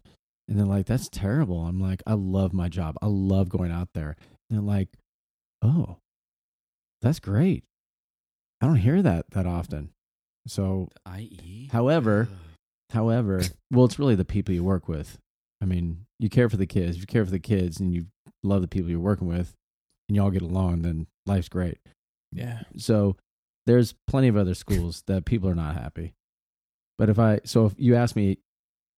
and 0.47 0.59
they're 0.59 0.65
like, 0.65 0.85
that's 0.85 1.09
terrible. 1.09 1.65
I'm 1.65 1.79
like, 1.79 2.03
I 2.05 2.13
love 2.13 2.53
my 2.53 2.69
job. 2.69 2.97
I 3.01 3.07
love 3.07 3.49
going 3.49 3.71
out 3.71 3.89
there. 3.93 4.15
And 4.49 4.59
they're 4.59 4.75
like, 4.75 4.89
oh, 5.61 5.97
that's 7.01 7.19
great. 7.19 7.63
I 8.61 8.67
don't 8.67 8.75
hear 8.75 9.01
that 9.01 9.31
that 9.31 9.45
often. 9.45 9.89
So, 10.47 10.89
I.e. 11.05 11.69
however, 11.71 12.29
however, 12.91 13.41
well, 13.71 13.85
it's 13.85 13.99
really 13.99 14.15
the 14.15 14.25
people 14.25 14.53
you 14.53 14.63
work 14.63 14.87
with. 14.87 15.17
I 15.61 15.65
mean, 15.65 16.05
you 16.19 16.29
care 16.29 16.49
for 16.49 16.57
the 16.57 16.67
kids. 16.67 16.95
If 16.95 17.01
you 17.01 17.07
care 17.07 17.25
for 17.25 17.31
the 17.31 17.39
kids 17.39 17.79
and 17.79 17.93
you 17.93 18.05
love 18.43 18.61
the 18.61 18.67
people 18.67 18.89
you're 18.89 18.99
working 18.99 19.27
with, 19.27 19.53
and 20.07 20.15
you 20.15 20.21
all 20.21 20.31
get 20.31 20.41
along, 20.41 20.83
then 20.83 21.07
life's 21.25 21.49
great. 21.49 21.79
yeah. 22.31 22.61
So, 22.77 23.17
there's 23.65 23.95
plenty 24.07 24.27
of 24.27 24.37
other 24.37 24.53
schools 24.53 25.03
that 25.07 25.25
people 25.25 25.49
are 25.49 25.55
not 25.55 25.75
happy. 25.75 26.13
But 26.97 27.09
if 27.09 27.19
I, 27.19 27.41
so 27.45 27.65
if 27.65 27.73
you 27.77 27.95
ask 27.95 28.15
me, 28.15 28.37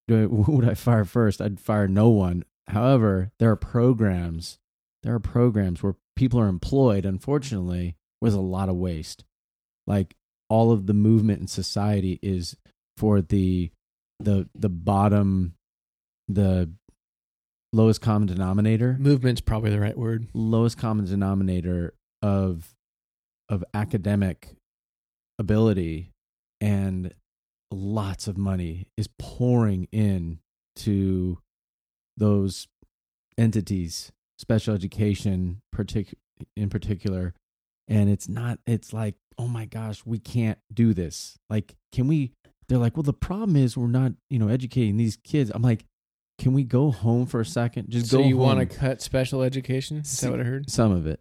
do 0.07 0.17
I, 0.17 0.21
who 0.43 0.51
would 0.57 0.69
I 0.69 0.73
fire 0.73 1.05
first? 1.05 1.41
I'd 1.41 1.59
fire 1.59 1.87
no 1.87 2.09
one. 2.09 2.43
However, 2.67 3.31
there 3.39 3.49
are 3.51 3.55
programs, 3.55 4.59
there 5.03 5.13
are 5.13 5.19
programs 5.19 5.81
where 5.81 5.95
people 6.15 6.39
are 6.39 6.47
employed, 6.47 7.05
unfortunately, 7.05 7.95
with 8.21 8.33
a 8.33 8.41
lot 8.41 8.69
of 8.69 8.75
waste. 8.75 9.23
Like 9.85 10.15
all 10.49 10.71
of 10.71 10.85
the 10.85 10.93
movement 10.93 11.39
in 11.41 11.47
society 11.47 12.19
is 12.21 12.57
for 12.97 13.21
the 13.21 13.71
the 14.19 14.49
the 14.55 14.69
bottom 14.69 15.53
the 16.27 16.71
lowest 17.73 18.01
common 18.01 18.27
denominator? 18.27 18.97
Movement's 18.99 19.41
probably 19.41 19.69
the 19.69 19.79
right 19.79 19.97
word. 19.97 20.27
lowest 20.33 20.77
common 20.77 21.05
denominator 21.05 21.93
of 22.21 22.73
of 23.49 23.63
academic 23.73 24.55
ability 25.39 26.11
and 26.59 27.13
lots 27.71 28.27
of 28.27 28.37
money 28.37 28.87
is 28.97 29.07
pouring 29.19 29.87
in 29.91 30.39
to 30.75 31.37
those 32.17 32.67
entities 33.37 34.11
special 34.39 34.73
education 34.73 35.61
partic- 35.75 36.13
in 36.55 36.69
particular. 36.69 37.33
And 37.87 38.09
it's 38.09 38.27
not 38.27 38.59
it's 38.65 38.93
like 38.93 39.15
oh 39.37 39.47
my 39.47 39.65
gosh 39.65 40.03
we 40.05 40.19
can't 40.19 40.59
do 40.73 40.93
this. 40.93 41.37
Like 41.49 41.75
can 41.91 42.07
we 42.07 42.31
they're 42.69 42.77
like 42.77 42.95
well 42.97 43.03
the 43.03 43.13
problem 43.13 43.55
is 43.55 43.77
we're 43.77 43.87
not 43.87 44.11
you 44.29 44.37
know 44.39 44.47
educating 44.49 44.97
these 44.97 45.17
kids 45.23 45.51
i'm 45.53 45.61
like 45.61 45.85
can 46.39 46.53
we 46.53 46.63
go 46.63 46.91
home 46.91 47.25
for 47.25 47.39
a 47.39 47.45
second 47.45 47.89
just 47.89 48.07
so 48.09 48.19
go 48.19 48.27
you 48.27 48.37
want 48.37 48.59
to 48.59 48.65
cut 48.77 49.01
special 49.01 49.41
education? 49.41 49.97
Is 49.97 50.19
that 50.21 50.29
what 50.29 50.39
I 50.39 50.43
heard? 50.43 50.69
some 50.69 50.91
of 50.91 51.07
it 51.07 51.19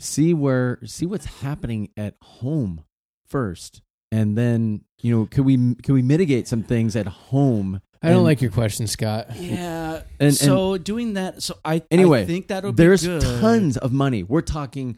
see 0.00 0.34
where 0.34 0.78
see 0.84 1.06
what's 1.06 1.26
happening 1.26 1.90
at 1.96 2.14
home 2.22 2.82
first 3.28 3.80
and 4.10 4.36
then 4.36 4.82
you 5.02 5.14
know 5.16 5.26
can 5.26 5.44
we 5.44 5.56
can 5.82 5.94
we 5.94 6.02
mitigate 6.02 6.48
some 6.48 6.62
things 6.62 6.96
at 6.96 7.06
home 7.06 7.80
I 8.02 8.08
don't 8.08 8.16
And 8.16 8.24
like 8.24 8.40
your 8.40 8.50
question, 8.50 8.86
Scott. 8.86 9.36
Yeah. 9.36 10.00
And- 10.18 10.34
so 10.34 10.78
doing 10.78 11.12
that, 11.14 11.42
so 11.42 11.58
I 11.62 11.82
Anyway, 11.90 12.22
I 12.22 12.24
think 12.24 12.48
that'll 12.48 12.72
There's 12.72 13.02
be 13.02 13.08
good. 13.08 13.40
tons 13.42 13.76
of 13.76 13.92
money. 13.92 14.22
We're 14.22 14.40
talking 14.40 14.96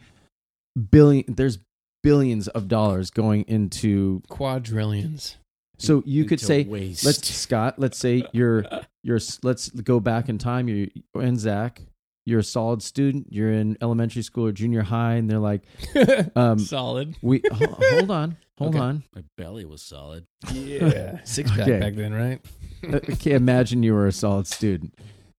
billion. 0.90 1.24
There's 1.34 1.58
billions 2.04 2.46
of 2.46 2.68
dollars 2.68 3.10
going 3.10 3.42
into. 3.48 4.22
Quadrillions. 4.30 5.36
So 5.82 6.02
you 6.06 6.24
could 6.24 6.40
say, 6.40 6.64
waste. 6.64 7.04
let's 7.04 7.28
Scott. 7.34 7.78
Let's 7.78 7.98
say 7.98 8.24
you're 8.32 8.64
you're. 9.02 9.18
Let's 9.42 9.68
go 9.70 10.00
back 10.00 10.28
in 10.28 10.38
time. 10.38 10.68
You 10.68 10.90
and 11.14 11.38
Zach. 11.38 11.82
You're 12.24 12.38
a 12.38 12.44
solid 12.44 12.82
student. 12.84 13.26
You're 13.32 13.52
in 13.52 13.76
elementary 13.82 14.22
school 14.22 14.46
or 14.46 14.52
junior 14.52 14.82
high, 14.82 15.14
and 15.14 15.28
they're 15.28 15.40
like, 15.40 15.62
um, 16.36 16.56
Solid. 16.60 17.16
we 17.20 17.42
ho- 17.52 17.66
hold 17.96 18.10
on, 18.12 18.36
hold 18.58 18.76
Okay. 18.76 18.78
on. 18.84 19.02
My 19.12 19.24
belly 19.36 19.64
was 19.64 19.82
solid. 19.82 20.24
Yeah. 20.52 21.18
Six 21.24 21.50
pack 21.50 21.60
Okay. 21.62 21.80
back 21.80 21.94
then, 21.96 22.12
right? 22.14 22.40
okay, 22.84 23.32
imagine 23.32 23.82
you 23.82 23.92
were 23.94 24.06
a 24.06 24.12
solid 24.12 24.46
student, 24.46 24.94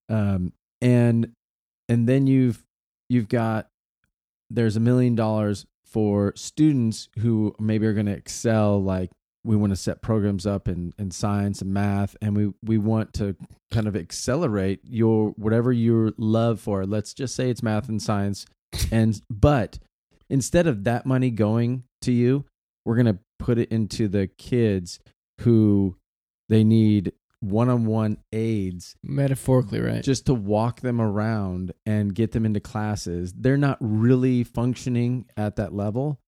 um, 0.09 0.51
and 0.81 1.31
and 1.87 2.05
then 2.07 2.27
you've 2.27 2.61
you've 3.09 3.29
got 3.29 3.67
there's 4.49 4.75
a 4.75 4.81
million 4.81 5.15
dollars 5.15 5.65
for 5.85 6.33
students 6.35 7.07
who 7.19 7.55
maybe 7.61 7.85
are 7.85 7.93
going 7.93 8.07
to 8.07 8.11
excel. 8.11 8.83
Like 8.83 9.09
we 9.43 9.55
want 9.55 9.71
to 9.71 9.75
set 9.75 10.01
programs 10.01 10.45
up 10.45 10.67
in 10.67 10.93
in 10.97 11.11
science 11.11 11.61
and 11.61 11.73
math, 11.73 12.15
and 12.21 12.35
we 12.35 12.53
we 12.63 12.77
want 12.77 13.13
to 13.13 13.35
kind 13.71 13.87
of 13.87 13.95
accelerate 13.95 14.79
your 14.83 15.29
whatever 15.31 15.71
your 15.71 16.13
love 16.17 16.59
for. 16.59 16.85
Let's 16.85 17.13
just 17.13 17.35
say 17.35 17.49
it's 17.49 17.63
math 17.63 17.89
and 17.89 18.01
science, 18.01 18.45
and 18.91 19.19
but 19.29 19.79
instead 20.29 20.67
of 20.67 20.83
that 20.85 21.05
money 21.05 21.29
going 21.29 21.83
to 22.01 22.11
you, 22.11 22.45
we're 22.85 22.95
going 22.95 23.05
to 23.05 23.19
put 23.39 23.57
it 23.57 23.71
into 23.71 24.07
the 24.07 24.27
kids 24.27 24.99
who 25.41 25.97
they 26.49 26.63
need 26.63 27.11
one-on-one 27.41 28.17
aides 28.31 28.95
Metaphorically, 29.03 29.81
right? 29.81 30.01
just 30.01 30.27
to 30.27 30.33
walk 30.33 30.79
them 30.79 31.01
around 31.01 31.73
and 31.85 32.15
get 32.15 32.31
them 32.31 32.45
into 32.45 32.61
classes. 32.61 33.33
They're 33.35 33.57
not 33.57 33.77
really 33.81 34.45
functioning 34.45 35.25
at 35.35 35.57
that 35.57 35.73
level, 35.73 36.19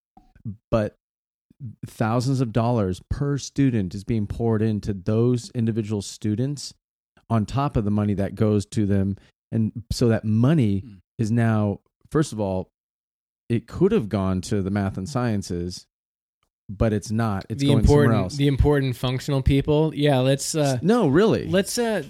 but 0.70 0.98
thousands 1.86 2.42
of 2.42 2.52
dollars 2.52 3.02
per 3.10 3.38
student 3.38 3.96
is 3.96 4.04
being 4.04 4.28
poured 4.28 4.62
into 4.62 4.94
those 4.94 5.50
individual 5.56 6.02
students 6.02 6.74
on 7.30 7.46
top 7.46 7.76
of 7.78 7.86
the 7.86 7.92
money 7.92 8.14
that 8.14 8.36
goes 8.36 8.66
to 8.68 8.86
them. 8.86 9.16
And 9.52 9.72
so 9.92 10.08
that 10.10 10.26
money 10.26 10.82
Mm. 10.86 10.98
is 11.18 11.32
now, 11.32 11.80
first 12.12 12.34
of 12.34 12.40
all, 12.40 12.70
it 13.50 13.68
could 13.68 13.92
have 13.92 14.10
gone 14.10 14.42
to 14.42 14.62
the 14.62 14.70
math 14.72 14.98
and 14.98 15.08
sciences, 15.08 15.86
but 16.68 16.92
it's 16.94 17.12
not. 17.12 17.46
It's 17.50 17.62
the 17.62 17.68
going 17.68 17.80
important, 17.80 18.12
somewhere 18.12 18.24
else. 18.24 18.36
the 18.36 18.48
important 18.48 18.96
functional 18.96 19.42
people. 19.42 19.94
Yeah, 19.96 20.20
let's 20.20 20.56
uh, 20.56 20.80
no, 20.82 21.08
really. 21.08 21.48
let's 21.48 21.78
uh, 21.78 22.04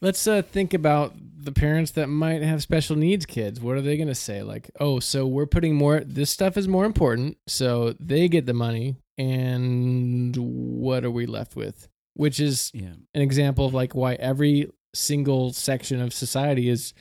let's 0.00 0.26
uh, 0.26 0.42
think 0.42 0.74
about 0.74 1.14
the 1.42 1.52
parents 1.52 1.90
that 1.92 2.08
might 2.08 2.42
have 2.42 2.62
special 2.62 2.96
needs 2.96 3.26
kids. 3.26 3.60
What 3.60 3.76
are 3.76 3.80
they 3.80 3.96
going 3.96 4.08
to 4.08 4.14
say? 4.14 4.42
Like, 4.42 4.70
oh, 4.78 5.00
so 5.00 5.26
we're 5.26 5.46
putting 5.46 5.74
more. 5.74 6.00
This 6.00 6.30
stuff 6.30 6.56
is 6.56 6.68
more 6.68 6.84
important, 6.84 7.36
so 7.46 7.94
they 7.98 8.28
get 8.28 8.46
the 8.46 8.54
money, 8.54 8.96
and 9.18 10.36
what 10.36 11.04
are 11.04 11.10
we 11.10 11.26
left 11.26 11.56
with? 11.56 11.88
Which 12.14 12.38
is 12.40 12.70
Yeah. 12.74 12.92
an 13.14 13.22
example 13.22 13.66
of 13.66 13.74
like 13.74 13.94
why 13.94 14.14
every 14.14 14.70
single 14.94 15.52
section 15.52 16.00
of 16.00 16.12
society 16.12 16.68
is 16.68 16.92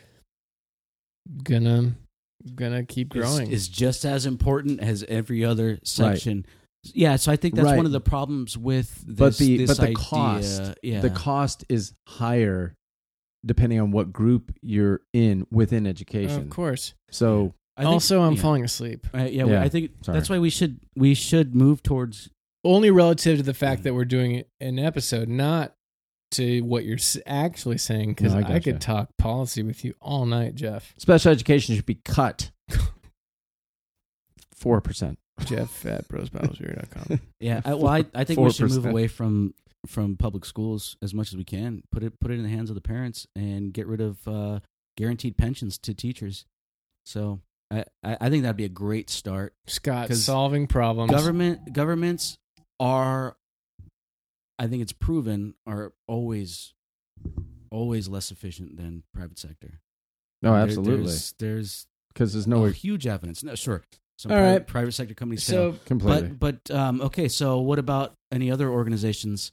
gonna 1.44 1.96
gonna 2.56 2.84
keep 2.84 3.10
growing. 3.10 3.52
Is, 3.52 3.68
just 3.68 4.06
as 4.06 4.26
important 4.26 4.80
as 4.80 5.04
every 5.04 5.46
other 5.46 5.80
section. 5.84 6.46
Yeah, 6.84 7.18
so 7.18 7.32
I 7.32 7.36
think 7.36 7.54
that's 7.56 7.66
Right. 7.66 7.78
one 7.78 7.86
of 7.86 7.92
the 7.92 8.02
problems 8.02 8.58
with 8.58 9.04
this, 9.06 9.16
but 9.16 9.38
the 9.38 9.58
this 9.58 9.68
but 9.70 9.78
the 9.78 9.84
idea. 9.84 9.96
cost 9.96 10.62
yeah. 10.82 11.02
the 11.02 11.12
cost 11.12 11.64
is 11.70 11.94
higher 12.08 12.74
depending 13.46 13.80
on 13.80 13.92
what 13.92 14.12
group 14.14 14.56
you're 14.62 15.02
in 15.14 15.46
within 15.52 15.88
education. 15.88 16.42
of 16.42 16.50
course. 16.50 16.94
So 17.10 17.54
I 17.78 17.82
think- 17.84 17.94
also, 17.94 18.22
I'm 18.22 18.34
yeah. 18.36 18.42
falling 18.42 18.64
asleep. 18.64 19.08
Uh, 19.14 19.24
yeah, 19.24 19.46
Yeah, 19.46 19.62
I 19.62 19.70
think 19.70 19.92
sorry. 20.04 20.18
that's 20.18 20.30
why 20.30 20.40
we 20.40 20.50
should 20.50 20.80
we 20.96 21.14
should 21.14 21.56
move 21.56 21.82
towards 21.84 22.30
only 22.64 22.92
relative 22.92 23.38
to 23.38 23.44
the 23.44 23.54
fact 23.56 23.84
that 23.84 23.94
we're 23.96 24.06
doing 24.06 24.44
an 24.60 24.78
episode, 24.78 25.28
not 25.28 25.74
to 26.32 26.62
what 26.62 26.86
you're 26.86 27.00
actually 27.26 27.78
saying. 27.80 28.10
Because 28.14 28.34
No, 28.34 28.40
I 28.40 28.42
I, 28.42 28.44
gotcha. 28.44 28.60
could 28.72 28.82
talk 28.82 29.10
policy 29.18 29.64
with 29.64 29.84
you 29.84 29.96
all 30.00 30.26
night, 30.26 30.56
Jeff. 30.56 30.94
special 30.98 31.32
education 31.32 31.76
should 31.76 31.86
be 31.88 31.96
cut 32.06 32.52
four 34.56 34.82
percent. 34.82 35.18
Jeff 35.46 35.86
at 35.88 36.08
brosbattlesbeer.com. 36.10 37.20
Yeah, 37.40 37.62
I, 37.66 37.74
well, 37.74 37.88
I, 37.88 38.06
I 38.14 38.24
think 38.26 38.40
we 38.40 38.52
should 38.52 38.70
move 38.70 38.86
away 38.86 39.08
from 39.08 39.54
from 39.86 40.16
public 40.16 40.46
schools 40.46 40.98
as 41.02 41.14
much 41.14 41.30
as 41.30 41.38
we 41.38 41.44
can. 41.44 41.84
Put 41.92 42.04
it 42.04 42.20
put 42.20 42.32
it 42.32 42.36
in 42.36 42.44
the 42.44 42.50
hands 42.50 42.70
of 42.70 42.76
the 42.76 42.82
parents 42.82 43.28
and 43.36 43.74
get 43.74 43.88
rid 43.88 44.02
of 44.02 44.28
uh, 44.28 44.60
guaranteed 44.98 45.38
pensions 45.38 45.78
to 45.80 45.94
teachers. 45.94 46.46
So 47.06 47.42
I, 47.72 47.86
I 48.04 48.18
I 48.22 48.30
think 48.30 48.44
that'd 48.44 48.58
be 48.58 48.66
a 48.66 48.70
great 48.70 49.10
start. 49.10 49.54
Scott 49.68 50.14
solving 50.14 50.68
problems. 50.68 51.12
Government 51.12 51.74
governments 51.74 52.38
are, 52.80 53.38
I 54.60 54.68
think 54.68 54.82
it's 54.82 54.94
proven, 54.94 55.56
are 55.66 55.94
always 56.08 56.74
always 57.72 58.08
less 58.08 58.32
efficient 58.32 58.78
than 58.78 59.04
private 59.14 59.40
sector. 59.40 59.80
No, 60.42 60.56
absolutely, 60.56 61.06
There's, 61.06 61.34
there's 61.40 61.88
because 62.14 62.34
there's 62.34 62.48
no 62.48 62.66
huge 62.66 63.08
evidence. 63.08 63.44
No, 63.44 63.56
sure. 63.56 63.84
Some 64.18 64.32
All 64.32 64.38
private, 64.38 64.52
right. 64.52 64.68
private 64.68 64.92
sector 64.92 65.16
companies 65.16 65.50
fail. 65.50 65.74
So 65.74 65.80
completely. 65.86 66.30
But 66.30 66.68
but 66.68 66.76
um, 66.76 67.02
okay, 67.02 67.28
so 67.28 67.60
what 67.60 67.80
about 67.80 68.14
any 68.32 68.52
other 68.52 68.70
organizations 68.70 69.52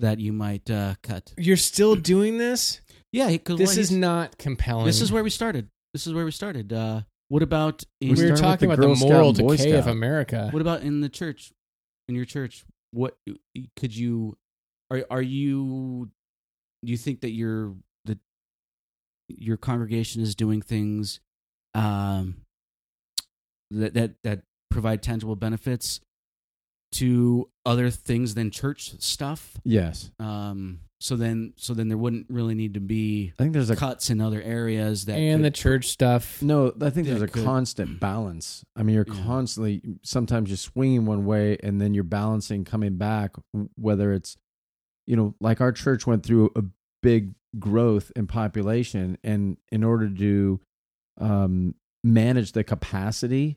that 0.00 0.18
you 0.18 0.32
might 0.32 0.70
uh, 0.70 0.94
cut? 1.02 1.32
you're 1.36 1.56
still 1.56 1.94
doing 1.96 2.38
this? 2.38 2.80
Yeah, 3.12 3.28
because 3.28 3.58
This 3.58 3.76
is 3.76 3.90
not 3.90 4.38
compelling. 4.38 4.86
this 4.86 5.00
is 5.00 5.10
where 5.10 5.22
we 5.24 5.30
started. 5.30 5.68
This 5.92 6.06
is 6.06 6.14
where 6.14 6.24
we 6.24 6.30
started. 6.30 6.72
Uh, 6.72 7.02
what 7.28 7.42
about 7.42 7.84
in, 8.00 8.14
we 8.14 8.30
were 8.30 8.36
talking 8.36 8.68
the 8.68 8.74
about 8.74 8.82
Girl 8.82 8.90
the 8.90 8.96
Scout 8.96 9.08
moral 9.08 9.28
and 9.30 9.38
Boy 9.38 9.56
decay 9.56 9.72
of 9.72 9.86
America. 9.86 10.48
what 10.50 10.60
about 10.60 10.82
in 10.82 11.00
the 11.00 11.08
church? 11.08 11.52
In 12.08 12.14
your 12.16 12.24
church, 12.24 12.64
what 12.90 13.16
could 13.76 13.96
you 13.96 14.36
are 14.90 15.04
are 15.10 15.22
you? 15.22 16.10
Do 16.84 16.90
you 16.90 16.96
think 16.96 17.20
that 17.20 17.30
your 17.30 17.74
the 18.04 18.18
your 19.28 19.56
congregation 19.56 20.22
is 20.22 20.34
doing 20.34 20.60
things 20.60 21.20
um, 21.74 22.36
that 23.70 23.94
that 23.94 24.14
that 24.24 24.42
provide 24.70 25.02
tangible 25.02 25.36
benefits 25.36 26.00
to 26.92 27.48
other 27.64 27.90
things 27.90 28.34
than 28.34 28.50
church 28.50 28.92
stuff? 29.00 29.56
yes, 29.64 30.10
Um, 30.18 30.80
so 31.02 31.16
then, 31.16 31.54
so 31.56 31.72
then 31.72 31.88
there 31.88 31.96
wouldn't 31.96 32.26
really 32.28 32.54
need 32.54 32.74
to 32.74 32.80
be 32.80 33.32
I 33.38 33.42
think 33.42 33.54
there's 33.54 33.70
a 33.70 33.76
cuts 33.76 34.10
in 34.10 34.20
other 34.20 34.42
areas 34.42 35.06
that 35.06 35.14
and 35.16 35.42
the 35.44 35.50
church 35.50 35.86
stuff. 35.88 36.42
no. 36.42 36.74
I 36.80 36.90
think 36.90 37.06
there's 37.06 37.22
a 37.22 37.26
good. 37.26 37.42
constant 37.44 37.98
balance. 38.00 38.64
I 38.76 38.82
mean, 38.82 38.96
you're 38.96 39.06
Yeah. 39.08 39.22
constantly 39.24 39.80
sometimes 40.02 40.50
you're 40.50 40.58
swinging 40.58 41.06
one 41.06 41.24
way 41.24 41.56
and 41.62 41.80
then 41.80 41.94
you're 41.94 42.04
balancing 42.04 42.64
coming 42.64 42.96
back. 42.98 43.34
Whether 43.76 44.12
it's 44.12 44.36
you 45.06 45.16
know, 45.16 45.34
like 45.40 45.60
our 45.62 45.72
church 45.72 46.06
went 46.06 46.22
through 46.22 46.50
a 46.54 46.62
big 47.02 47.32
growth 47.58 48.12
in 48.14 48.26
population, 48.26 49.16
and 49.24 49.56
in 49.72 49.82
order 49.82 50.08
to 50.08 50.60
um, 51.18 51.74
manage 52.04 52.52
the 52.52 52.62
capacity 52.62 53.56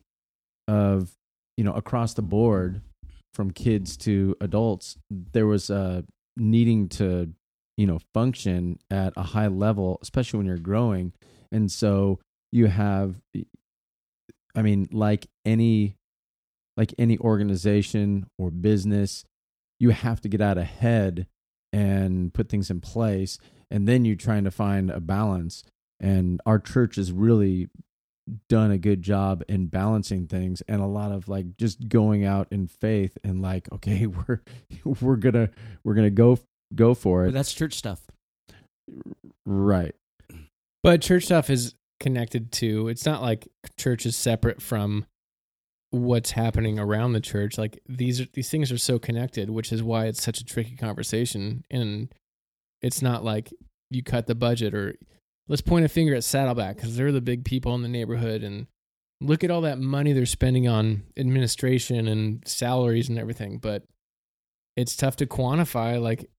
of 0.68 1.12
you 1.58 1.64
know 1.66 1.74
across 1.74 2.14
the 2.14 2.22
board 2.22 2.82
from 3.34 3.52
kids 3.52 3.98
to 3.98 4.36
adults, 4.42 4.98
there 5.10 5.48
was 5.48 5.70
uh, 5.70 6.02
needing 6.38 6.90
to 6.90 7.32
you 7.78 7.88
know 7.88 8.00
function 8.14 8.80
at 8.92 9.14
a 9.16 9.24
high 9.24 9.48
level, 9.48 10.00
especially 10.02 10.38
when 10.38 10.48
you're 10.48 10.58
growing, 10.58 11.14
and 11.52 11.72
so 11.72 12.20
you 12.52 12.68
have, 12.68 13.16
I 14.56 14.62
mean, 14.62 14.88
like 14.92 15.28
any 15.46 15.96
like 16.78 16.94
any 16.98 17.18
organization 17.20 18.28
or 18.38 18.50
business, 18.50 19.26
you 19.80 19.92
have 19.92 20.22
to 20.22 20.30
get 20.30 20.42
out 20.42 20.58
ahead 20.58 21.28
and 21.72 22.34
put 22.34 22.50
things 22.50 22.70
in 22.70 22.80
place 22.80 23.40
and 23.74 23.88
then 23.88 24.06
you're 24.06 24.16
trying 24.16 24.44
to 24.44 24.52
find 24.52 24.92
a 24.92 25.00
balance. 25.00 25.64
And 26.00 26.40
our 26.46 26.60
church 26.60 27.00
is 27.00 27.12
really 27.12 27.70
done 28.48 28.72
a 28.72 28.78
good 28.78 29.02
job 29.02 29.44
in 29.50 29.68
balancing 29.68 30.28
things 30.28 30.62
and 30.68 30.82
a 30.82 30.86
lot 30.86 31.12
of 31.12 31.28
like 31.28 31.58
just 31.58 31.90
going 31.90 32.24
out 32.24 32.48
in 32.52 32.68
faith 32.68 33.18
and 33.24 33.42
like 33.42 33.70
okay 33.74 34.06
we're 34.28 34.42
we're 35.02 35.18
gonna 35.18 35.50
we're 35.84 35.94
gonna 35.94 36.10
go 36.10 36.40
go 36.74 36.94
for 36.94 37.24
But 37.24 37.30
it 37.30 37.34
that's 37.34 37.54
church 37.54 37.74
stuff. 37.74 38.02
right 39.46 39.94
But 40.84 41.02
church 41.02 41.26
stuff 41.26 41.50
is 41.50 41.76
connected 42.00 42.52
to. 42.54 42.88
It's 42.90 43.06
not 43.06 43.22
like 43.22 43.48
church 43.78 44.06
is 44.06 44.16
separate 44.16 44.62
from 44.62 45.06
what's 45.92 46.32
happening 46.32 46.80
around 46.80 47.14
the 47.14 47.22
church. 47.22 47.58
Like 47.58 47.80
these 47.88 48.20
are 48.20 48.26
these 48.34 48.50
things 48.50 48.72
are 48.72 48.78
so 48.78 49.00
connected, 49.00 49.50
which 49.50 49.72
is 49.72 49.84
why 49.84 50.06
it's 50.06 50.22
such 50.24 50.40
a 50.40 50.46
tricky 50.46 50.76
conversation. 50.76 51.64
And 51.70 52.14
it's 52.82 53.02
not 53.02 53.24
like 53.24 53.54
you 53.90 54.04
cut 54.04 54.28
the 54.28 54.36
budget 54.36 54.74
or 54.74 54.96
let's 55.48 55.62
point 55.62 55.86
a 55.86 55.90
finger 55.90 56.16
at 56.16 56.24
Saddleback 56.24 56.76
because 56.78 56.96
they're 56.98 57.12
the 57.12 57.22
big 57.22 57.44
people 57.46 57.76
in 57.76 57.82
the 57.82 57.88
neighborhood 57.90 58.44
and 58.44 58.68
look 59.22 59.44
at 59.44 59.52
all 59.52 59.62
that 59.62 59.80
money 59.80 60.14
they're 60.14 60.26
spending 60.26 60.68
on 60.68 61.04
administration 61.18 62.08
and 62.08 62.42
salaries 62.48 63.10
and 63.10 63.18
everything. 63.20 63.58
But 63.58 63.84
it's 64.76 64.96
tough 64.96 65.16
to 65.18 65.26
quantify 65.26 66.02
like 66.02 66.30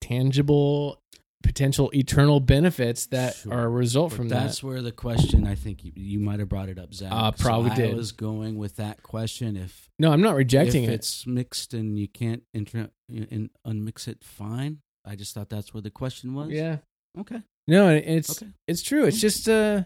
tangible 0.00 1.00
potential 1.42 1.90
eternal 1.94 2.40
benefits 2.40 3.06
that 3.06 3.34
Sure. 3.34 3.52
are 3.52 3.64
a 3.64 3.68
result 3.68 4.10
But 4.10 4.16
from 4.16 4.28
that's 4.28 4.40
that. 4.40 4.46
That's 4.46 4.62
where 4.62 4.80
the 4.82 4.92
question. 4.92 5.46
I 5.46 5.54
think 5.54 5.84
you, 5.84 5.92
you 5.94 6.18
might 6.18 6.38
have 6.38 6.48
brought 6.48 6.70
it 6.70 6.78
up, 6.78 6.94
Zach. 6.94 7.12
Uh, 7.12 7.32
probably 7.32 7.70
so 7.70 7.76
did. 7.76 7.96
Was 7.96 8.12
going 8.12 8.56
with 8.56 8.76
that 8.76 9.02
question. 9.02 9.56
If 9.56 9.90
No, 9.98 10.10
I'm 10.10 10.22
not 10.22 10.36
rejecting 10.36 10.84
if 10.84 10.90
it. 10.90 10.94
it's 10.94 11.26
mixed 11.26 11.74
and 11.74 11.98
you 11.98 12.08
can't 12.08 12.42
inter- 12.54 12.88
in, 13.10 13.50
unmix 13.66 14.08
it, 14.08 14.24
fine. 14.24 14.78
I 15.04 15.16
just 15.16 15.34
thought 15.34 15.50
that's 15.50 15.74
where 15.74 15.82
the 15.82 15.90
question 15.90 16.32
was. 16.32 16.50
Yeah. 16.50 16.78
Okay. 17.18 17.42
No, 17.66 17.88
it's 17.88 18.42
Okay. 18.42 18.52
it's 18.68 18.82
true. 18.82 19.04
It's 19.06 19.20
just 19.20 19.48
uh 19.48 19.84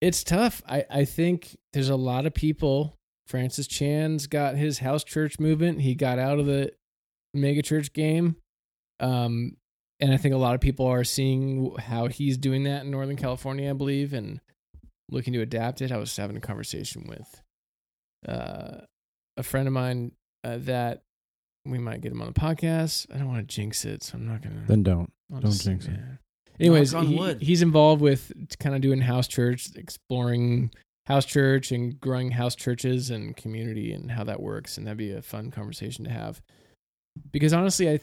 it's 0.00 0.24
tough. 0.24 0.62
I 0.68 0.84
I 0.90 1.04
think 1.04 1.56
there's 1.72 1.88
a 1.90 1.96
lot 1.96 2.26
of 2.26 2.34
people 2.34 2.96
Francis 3.26 3.66
Chan's 3.66 4.26
got 4.26 4.56
his 4.56 4.78
house 4.78 5.04
church 5.04 5.38
movement. 5.38 5.80
He 5.82 5.94
got 5.94 6.18
out 6.18 6.38
of 6.38 6.46
the 6.46 6.72
mega 7.34 7.62
church 7.62 7.92
game. 7.92 8.36
Um 8.98 9.56
and 10.00 10.14
I 10.14 10.16
think 10.16 10.34
a 10.34 10.38
lot 10.38 10.54
of 10.54 10.62
people 10.62 10.86
are 10.86 11.04
seeing 11.04 11.74
how 11.76 12.06
he's 12.06 12.38
doing 12.38 12.64
that 12.64 12.84
in 12.84 12.90
Northern 12.90 13.16
California, 13.16 13.68
I 13.68 13.74
believe, 13.74 14.14
and 14.14 14.40
looking 15.10 15.34
to 15.34 15.42
adapt 15.42 15.82
it. 15.82 15.92
I 15.92 15.98
was 15.98 16.16
having 16.16 16.38
a 16.38 16.40
conversation 16.40 17.04
with 17.06 17.42
uh, 18.26 18.78
a 19.36 19.42
friend 19.42 19.66
of 19.68 19.74
mine 19.74 20.12
uh, 20.42 20.56
that 20.60 21.02
we 21.66 21.78
might 21.78 22.00
get 22.00 22.12
him 22.12 22.22
on 22.22 22.28
the 22.28 22.40
podcast. 22.40 23.14
I 23.14 23.18
don't 23.18 23.28
want 23.28 23.46
to 23.46 23.54
jinx 23.54 23.84
it, 23.84 24.02
so 24.02 24.16
I'm 24.16 24.26
not 24.26 24.40
gonna. 24.42 24.62
Then 24.66 24.82
don't. 24.82 25.12
I'll 25.34 25.40
Don't 25.40 25.52
jinx 25.52 25.84
it. 25.86 26.00
Anyways, 26.60 26.92
he- 27.08 27.16
he's 27.40 27.62
involved 27.62 28.02
with 28.02 28.32
kind 28.58 28.74
of 28.74 28.80
doing 28.82 29.00
house 29.00 29.26
church, 29.28 29.68
exploring 29.76 30.70
house 31.06 31.24
church 31.24 31.72
and 31.72 31.98
growing 32.00 32.30
house 32.32 32.54
churches 32.54 33.10
and 33.10 33.36
community 33.36 33.92
and 33.92 34.10
how 34.12 34.22
that 34.24 34.40
works. 34.40 34.76
And 34.78 34.86
that'd 34.86 34.98
be 34.98 35.12
a 35.12 35.22
fun 35.22 35.50
conversation 35.50 36.04
to 36.04 36.10
have. 36.10 36.40
Because 37.32 37.52
honestly, 37.52 37.90
I 37.90 38.00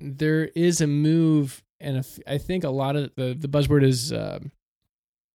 there 0.00 0.44
is 0.54 0.80
a 0.80 0.86
move, 0.86 1.62
and 1.80 1.98
if, 1.98 2.18
I 2.26 2.38
think 2.38 2.64
a 2.64 2.70
lot 2.70 2.96
of 2.96 3.10
the 3.16 3.34
the 3.38 3.48
buzzword 3.48 3.84
is 3.84 4.12
um 4.12 4.52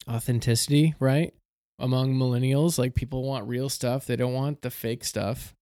authenticity, 0.10 0.96
right? 1.00 1.34
Among 1.80 2.14
millennials, 2.16 2.78
like 2.78 2.96
people 2.96 3.24
want 3.24 3.48
real 3.48 3.70
stuff. 3.70 4.06
They 4.06 4.16
don't 4.16 4.34
want 4.34 4.62
the 4.62 4.70
fake 4.70 5.04
stuff. 5.04 5.54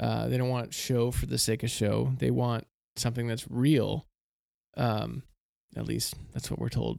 Uh, 0.00 0.28
they 0.28 0.38
don't 0.38 0.48
want 0.48 0.72
show 0.72 1.10
for 1.10 1.26
the 1.26 1.38
sake 1.38 1.62
of 1.62 1.70
show. 1.70 2.12
They 2.18 2.30
want 2.30 2.66
something 2.96 3.26
that's 3.26 3.46
real. 3.50 4.06
Um, 4.76 5.22
at 5.76 5.86
least 5.86 6.14
that's 6.32 6.50
what 6.50 6.58
we're 6.60 6.68
told 6.68 6.98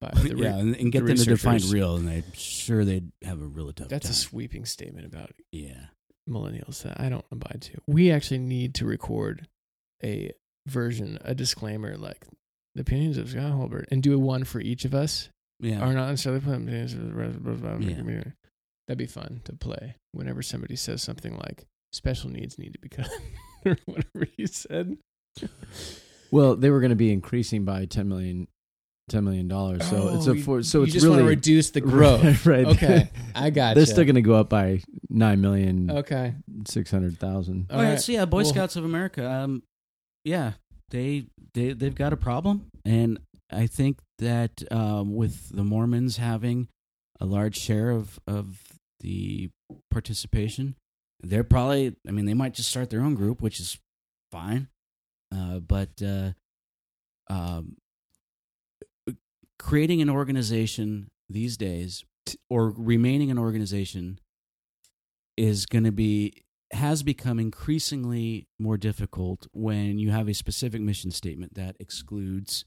by 0.00 0.10
the 0.14 0.34
re- 0.34 0.42
yeah, 0.44 0.56
and, 0.56 0.74
and 0.76 0.90
get 0.92 1.00
the 1.00 1.08
them 1.08 1.16
to 1.18 1.24
define 1.24 1.60
real, 1.70 1.96
and 1.96 2.08
I'm 2.08 2.24
sure 2.32 2.84
they'd 2.84 3.10
have 3.22 3.40
a 3.40 3.44
really 3.46 3.72
tough 3.74 3.88
That's 3.88 4.08
a 4.08 4.14
sweeping 4.14 4.64
statement 4.64 5.06
about 5.06 5.32
yeah. 5.52 5.86
millennials 6.28 6.82
that 6.84 6.98
I 7.00 7.08
don't 7.08 7.24
abide 7.30 7.60
to. 7.62 7.78
We 7.86 8.10
actually 8.10 8.38
need 8.38 8.74
to 8.76 8.86
record 8.86 9.46
a 10.02 10.32
version, 10.66 11.18
a 11.22 11.34
disclaimer 11.34 11.96
like 11.96 12.26
the 12.74 12.80
opinions 12.82 13.18
of 13.18 13.28
Scott 13.30 13.52
Holbert, 13.52 13.86
and 13.90 14.02
do 14.02 14.14
a 14.14 14.18
one 14.18 14.44
for 14.44 14.60
each 14.60 14.84
of 14.84 14.94
us. 14.94 15.28
Yeah. 15.60 15.80
Are 15.80 15.92
not 15.92 16.08
necessarily 16.08 16.38
opinions 16.38 16.94
of 16.94 17.06
the 17.06 17.12
rest 17.12 17.36
of 17.36 17.60
the 17.60 17.86
Yeah. 17.86 17.96
community. 17.96 18.32
That'd 18.88 18.98
be 18.98 19.06
fun 19.06 19.42
to 19.44 19.52
play 19.52 19.96
whenever 20.12 20.40
somebody 20.42 20.76
says 20.76 21.02
something 21.02 21.36
like 21.36 21.66
special 21.92 22.30
needs 22.30 22.58
need 22.58 22.72
to 22.72 22.78
be 22.78 22.88
cut 22.88 23.10
or 23.66 23.76
whatever 23.84 24.26
you 24.38 24.46
said. 24.46 24.96
Well, 26.32 26.56
they 26.56 26.70
were 26.70 26.80
going 26.80 26.90
to 26.90 26.96
be 26.96 27.12
increasing 27.12 27.64
by 27.64 27.86
10 27.86 28.08
million, 28.08 28.48
$10 29.10 29.22
million. 29.24 29.48
So 29.80 30.14
it's 30.14 30.26
Oh, 30.28 30.32
a 30.32 30.34
you- 30.36 30.42
for, 30.42 30.62
so 30.62 30.78
you 30.78 30.84
it's 30.84 30.92
just 30.92 31.04
really 31.04 31.16
want 31.16 31.24
to 31.26 31.28
reduce 31.30 31.70
the 31.70 31.80
growth. 31.92 32.46
right. 32.46 32.66
Okay, 32.66 33.10
I 33.34 33.50
got 33.50 33.74
They're 33.76 33.86
still 33.86 34.04
going 34.04 34.14
to 34.16 34.22
go 34.22 34.34
up 34.34 34.48
by 34.48 34.82
nine 35.08 35.40
million 35.40 35.90
Okay, 35.90 36.34
six 36.68 36.90
hundred 36.90 37.18
thousand. 37.18 37.66
All 37.70 37.80
oh, 37.80 37.82
right. 37.82 38.00
so 38.00 38.12
yeah, 38.12 38.24
Boy 38.24 38.42
Well- 38.42 38.52
Scouts 38.52 38.76
of 38.76 38.84
America. 38.84 39.28
Um, 39.28 39.62
yeah, 40.24 40.52
they 40.90 41.26
they 41.54 41.72
they've 41.72 41.94
got 41.94 42.12
a 42.12 42.16
problem, 42.16 42.66
and 42.84 43.18
I 43.50 43.66
think 43.66 43.98
that 44.18 44.62
um, 44.70 45.14
with 45.16 45.48
the 45.56 45.64
Mormons 45.64 46.18
having 46.18 46.68
a 47.20 47.26
large 47.26 47.56
share 47.56 47.90
of 47.90 48.20
of 48.26 48.60
the 49.00 49.50
participation, 49.90 50.76
they're 51.22 51.44
probably. 51.44 51.96
I 52.06 52.10
mean, 52.12 52.26
they 52.26 52.34
might 52.34 52.54
just 52.54 52.68
start 52.70 52.90
their 52.90 53.00
own 53.02 53.14
group, 53.14 53.40
which 53.40 53.58
is 53.60 53.78
fine. 54.30 54.68
Uh, 55.34 55.60
but 55.60 55.90
uh, 56.04 56.32
um, 57.28 57.76
creating 59.58 60.02
an 60.02 60.10
organization 60.10 61.10
these 61.28 61.56
days, 61.56 62.04
or 62.48 62.70
remaining 62.76 63.30
an 63.30 63.38
organization, 63.38 64.18
is 65.36 65.66
going 65.66 65.84
to 65.84 65.92
be 65.92 66.42
has 66.72 67.02
become 67.02 67.40
increasingly 67.40 68.46
more 68.58 68.76
difficult 68.76 69.46
when 69.52 69.98
you 69.98 70.10
have 70.10 70.28
a 70.28 70.34
specific 70.34 70.80
mission 70.80 71.10
statement 71.10 71.54
that 71.54 71.76
excludes 71.80 72.64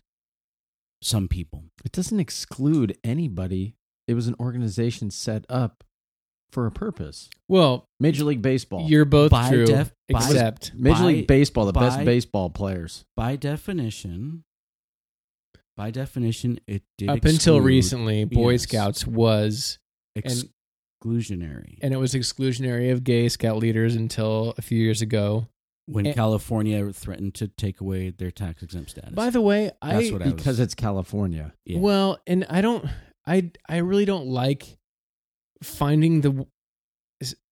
some 1.01 1.28
people. 1.28 1.66
It 1.86 1.91
doesn't 1.91 2.20
exclude 2.20 2.97
anybody. 3.03 3.76
It 4.07 4.14
was 4.16 4.28
an 4.28 4.36
organization 4.39 5.09
set 5.09 5.45
up 5.47 5.84
for 6.54 6.66
a 6.66 6.72
purpose. 6.72 7.30
well, 7.49 7.88
Major 7.99 8.24
League 8.24 8.41
Baseball. 8.41 8.88
you're 8.89 9.06
both 9.06 9.32
By 9.32 9.49
true, 9.49 9.66
def- 9.66 9.93
by- 10.12 10.20
except 10.20 10.74
Major 10.76 10.99
by- 10.99 11.06
League 11.06 11.28
Baseball, 11.28 11.66
the 11.66 11.74
by- 11.74 11.82
best 11.89 12.06
baseball 12.06 12.49
players. 12.49 13.04
By 13.18 13.36
definition, 13.36 14.43
by 15.76 15.89
definition, 15.91 16.60
it 16.68 16.84
did 16.97 17.10
up 17.10 17.26
until 17.26 17.60
recently, 17.60 18.26
Boy 18.26 18.51
yes. 18.51 18.62
Scouts 18.64 19.08
was 19.08 19.80
exclusionary. 21.04 21.78
and 21.82 21.93
it 21.93 21.97
was 21.97 22.14
exclusionary 22.14 22.91
of 22.91 23.04
gay 23.04 23.28
scout 23.30 23.58
leaders 23.58 23.95
until 23.95 24.54
a 24.58 24.62
few 24.62 24.78
years 24.80 25.01
ago. 25.01 25.47
when 25.86 26.06
and- 26.06 26.16
California 26.16 26.93
threatened 26.93 27.34
to 27.34 27.45
take 27.45 27.82
away 27.82 28.10
their 28.10 28.32
tax 28.32 28.64
exempt 28.64 28.91
status. 28.91 29.12
By 29.14 29.30
the 29.30 29.41
way, 29.41 29.66
That's 29.82 30.10
I 30.10 30.14
what 30.14 30.22
I 30.22 30.26
was- 30.28 30.34
Because 30.36 30.60
it's 30.62 30.74
California. 30.76 31.54
Yeah. 31.66 31.80
well, 31.80 32.20
and 32.26 32.45
I 32.49 32.62
don't, 32.62 32.86
I 33.28 33.51
I 33.68 33.78
really 33.80 34.06
don't 34.06 34.28
like 34.28 34.78
finding 35.64 36.22
the. 36.22 36.47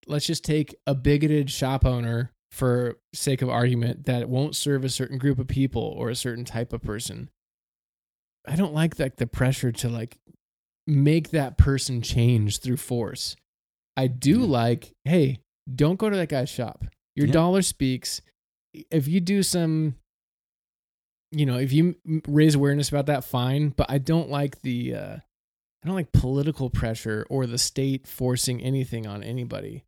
Let's 0.06 0.26
just 0.26 0.44
take 0.44 0.74
a 0.86 0.94
bigoted 0.94 1.50
shop 1.50 1.84
owner 1.86 2.32
for 2.50 2.98
sake 3.14 3.40
of 3.40 3.48
argument 3.48 4.04
that 4.06 4.28
won't 4.28 4.56
serve 4.56 4.84
a 4.84 4.88
certain 4.88 5.16
group 5.16 5.38
of 5.38 5.46
people 5.46 5.82
or 5.82 6.10
a 6.10 6.16
certain 6.16 6.44
type 6.44 6.72
of 6.72 6.82
person. 6.82 7.30
I 8.46 8.56
don't 8.56 8.74
like 8.74 8.98
like 8.98 9.16
the 9.16 9.26
pressure 9.26 9.70
to 9.72 9.88
like 9.88 10.18
make 10.86 11.30
that 11.30 11.56
person 11.56 12.02
change 12.02 12.58
through 12.58 12.78
force. 12.78 13.36
I 13.96 14.08
do 14.08 14.38
like, 14.38 14.92
hey, 15.04 15.38
don't 15.72 15.98
go 15.98 16.10
to 16.10 16.16
that 16.16 16.28
guy's 16.28 16.50
shop. 16.50 16.84
Your 17.14 17.26
Yeah. 17.28 17.32
dollar 17.34 17.62
speaks. 17.62 18.20
If 18.90 19.06
you 19.06 19.20
do 19.20 19.42
some, 19.44 19.94
you 21.30 21.46
know, 21.46 21.58
if 21.58 21.72
you 21.72 21.94
raise 22.26 22.54
awareness 22.56 22.88
about 22.88 23.06
that, 23.06 23.22
fine. 23.24 23.68
But 23.68 23.90
I 23.90 23.98
don't 23.98 24.28
like 24.30 24.62
the, 24.62 24.94
uh, 24.94 25.16
I 25.82 25.88
don't 25.88 25.96
like 25.96 26.12
political 26.12 26.70
pressure 26.70 27.26
or 27.28 27.46
the 27.46 27.58
state 27.58 28.06
forcing 28.06 28.62
anything 28.62 29.06
on 29.06 29.22
anybody, 29.22 29.84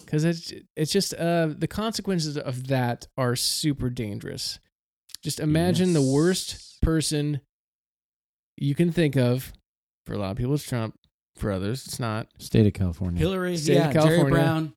because 0.00 0.24
it's 0.24 0.52
it's 0.76 0.92
just 0.92 1.14
uh, 1.14 1.48
the 1.56 1.66
consequences 1.68 2.38
of 2.38 2.68
that 2.68 3.08
are 3.16 3.34
super 3.34 3.90
dangerous. 3.90 4.60
Just 5.22 5.40
imagine 5.40 5.92
the 5.92 6.02
worst 6.02 6.80
person 6.82 7.40
you 8.56 8.74
can 8.74 8.92
think 8.92 9.16
of. 9.16 9.52
For 10.06 10.14
a 10.14 10.18
lot 10.18 10.32
of 10.32 10.36
people, 10.36 10.54
it's 10.54 10.64
Trump. 10.64 10.96
For 11.36 11.50
others, 11.50 11.86
it's 11.86 11.98
not. 11.98 12.28
State 12.38 12.66
of 12.66 12.74
California. 12.74 13.18
Hillary, 13.18 13.56
State 13.56 13.78
of 13.78 13.86
yeah, 13.86 13.92
Jerry 13.92 14.04
California. 14.18 14.34
Brown. 14.34 14.72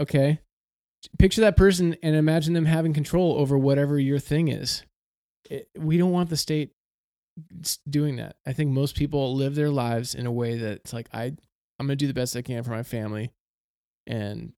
Okay. 0.00 0.38
Picture 1.18 1.42
that 1.42 1.56
person 1.56 1.96
and 2.02 2.16
imagine 2.16 2.54
them 2.54 2.64
having 2.64 2.94
control 2.94 3.36
over 3.36 3.58
whatever 3.58 3.98
your 3.98 4.18
thing 4.18 4.48
is. 4.48 4.82
It, 5.50 5.68
we 5.76 5.98
don't 5.98 6.10
want 6.12 6.30
the 6.30 6.38
state 6.38 6.70
s- 6.70 6.74
doing 7.88 8.16
that. 8.16 8.36
I 8.46 8.52
think 8.52 8.70
most 8.70 8.96
people 8.96 9.34
live 9.34 9.54
their 9.54 9.70
lives 9.70 10.14
in 10.14 10.26
a 10.26 10.32
way 10.32 10.56
that's 10.56 10.92
like 10.92 11.08
I 11.12 11.34
I'm 11.78 11.86
going 11.86 11.90
to 11.90 11.96
do 11.96 12.06
the 12.06 12.14
best 12.14 12.36
I 12.36 12.42
can 12.42 12.62
for 12.62 12.70
my 12.70 12.82
family 12.82 13.32
and 14.06 14.52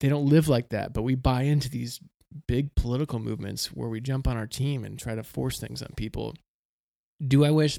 they 0.00 0.08
don't 0.08 0.28
live 0.28 0.48
like 0.48 0.70
that, 0.70 0.92
but 0.92 1.02
we 1.02 1.14
buy 1.14 1.42
into 1.42 1.68
these 1.68 2.00
big 2.46 2.74
political 2.74 3.18
movements 3.18 3.66
where 3.66 3.88
we 3.88 4.00
jump 4.00 4.26
on 4.26 4.36
our 4.36 4.46
team 4.46 4.84
and 4.84 4.98
try 4.98 5.14
to 5.14 5.22
force 5.22 5.58
things 5.58 5.82
on 5.82 5.90
people. 5.96 6.34
Do 7.24 7.44
I 7.44 7.50
wish 7.50 7.78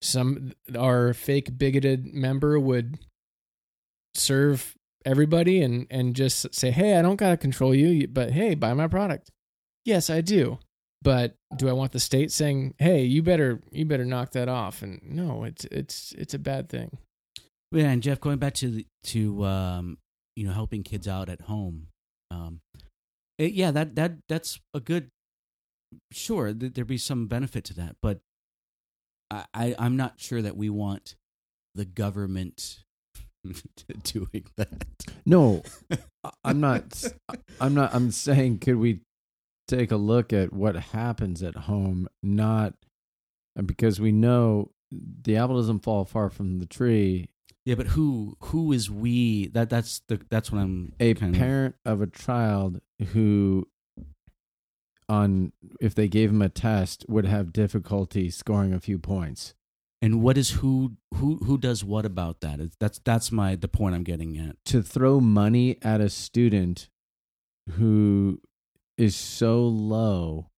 some 0.00 0.52
our 0.76 1.14
fake 1.14 1.56
bigoted 1.58 2.12
member 2.12 2.58
would 2.58 2.98
serve 4.14 4.76
everybody 5.04 5.62
and 5.62 5.86
and 5.90 6.14
just 6.14 6.54
say, 6.54 6.70
"Hey, 6.70 6.96
I 6.96 7.02
don't 7.02 7.16
got 7.16 7.30
to 7.30 7.36
control 7.36 7.74
you, 7.74 8.06
but 8.08 8.32
hey, 8.32 8.54
buy 8.54 8.74
my 8.74 8.88
product." 8.88 9.30
Yes, 9.84 10.10
I 10.10 10.20
do. 10.20 10.58
But 11.02 11.34
do 11.56 11.68
I 11.68 11.72
want 11.72 11.92
the 11.92 12.00
state 12.00 12.30
saying, 12.30 12.74
"Hey, 12.78 13.02
you 13.04 13.22
better 13.22 13.60
you 13.72 13.84
better 13.84 14.04
knock 14.04 14.32
that 14.32 14.48
off?" 14.48 14.82
And 14.82 15.00
no, 15.02 15.44
it's 15.44 15.64
it's 15.66 16.12
it's 16.16 16.34
a 16.34 16.38
bad 16.38 16.68
thing. 16.68 16.96
Yeah, 17.72 17.90
and 17.90 18.02
Jeff, 18.02 18.20
going 18.20 18.38
back 18.38 18.54
to 18.54 18.70
the, 18.70 18.86
to 19.04 19.44
um, 19.44 19.98
you 20.36 20.46
know 20.46 20.52
helping 20.52 20.82
kids 20.82 21.08
out 21.08 21.28
at 21.28 21.40
home, 21.42 21.88
um, 22.30 22.60
it, 23.38 23.52
yeah, 23.54 23.70
that 23.72 23.96
that 23.96 24.12
that's 24.28 24.60
a 24.74 24.80
good. 24.80 25.08
Sure, 26.12 26.52
th- 26.54 26.72
there'd 26.74 26.86
be 26.86 26.98
some 26.98 27.26
benefit 27.26 27.64
to 27.64 27.74
that, 27.74 27.96
but 28.00 28.20
I, 29.30 29.44
I 29.52 29.74
I'm 29.78 29.96
not 29.96 30.14
sure 30.20 30.40
that 30.42 30.56
we 30.56 30.70
want 30.70 31.16
the 31.74 31.84
government 31.84 32.78
doing 34.04 34.44
that. 34.56 34.84
No, 35.26 35.62
I- 36.24 36.30
I'm 36.44 36.60
not. 36.60 37.02
I'm 37.60 37.74
not. 37.74 37.94
I'm 37.94 38.10
saying, 38.10 38.58
could 38.58 38.76
we 38.76 39.00
take 39.76 39.90
a 39.90 39.96
look 39.96 40.32
at 40.32 40.52
what 40.52 40.76
happens 40.76 41.42
at 41.42 41.54
home, 41.56 42.08
not 42.22 42.74
because 43.66 44.00
we 44.00 44.12
know 44.12 44.70
the 44.90 45.36
apple 45.36 45.56
doesn't 45.56 45.80
fall 45.80 46.04
far 46.04 46.28
from 46.30 46.58
the 46.58 46.66
tree. 46.66 47.28
Yeah, 47.64 47.76
but 47.76 47.88
who 47.88 48.36
who 48.40 48.72
is 48.72 48.90
we? 48.90 49.46
That 49.48 49.70
that's 49.70 50.00
the 50.08 50.20
that's 50.30 50.50
what 50.50 50.60
I'm 50.60 50.92
A 51.00 51.14
kind 51.14 51.34
of- 51.34 51.40
parent 51.40 51.74
of 51.84 52.00
a 52.02 52.06
child 52.08 52.80
who, 53.12 53.68
on 55.08 55.52
if 55.80 55.94
they 55.94 56.08
gave 56.08 56.30
him 56.30 56.42
a 56.42 56.48
test, 56.48 57.04
would 57.08 57.24
have 57.26 57.52
difficulty 57.52 58.30
scoring 58.30 58.72
a 58.72 58.80
few 58.80 58.98
points. 58.98 59.54
and 60.00 60.20
what 60.20 60.36
is 60.36 60.50
who 60.60 60.96
who 61.14 61.36
who 61.44 61.56
does 61.56 61.84
what 61.84 62.04
about 62.04 62.40
that? 62.40 62.54
It's- 62.58 62.76
That's 62.80 62.98
that's 63.04 63.30
my 63.30 63.54
the 63.54 63.68
point 63.68 63.94
I'm 63.94 64.02
getting 64.02 64.36
at. 64.38 64.56
to 64.66 64.82
throw 64.82 65.20
money 65.20 65.78
at 65.82 66.00
a 66.00 66.08
student 66.10 66.88
who 67.70 68.40
is 68.98 69.16
so 69.16 69.62
low 69.62 70.48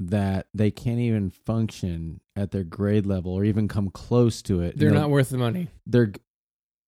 that 0.00 0.46
they 0.54 0.70
can't 0.70 1.00
even 1.00 1.30
function 1.30 2.20
at 2.36 2.50
their 2.52 2.62
grade 2.64 3.04
level 3.06 3.32
or 3.32 3.44
even 3.44 3.66
come 3.68 3.90
close 3.90 4.42
to 4.42 4.60
it. 4.60 4.78
They're 4.78 4.90
No, 4.90 5.00
not 5.00 5.10
worth 5.10 5.30
the 5.30 5.38
money. 5.38 5.68
they're 5.86 6.12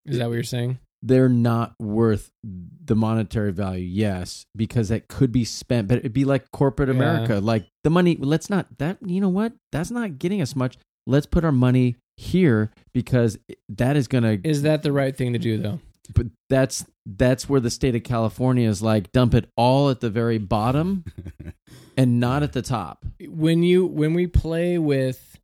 Is 0.05 0.17
that 0.17 0.27
what 0.27 0.33
you're 0.35 0.43
saying? 0.43 0.79
they're 1.03 1.27
not 1.29 1.73
worth 1.79 2.29
the 2.43 2.95
monetary 2.95 3.51
value. 3.51 3.83
Yes, 3.83 4.45
because 4.55 4.89
that 4.89 5.07
could 5.07 5.31
be 5.31 5.43
spent, 5.43 5.87
but 5.87 5.97
it'd 5.97 6.13
be 6.13 6.25
like 6.25 6.51
corporate 6.51 6.89
Yeah. 6.89 6.95
America. 6.95 7.39
Like 7.39 7.65
the 7.83 7.89
money, 7.89 8.15
let's 8.19 8.49
not 8.51 8.77
that. 8.77 8.97
You 9.05 9.19
know 9.19 9.29
what? 9.29 9.53
That's 9.71 9.89
not 9.91 10.19
getting 10.19 10.41
us 10.43 10.55
much. 10.55 10.77
Let's 11.07 11.25
put 11.25 11.43
our 11.43 11.51
money 11.51 11.95
here 12.17 12.71
because 12.93 13.39
that 13.67 13.97
is 13.97 14.07
going 14.07 14.23
to 14.41 14.47
Is 14.47 14.61
that 14.61 14.83
the 14.83 14.91
right 14.91 15.15
thing 15.17 15.33
to 15.33 15.39
do 15.39 15.57
though? 15.57 15.79
But 16.13 16.27
that's 16.49 16.85
that's 17.05 17.49
where 17.49 17.59
the 17.59 17.69
state 17.69 17.95
of 17.95 18.03
California 18.03 18.67
is 18.67 18.81
like 18.81 19.11
dump 19.11 19.33
it 19.33 19.49
all 19.55 19.89
at 19.89 19.99
the 20.01 20.09
very 20.09 20.37
bottom 20.37 21.03
and 21.97 22.19
not 22.19 22.43
at 22.43 22.53
the 22.53 22.61
top. 22.61 23.05
when 23.27 23.63
you 23.63 23.85
when 23.85 24.13
we 24.13 24.27
play 24.27 24.77
with 24.77 25.39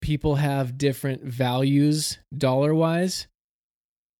people 0.00 0.36
have 0.36 0.78
different 0.78 1.22
values 1.24 2.18
dollar 2.36 2.74
wise 2.74 3.26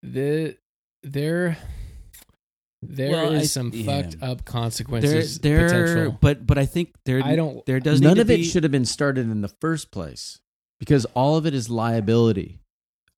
the 0.02 0.56
there 1.02 1.56
there 2.82 3.08
is 3.08 3.12
Well, 3.12 3.36
I- 3.36 3.42
some 3.44 3.70
yeah. 3.74 3.84
fucked 3.84 4.22
up 4.22 4.44
consequences 4.44 5.38
there, 5.40 5.66
potential 5.68 6.18
but 6.20 6.46
but 6.46 6.56
I 6.58 6.64
think 6.66 6.94
there. 7.04 7.22
I 7.22 7.36
don't- 7.36 7.64
There 7.66 7.78
does 7.80 8.00
None 8.00 8.18
of 8.18 8.28
to 8.28 8.34
it 8.40 8.44
should 8.44 8.62
have 8.62 8.72
been 8.72 8.86
started 8.86 9.30
in 9.30 9.42
the 9.42 9.48
first 9.60 9.90
place 9.90 10.40
because 10.78 11.04
all 11.14 11.36
of 11.36 11.44
it 11.44 11.52
is 11.52 11.68
liability, 11.68 12.60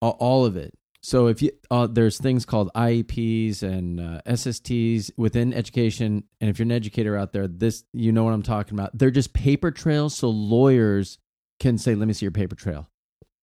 all, 0.00 0.16
all 0.18 0.44
of 0.44 0.56
it. 0.56 0.74
So 1.02 1.26
if 1.26 1.42
you 1.42 1.50
uh, 1.70 1.88
there's 1.88 2.18
things 2.18 2.44
called 2.44 2.70
IEPs 2.76 3.62
and 3.62 3.98
uh, 3.98 4.20
SSTs 4.24 5.10
within 5.16 5.52
education, 5.52 6.24
and 6.40 6.48
if 6.48 6.58
you're 6.58 6.64
an 6.64 6.72
educator 6.72 7.16
out 7.16 7.32
there, 7.32 7.48
this 7.48 7.84
you 7.92 8.12
know 8.12 8.22
what 8.22 8.32
I'm 8.32 8.42
talking 8.42 8.78
about. 8.78 8.96
They're 8.96 9.10
just 9.10 9.32
paper 9.32 9.72
trails, 9.72 10.14
so 10.14 10.28
lawyers 10.30 11.18
can 11.58 11.76
say, 11.76 11.96
"Let 11.96 12.06
me 12.06 12.14
see 12.14 12.24
your 12.24 12.30
paper 12.30 12.54
trail." 12.54 12.88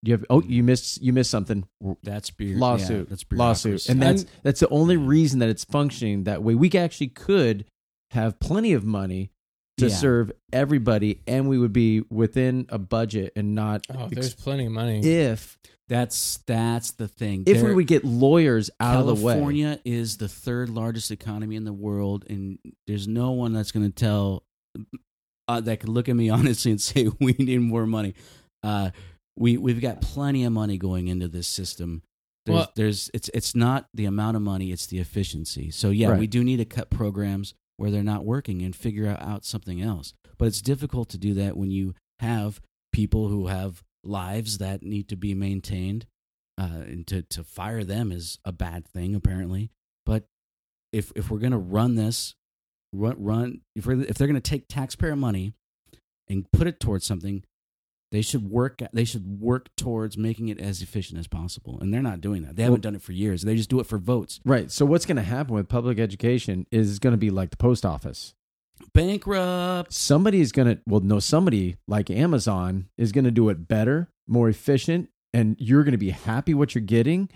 You 0.03 0.13
have 0.13 0.25
oh 0.29 0.41
you 0.43 0.63
missed 0.63 1.01
you 1.01 1.11
missed 1.11 1.29
something 1.29 1.67
That's 2.01 2.31
beer, 2.31 2.55
lawsuit, 2.55 3.09
Yeah, 3.09 3.09
that's 3.09 3.25
lawsuit, 3.29 3.89
and 3.89 4.01
that's 4.01 4.25
that's 4.43 4.61
the 4.61 4.69
only 4.69 4.95
reason 4.95 5.39
that 5.39 5.49
it's 5.49 5.65
functioning 5.65 6.23
that 6.23 6.41
way. 6.41 6.55
We 6.55 6.71
actually 6.71 7.09
could 7.09 7.65
have 8.11 8.39
plenty 8.39 8.71
of 8.71 8.85
money 8.85 9.31
to 9.79 9.87
Yeah. 9.89 9.95
serve 9.95 10.31
everybody, 10.53 11.21
and 11.27 11.47
we 11.49 11.57
would 11.57 11.73
be 11.73 12.01
within 12.09 12.65
a 12.69 12.77
budget 12.77 13.33
and 13.35 13.55
not. 13.55 13.85
oh 13.89 14.05
ex- 14.05 14.13
there's 14.15 14.33
plenty 14.35 14.65
of 14.65 14.71
money 14.71 14.99
if 15.01 15.57
that's 15.87 16.37
that's 16.45 16.91
the 16.91 17.07
thing. 17.07 17.43
if 17.47 17.61
we 17.63 17.73
would 17.73 17.87
get 17.87 18.05
lawyers 18.05 18.69
out 18.79 18.99
of 18.99 19.07
the 19.07 19.15
way, 19.25 19.33
California 19.33 19.79
is 19.85 20.17
the 20.17 20.27
third 20.27 20.69
largest 20.69 21.09
economy 21.11 21.55
in 21.55 21.63
the 21.63 21.73
world, 21.73 22.25
and 22.29 22.59
there's 22.87 23.07
no 23.07 23.31
one 23.31 23.53
that's 23.53 23.71
going 23.71 23.85
to 23.85 23.91
tell 23.91 24.43
uh, 25.47 25.61
that 25.61 25.79
could 25.79 25.89
look 25.89 26.09
at 26.09 26.15
me 26.15 26.29
honestly 26.39 26.71
and 26.71 26.79
say 26.81 27.07
we 27.19 27.33
need 27.39 27.59
more 27.61 27.85
money. 27.85 28.13
Uh, 28.63 28.91
we 29.37 29.57
we've 29.57 29.81
got 29.81 30.01
plenty 30.01 30.43
of 30.43 30.51
money 30.53 30.77
going 30.77 31.07
into 31.07 31.27
this 31.27 31.47
system. 31.47 32.03
There's, 32.45 32.55
Well- 32.55 32.71
there's 32.75 33.09
it's 33.13 33.29
it's 33.33 33.55
not 33.55 33.87
the 33.93 34.05
amount 34.05 34.35
of 34.37 34.43
money; 34.43 34.71
it's 34.71 34.85
the 34.87 34.99
efficiency. 34.99 35.71
So 35.71 35.89
yeah, 35.89 36.09
Right. 36.09 36.19
we 36.19 36.27
do 36.27 36.43
need 36.43 36.57
to 36.57 36.65
cut 36.65 36.89
programs 36.89 37.53
where 37.79 37.89
they're 37.89 38.03
not 38.03 38.25
working 38.25 38.61
and 38.61 38.75
figure 38.75 39.07
out, 39.07 39.45
something 39.45 39.81
else. 39.81 40.13
But 40.37 40.49
it's 40.49 40.61
difficult 40.61 41.07
to 41.09 41.17
do 41.17 41.33
that 41.35 41.55
when 41.55 41.71
you 41.71 41.95
have 42.19 42.59
people 42.91 43.29
who 43.29 43.47
have 43.47 43.83
lives 44.03 44.57
that 44.57 44.83
need 44.83 45.07
to 45.09 45.15
be 45.15 45.33
maintained 45.33 46.05
uh, 46.57 46.83
and 46.85 47.07
to, 47.07 47.21
to 47.21 47.43
fire 47.43 47.85
them 47.85 48.11
is 48.11 48.37
a 48.43 48.51
bad 48.51 48.85
thing 48.85 49.15
apparently. 49.15 49.71
But 50.05 50.25
if 50.91 51.13
if 51.15 51.31
we're 51.31 51.39
gonna 51.39 51.57
run 51.57 51.95
this, 51.95 52.35
run, 52.91 53.15
run 53.17 53.61
if 53.75 53.87
if 53.87 54.17
they're 54.17 54.27
gonna 54.27 54.41
take 54.41 54.67
taxpayer 54.67 55.15
money 55.15 55.53
and 56.27 56.51
put 56.51 56.67
it 56.67 56.81
towards 56.81 57.05
something, 57.05 57.43
they 58.11 58.21
should 58.21 58.49
work 58.49 58.81
they 58.91 59.05
should 59.05 59.39
work 59.39 59.69
towards 59.75 60.17
making 60.17 60.49
it 60.49 60.59
as 60.59 60.81
efficient 60.81 61.19
as 61.19 61.27
possible. 61.27 61.77
And 61.79 61.93
they're 61.93 62.01
not 62.01 62.21
doing 62.21 62.43
that. 62.43 62.55
They 62.55 62.63
haven't 62.63 62.81
done 62.81 62.95
it 62.95 63.01
for 63.01 63.11
years. 63.11 63.43
They 63.43 63.55
just 63.55 63.69
do 63.69 63.79
it 63.79 63.85
for 63.85 63.97
votes. 63.97 64.39
right? 64.45 64.71
So 64.71 64.85
what's 64.85 65.05
going 65.05 65.17
to 65.17 65.23
happen 65.23 65.53
with 65.53 65.69
public 65.69 65.99
education 65.99 66.65
is 66.71 66.99
going 66.99 67.13
to 67.13 67.17
be 67.17 67.29
like 67.29 67.51
the 67.51 67.57
post 67.57 67.85
office. 67.85 68.33
Bankrupt. 68.93 69.93
Somebody 69.93 70.39
is 70.41 70.51
going 70.51 70.67
to 70.67 70.81
well, 70.87 71.01
no, 71.01 71.19
somebody 71.19 71.77
like 71.87 72.09
Amazon 72.09 72.89
is 72.97 73.11
going 73.11 73.25
to 73.25 73.31
do 73.31 73.49
it 73.49 73.67
better, 73.67 74.09
more 74.27 74.49
efficient, 74.49 75.09
and 75.33 75.55
you're 75.59 75.83
going 75.83 75.91
to 75.91 75.97
be 75.97 76.11
happy 76.11 76.53
what 76.53 76.73
you're 76.75 76.81
getting. 76.81 77.29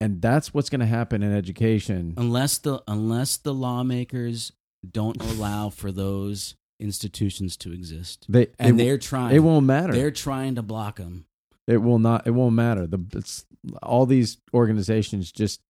And 0.00 0.22
that's 0.22 0.54
what's 0.54 0.70
going 0.70 0.80
to 0.80 0.86
happen 0.86 1.22
in 1.22 1.34
education. 1.34 2.14
Unless 2.16 2.58
the 2.58 2.82
unless 2.86 3.36
the 3.36 3.52
lawmakers 3.54 4.52
don't 4.88 5.20
allow 5.20 5.70
for 5.70 5.90
those 5.90 6.54
institutions 6.80 7.56
to 7.58 7.72
exist. 7.72 8.26
They 8.28 8.48
And 8.58 8.78
they're 8.78 8.98
trying 8.98 9.34
it 9.34 9.40
won't 9.40 9.66
matter. 9.66 9.92
they're 9.92 10.10
trying 10.10 10.54
to 10.56 10.62
block 10.62 10.96
them. 10.96 11.26
It 11.66 11.78
will 11.78 11.98
not. 11.98 12.26
It 12.26 12.30
won't 12.30 12.54
matter. 12.54 12.86
The 12.86 12.98
it's, 13.14 13.44
all 13.82 14.06
these 14.06 14.38
organizations 14.54 15.30
just 15.32 15.60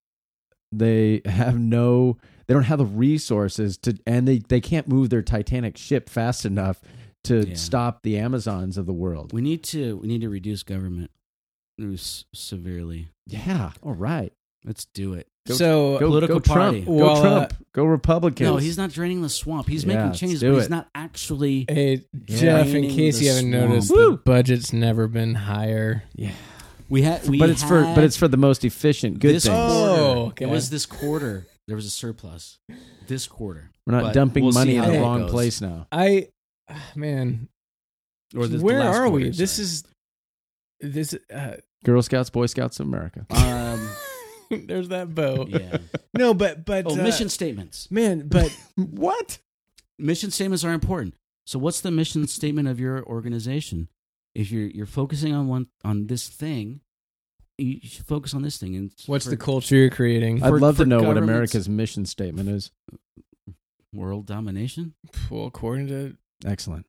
they 0.71 1.23
have 1.25 1.59
no. 1.59 2.19
They 2.47 2.55
don't 2.55 2.63
have 2.65 2.79
the 2.79 2.85
resources 2.87 3.77
to, 3.79 3.99
and 4.07 4.29
they 4.29 4.39
they 4.39 4.61
can't 4.61 4.87
move 4.89 5.11
their 5.11 5.23
Titanic 5.23 5.77
ship 5.77 6.09
fast 6.09 6.45
enough 6.45 6.81
to 7.25 7.49
Yeah. 7.49 7.55
stop 7.57 8.03
the 8.03 8.17
Amazons 8.19 8.79
of 8.79 8.87
the 8.87 8.93
world. 8.93 9.33
We 9.33 9.41
need 9.41 9.63
to 9.65 9.97
we 9.99 10.07
need 10.09 10.21
to 10.21 10.29
reduce 10.29 10.63
government 10.63 11.11
severely. 12.35 13.09
Yeah. 13.27 13.73
All 13.83 13.95
right. 13.95 14.33
Let's 14.65 14.87
do 14.87 15.15
it. 15.15 15.27
Go- 15.47 15.55
so 15.55 15.99
Go, 15.99 16.07
Political 16.09 16.41
go 16.41 16.55
party. 16.55 16.83
Trump. 16.85 16.87
Go 16.87 16.93
Well, 17.07 17.17
uh, 17.17 17.21
Trump. 17.49 17.67
go 17.73 17.85
Republicans. 17.85 18.41
No, 18.51 18.57
he's 18.57 18.77
not 18.77 18.91
draining 18.91 19.23
the 19.23 19.29
swamp. 19.29 19.69
He's 19.69 19.85
Yeah, 19.85 19.95
making 19.97 20.13
changes, 20.13 20.41
do 20.41 20.53
but 20.53 20.59
he's 20.61 20.69
not 20.71 20.89
actually. 20.95 21.65
hey 21.69 22.05
jeff 22.25 22.67
in 22.69 22.89
case 22.91 23.19
the 23.19 23.25
you 23.27 23.31
haven't 23.31 23.51
swamp. 23.53 23.69
noticed 23.71 23.91
Woo! 23.91 24.11
the 24.13 24.17
budget's 24.19 24.73
never 24.73 25.09
been 25.09 25.35
higher 25.35 26.03
Yeah. 26.15 26.33
We 26.91 27.03
had, 27.03 27.27
we 27.29 27.39
but 27.39 27.51
it's 27.51 27.63
for 27.63 27.83
but 27.95 28.03
it's 28.05 28.17
for 28.17 28.29
the 28.29 28.37
most 28.39 28.65
efficient 28.65 29.21
good 29.21 29.35
this 29.37 29.45
things. 29.45 29.55
quarter. 29.55 30.01
Oh, 30.03 30.27
okay. 30.29 30.45
It 30.47 30.49
was 30.49 30.71
this 30.71 30.87
quarter. 30.87 31.47
There 31.67 31.77
was 31.77 31.85
a 31.87 31.91
surplus. 31.91 32.59
This 33.07 33.27
quarter, 33.27 33.71
We're 33.87 33.93
not 33.95 34.03
but 34.05 34.15
dumping 34.15 34.45
we'll 34.45 34.53
money 34.55 34.77
in 34.77 34.85
the 34.91 34.99
wrong 35.01 35.21
goes. 35.23 35.31
place 35.31 35.61
now. 35.61 35.87
i 35.93 36.29
ah, 36.69 36.83
man 36.97 37.49
Or 38.37 38.47
this, 38.47 38.61
where 38.63 38.81
last 38.81 38.97
are 38.97 39.09
we 39.11 39.23
quarter, 39.25 39.37
this 39.37 39.59
is 39.59 39.85
this 40.81 41.15
uh, 41.33 41.57
Girl 41.85 42.01
Scouts, 42.03 42.31
Boy 42.31 42.47
Scouts 42.47 42.81
of 42.81 42.87
America. 42.87 43.27
um, 43.31 43.88
there's 44.67 44.89
that 44.89 45.15
bow 45.15 45.47
yeah. 45.49 45.79
no 46.17 46.35
but 46.35 46.65
but 46.65 46.87
Oh, 46.87 46.93
uh, 46.93 46.97
mission 46.97 47.29
statements. 47.29 47.91
man 47.91 48.29
but 48.29 48.51
what? 48.77 49.39
Mission 49.99 50.31
statements 50.31 50.63
are 50.65 50.73
important. 50.73 51.15
So, 51.45 51.59
what's 51.59 51.81
the 51.81 51.91
mission 51.91 52.27
statement 52.29 52.69
of 52.69 52.79
your 52.79 53.03
organization? 53.05 53.89
If 54.35 54.51
you're 54.53 54.67
you're 54.69 54.87
focusing 54.87 55.35
on 55.35 55.49
one 55.49 55.67
on 55.85 56.07
this 56.07 56.29
thing, 56.29 56.81
you 57.57 57.81
should 57.83 58.07
focus 58.07 58.33
on 58.33 58.43
this 58.43 58.59
thing. 58.59 58.77
And 58.77 58.93
what's 59.07 59.25
for 59.25 59.31
the 59.31 59.37
culture 59.37 59.75
you're 59.75 59.91
creating 59.91 60.43
I'd 60.43 60.51
For- 60.51 60.61
love 60.61 60.77
for 60.77 60.85
to 60.85 60.89
know 60.89 61.03
what 61.03 61.17
America's 61.17 61.69
mission 61.69 62.07
statement 62.07 62.49
is. 62.49 62.71
world 63.93 64.27
domination? 64.27 64.95
well 65.31 65.47
according 65.47 65.89
to 65.89 66.17
Excellent. 66.47 66.87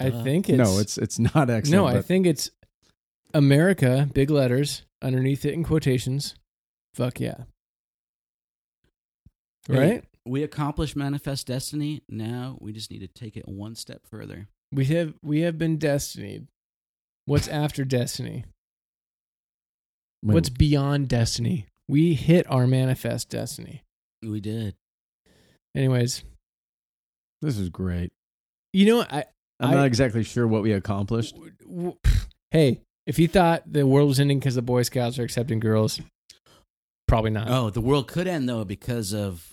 i 0.00 0.10
think 0.10 0.48
it's 0.48 0.58
no, 0.58 0.78
it's 0.80 0.98
it's 0.98 1.18
not 1.18 1.48
excellent. 1.50 1.70
no 1.70 1.86
i 1.86 2.00
think 2.02 2.26
it's 2.26 2.50
america 3.34 4.08
big 4.12 4.30
letters 4.30 4.82
underneath 5.02 5.44
it 5.44 5.52
in 5.54 5.62
quotations 5.62 6.34
fuck 6.94 7.20
yeah 7.20 7.44
Hey, 9.68 9.78
right 9.78 10.04
we 10.26 10.42
accomplished 10.42 10.96
manifest 10.96 11.46
destiny. 11.46 12.02
Now 12.08 12.56
we 12.60 12.72
just 12.72 12.90
need 12.90 13.00
to 13.00 13.08
take 13.08 13.36
it 13.36 13.48
one 13.48 13.74
step 13.74 14.02
further. 14.06 14.48
we 14.72 14.84
have 14.86 15.14
we 15.22 15.40
have 15.40 15.58
been 15.58 15.76
destined 15.78 16.48
what's 17.26 17.48
after 17.48 17.84
destiny 17.84 18.44
Wait, 20.22 20.34
what's 20.34 20.48
beyond 20.50 21.08
destiny 21.08 21.66
we 21.88 22.14
hit 22.14 22.46
our 22.50 22.66
manifest 22.66 23.30
destiny 23.30 23.82
We 24.22 24.40
did. 24.40 24.74
anyways 25.74 26.24
this 27.42 27.56
is 27.58 27.68
great. 27.70 28.10
you 28.72 28.86
know 28.86 29.00
i 29.10 29.24
I'm 29.60 29.70
I- 29.70 29.74
not 29.74 29.86
exactly 29.86 30.22
sure 30.24 30.46
what 30.46 30.62
we 30.62 30.72
accomplished. 30.72 31.34
w- 31.34 31.52
w- 31.66 31.96
hey 32.50 32.80
if 33.06 33.18
you 33.18 33.28
thought 33.28 33.62
the 33.70 33.86
world 33.86 34.08
was 34.08 34.20
ending 34.20 34.38
because 34.38 34.54
the 34.54 34.62
boy 34.62 34.82
scouts 34.82 35.18
are 35.18 35.22
accepting 35.22 35.60
girls 35.60 36.00
probably 37.10 37.30
not 37.30 37.48
Oh, 37.50 37.68
the 37.70 37.80
world 37.80 38.08
could 38.08 38.26
end 38.26 38.48
though 38.48 38.64
because 38.64 39.12
of 39.12 39.46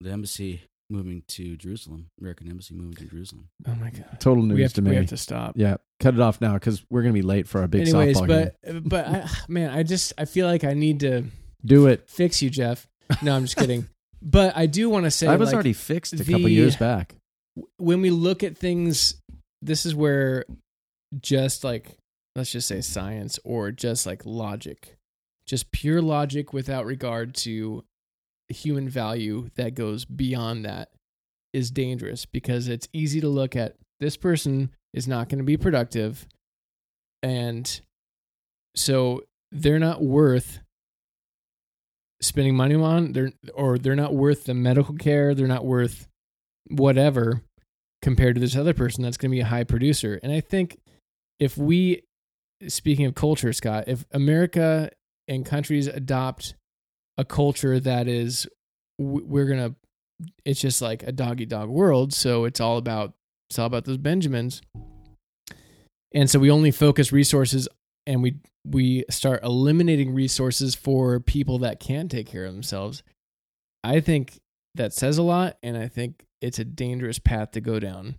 the 0.00 0.10
embassy 0.10 0.62
moving 0.90 1.22
to 1.28 1.56
Jerusalem. 1.56 2.06
American 2.20 2.48
embassy 2.48 2.74
moving 2.74 2.94
to 2.94 3.04
Jerusalem. 3.06 3.48
Oh 3.66 3.74
my 3.76 3.90
god. 3.90 4.20
Total 4.20 4.42
news 4.42 4.56
We 4.56 4.62
have 4.62 4.72
to 4.72 4.76
to, 4.76 4.82
me. 4.82 4.90
we 4.90 4.96
have 4.96 5.06
to 5.06 5.16
stop. 5.16 5.54
Yeah, 5.56 5.76
cut 6.00 6.14
it 6.14 6.20
off 6.20 6.40
now 6.40 6.54
because 6.54 6.84
we're 6.90 7.02
gonna 7.02 7.12
be 7.14 7.22
late 7.22 7.48
for 7.48 7.60
our 7.60 7.66
big 7.66 7.82
Anyways, 7.88 8.16
softball 8.18 8.26
but 8.28 8.62
game. 8.64 8.76
Uh, 8.76 8.80
but 8.84 9.06
I, 9.08 9.28
man, 9.48 9.70
I 9.70 9.82
just 9.82 10.12
I 10.18 10.24
feel 10.26 10.46
like 10.46 10.64
I 10.64 10.74
need 10.74 11.00
to 11.00 11.24
Do 11.64 11.86
it. 11.86 12.08
fix 12.08 12.42
you, 12.42 12.50
Jeff. 12.50 12.86
No, 13.22 13.34
I'm 13.36 13.44
just 13.44 13.56
kidding. 13.56 13.86
But 14.20 14.56
I 14.56 14.66
do 14.66 14.90
want 14.90 15.04
to 15.04 15.10
say 15.12 15.28
I 15.28 15.36
was 15.36 15.48
like, 15.48 15.54
already 15.54 15.72
fixed 15.72 16.14
a 16.14 16.24
couple 16.24 16.48
years 16.48 16.74
back. 16.76 17.14
when 17.78 18.00
we 18.00 18.10
look 18.10 18.42
at 18.42 18.58
things, 18.58 19.14
this 19.62 19.86
is 19.86 19.94
where 19.94 20.44
just 21.20 21.62
like 21.62 21.96
let's 22.34 22.50
just 22.50 22.66
say 22.68 22.80
science 22.80 23.38
or 23.44 23.70
just 23.70 24.06
like 24.06 24.22
logic, 24.26 24.95
just 25.46 25.70
pure 25.70 26.02
logic 26.02 26.52
without 26.52 26.84
regard 26.84 27.34
to 27.34 27.84
human 28.48 28.88
value 28.88 29.48
that 29.56 29.74
goes 29.74 30.04
beyond 30.04 30.64
that 30.64 30.90
is 31.52 31.70
dangerous 31.70 32.26
because 32.26 32.68
it's 32.68 32.88
easy 32.92 33.20
to 33.20 33.28
look 33.28 33.56
at 33.56 33.76
this 33.98 34.16
person 34.16 34.70
is 34.92 35.08
not 35.08 35.28
going 35.28 35.38
to 35.38 35.44
be 35.44 35.56
productive 35.56 36.26
and 37.22 37.80
so 38.74 39.22
they're 39.50 39.78
not 39.78 40.02
worth 40.02 40.60
spending 42.20 42.54
money 42.54 42.74
on 42.74 43.12
they're 43.12 43.32
or 43.54 43.78
they're 43.78 43.96
not 43.96 44.14
worth 44.14 44.44
the 44.44 44.54
medical 44.54 44.94
care 44.94 45.34
they're 45.34 45.46
not 45.46 45.64
worth 45.64 46.06
whatever 46.68 47.42
compared 48.02 48.36
to 48.36 48.40
this 48.40 48.56
other 48.56 48.74
person 48.74 49.02
that's 49.02 49.16
going 49.16 49.30
to 49.30 49.34
be 49.34 49.40
a 49.40 49.46
high 49.46 49.64
producer. 49.64 50.20
And 50.22 50.32
I 50.32 50.40
think 50.40 50.78
if 51.38 51.56
we, 51.58 52.02
speaking 52.68 53.06
of 53.06 53.14
culture, 53.14 53.52
Scott, 53.52 53.84
if 53.86 54.04
America 54.12 54.90
and 55.28 55.44
countries 55.44 55.86
adopt 55.86 56.54
a 57.18 57.24
culture 57.24 57.80
that 57.80 58.08
is, 58.08 58.46
we're 58.98 59.46
to, 59.48 59.74
it's 60.44 60.60
just 60.60 60.80
like 60.80 61.02
a 61.02 61.12
doggy 61.12 61.46
dog 61.46 61.68
world. 61.68 62.12
So 62.12 62.44
it's 62.44 62.60
all 62.60 62.78
about, 62.78 63.14
it's 63.50 63.58
all 63.58 63.66
about 63.66 63.84
those 63.84 63.98
Benjamins. 63.98 64.62
And 66.14 66.30
so 66.30 66.38
we 66.38 66.50
only 66.50 66.70
focus 66.70 67.12
resources 67.12 67.68
and 68.06 68.22
we, 68.22 68.36
we 68.64 69.04
start 69.10 69.42
eliminating 69.42 70.14
resources 70.14 70.74
for 70.74 71.20
people 71.20 71.58
that 71.58 71.80
can 71.80 72.08
take 72.08 72.26
care 72.26 72.44
of 72.44 72.52
themselves. 72.52 73.02
I 73.84 74.00
think 74.00 74.38
that 74.74 74.92
says 74.92 75.18
a 75.18 75.22
lot. 75.22 75.56
And 75.62 75.76
I 75.76 75.88
think 75.88 76.24
it's 76.40 76.58
a 76.58 76.64
dangerous 76.64 77.18
path 77.18 77.52
to 77.52 77.60
go 77.60 77.78
down. 77.80 78.16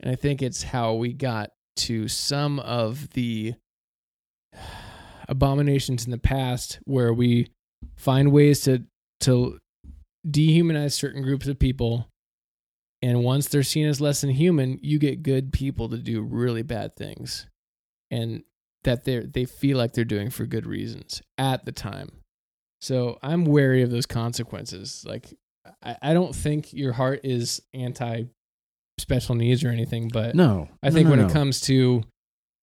And 0.00 0.10
I 0.10 0.14
think 0.14 0.42
it's 0.42 0.62
how 0.62 0.94
we 0.94 1.12
got 1.12 1.52
to 1.76 2.08
some 2.08 2.58
of 2.60 3.10
the 3.10 3.54
abominations 5.28 6.04
in 6.04 6.10
the 6.10 6.18
past 6.18 6.78
where 6.84 7.12
we 7.12 7.48
find 7.96 8.32
ways 8.32 8.60
to 8.62 8.84
to 9.20 9.58
dehumanize 10.26 10.92
certain 10.92 11.22
groups 11.22 11.46
of 11.46 11.58
people 11.58 12.08
and 13.02 13.22
once 13.22 13.48
they're 13.48 13.62
seen 13.62 13.86
as 13.86 14.00
less 14.00 14.20
than 14.20 14.30
human, 14.30 14.78
you 14.82 14.98
get 14.98 15.22
good 15.22 15.52
people 15.52 15.88
to 15.90 15.98
do 15.98 16.20
really 16.20 16.62
bad 16.62 16.96
things. 16.96 17.46
And 18.10 18.42
that 18.84 19.04
they 19.04 19.20
they 19.20 19.44
feel 19.44 19.76
like 19.76 19.92
they're 19.92 20.04
doing 20.04 20.30
for 20.30 20.46
good 20.46 20.66
reasons 20.66 21.22
at 21.36 21.64
the 21.64 21.72
time. 21.72 22.10
So 22.80 23.18
I'm 23.22 23.44
wary 23.44 23.82
of 23.82 23.90
those 23.90 24.06
consequences. 24.06 25.04
Like 25.06 25.34
I, 25.82 25.96
I 26.00 26.14
don't 26.14 26.34
think 26.34 26.72
your 26.72 26.92
heart 26.92 27.20
is 27.24 27.60
anti 27.74 28.24
special 28.98 29.34
needs 29.34 29.62
or 29.62 29.68
anything, 29.68 30.08
but 30.08 30.34
No, 30.34 30.68
I 30.82 30.90
think 30.90 31.04
no, 31.04 31.10
when 31.10 31.20
no, 31.20 31.26
it 31.26 31.32
comes 31.32 31.60
to 31.62 32.02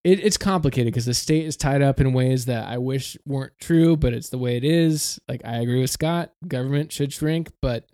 it, 0.06 0.24
it's 0.24 0.38
complicated 0.38 0.94
because 0.94 1.08
the 1.08 1.16
state 1.16 1.46
is 1.46 1.58
tied 1.58 1.82
up 1.82 2.00
in 2.00 2.14
ways 2.14 2.46
that 2.46 2.68
I 2.68 2.78
wish 2.78 3.18
weren't 3.26 3.54
true, 3.60 3.98
but 3.98 4.14
it's 4.14 4.30
the 4.30 4.38
way 4.38 4.56
it 4.56 4.64
is. 4.64 5.20
Like 5.28 5.42
I 5.44 5.58
agree 5.58 5.82
with 5.82 5.90
Scott, 5.90 6.32
government 6.48 6.92
should 6.92 7.12
shrink, 7.12 7.52
but 7.60 7.88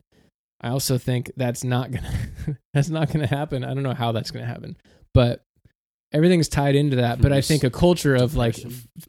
I 0.60 0.70
also 0.70 0.98
think 0.98 1.32
that's 1.38 1.64
not 1.64 1.90
gonna 1.90 2.12
that's 2.74 2.90
not 2.90 3.12
gonna 3.12 3.28
happen. 3.28 3.64
I 3.64 3.74
don't 3.74 3.84
know 3.84 3.94
how 3.94 4.12
that's 4.12 4.30
gonna 4.30 4.46
happen, 4.46 4.76
but 5.14 5.46
everything's 6.12 6.50
tied 6.50 6.76
into 6.76 6.98
that. 6.98 7.22
But 7.22 7.32
I 7.32 7.40
think 7.40 7.64
a 7.64 7.70
culture 7.70 8.16
of 8.16 8.36
like 8.36 8.58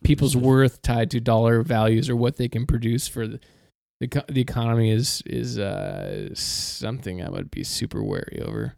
people's 0.04 0.36
worth 0.36 0.80
tied 0.80 1.10
to 1.10 1.20
dollar 1.20 1.62
values 1.62 2.08
or 2.08 2.14
what 2.14 2.36
they 2.36 2.48
can 2.48 2.66
produce 2.66 3.08
for 3.08 3.26
the 3.26 3.40
the, 4.00 4.24
the 4.28 4.40
economy 4.40 4.90
is 4.90 5.24
is 5.26 5.58
uh, 5.58 6.32
something 6.34 7.20
I 7.20 7.30
would 7.30 7.50
be 7.50 7.64
super 7.64 8.02
wary 8.02 8.40
over. 8.44 8.76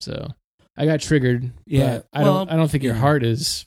So 0.00 0.34
I 0.76 0.86
got 0.86 1.00
triggered. 1.00 1.52
Yeah, 1.66 2.00
I 2.12 2.22
well, 2.22 2.38
don't. 2.44 2.50
I 2.50 2.56
don't 2.56 2.70
think 2.70 2.84
your 2.84 2.94
heart 2.94 3.24
is 3.24 3.64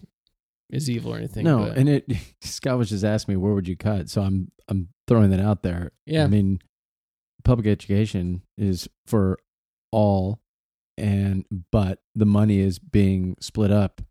is 0.71 0.89
evil 0.89 1.13
or 1.13 1.17
anything. 1.17 1.43
No, 1.43 1.59
but- 1.59 1.77
and 1.77 1.89
it 1.89 2.05
Scott 2.41 2.77
was 2.77 2.89
just 2.89 3.03
asking 3.03 3.33
me 3.33 3.37
where 3.37 3.53
would 3.53 3.67
you 3.67 3.77
cut, 3.77 4.09
so 4.09 4.21
I'm 4.21 4.51
I'm 4.67 4.89
throwing 5.07 5.29
that 5.31 5.39
out 5.39 5.61
there. 5.63 5.91
Yeah. 6.05 6.23
I 6.23 6.27
mean, 6.27 6.59
public 7.43 7.67
education 7.67 8.41
is 8.57 8.89
for 9.05 9.37
all, 9.91 10.39
and 10.97 11.45
but 11.71 11.99
the 12.15 12.25
money 12.25 12.59
is 12.59 12.79
being 12.79 13.35
split 13.39 13.71
up 13.71 14.01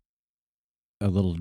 a 1.01 1.07
little. 1.07 1.37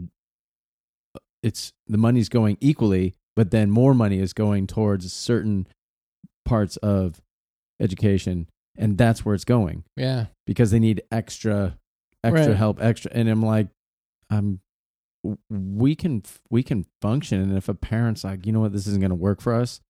It's 1.42 1.72
the 1.86 1.98
money's 1.98 2.28
going 2.28 2.56
equally, 2.60 3.14
but 3.36 3.50
then 3.50 3.70
more 3.70 3.94
money 3.94 4.18
is 4.18 4.32
going 4.32 4.66
towards 4.66 5.12
certain 5.12 5.66
parts 6.44 6.76
of 6.78 7.20
education, 7.80 8.48
and 8.76 8.98
that's 8.98 9.24
where 9.24 9.34
it's 9.34 9.44
going. 9.44 9.84
Yeah, 9.96 10.26
because 10.46 10.70
they 10.70 10.78
need 10.78 11.02
extra 11.10 11.78
extra 12.22 12.48
Right. 12.48 12.56
help 12.56 12.80
extra 12.80 13.10
and 13.14 13.28
i'm 13.28 13.42
like 13.42 13.68
i'm 14.30 14.60
we 15.50 15.94
can 15.94 16.22
we 16.50 16.62
can 16.62 16.86
function. 17.02 17.40
And 17.40 17.56
if 17.56 17.68
a 17.68 17.74
parent's 17.74 18.24
like 18.24 18.46
you 18.46 18.52
know 18.52 18.60
what? 18.60 18.72
This 18.72 18.86
isn't 18.86 19.00
going 19.00 19.10
to 19.10 19.14
work 19.14 19.40
for 19.40 19.54
us 19.54 19.80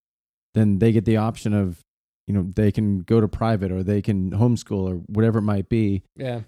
then 0.55 0.78
they 0.78 0.93
get 0.93 1.05
the 1.05 1.16
option 1.16 1.53
of 1.53 1.80
you 2.28 2.35
know 2.35 2.43
they 2.55 2.70
can 2.70 3.01
go 3.01 3.20
to 3.20 3.26
private 3.28 3.72
or 3.72 3.82
they 3.82 4.01
can 4.01 4.30
homeschool 4.30 4.89
or 4.89 4.95
whatever 5.07 5.41
it 5.41 5.43
might 5.43 5.68
be. 5.68 6.03
Yeah, 6.16 6.43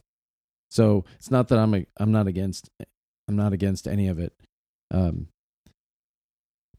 so 0.71 1.05
it's 1.17 1.31
not 1.31 1.49
that 1.49 1.59
i'm 1.59 1.75
a, 1.75 1.87
i'm 1.99 2.13
not 2.13 2.27
against 2.29 2.71
i'm 3.29 3.35
not 3.37 3.53
against 3.53 3.89
any 3.89 4.07
of 4.09 4.19
it. 4.21 4.33
Um 4.93 5.29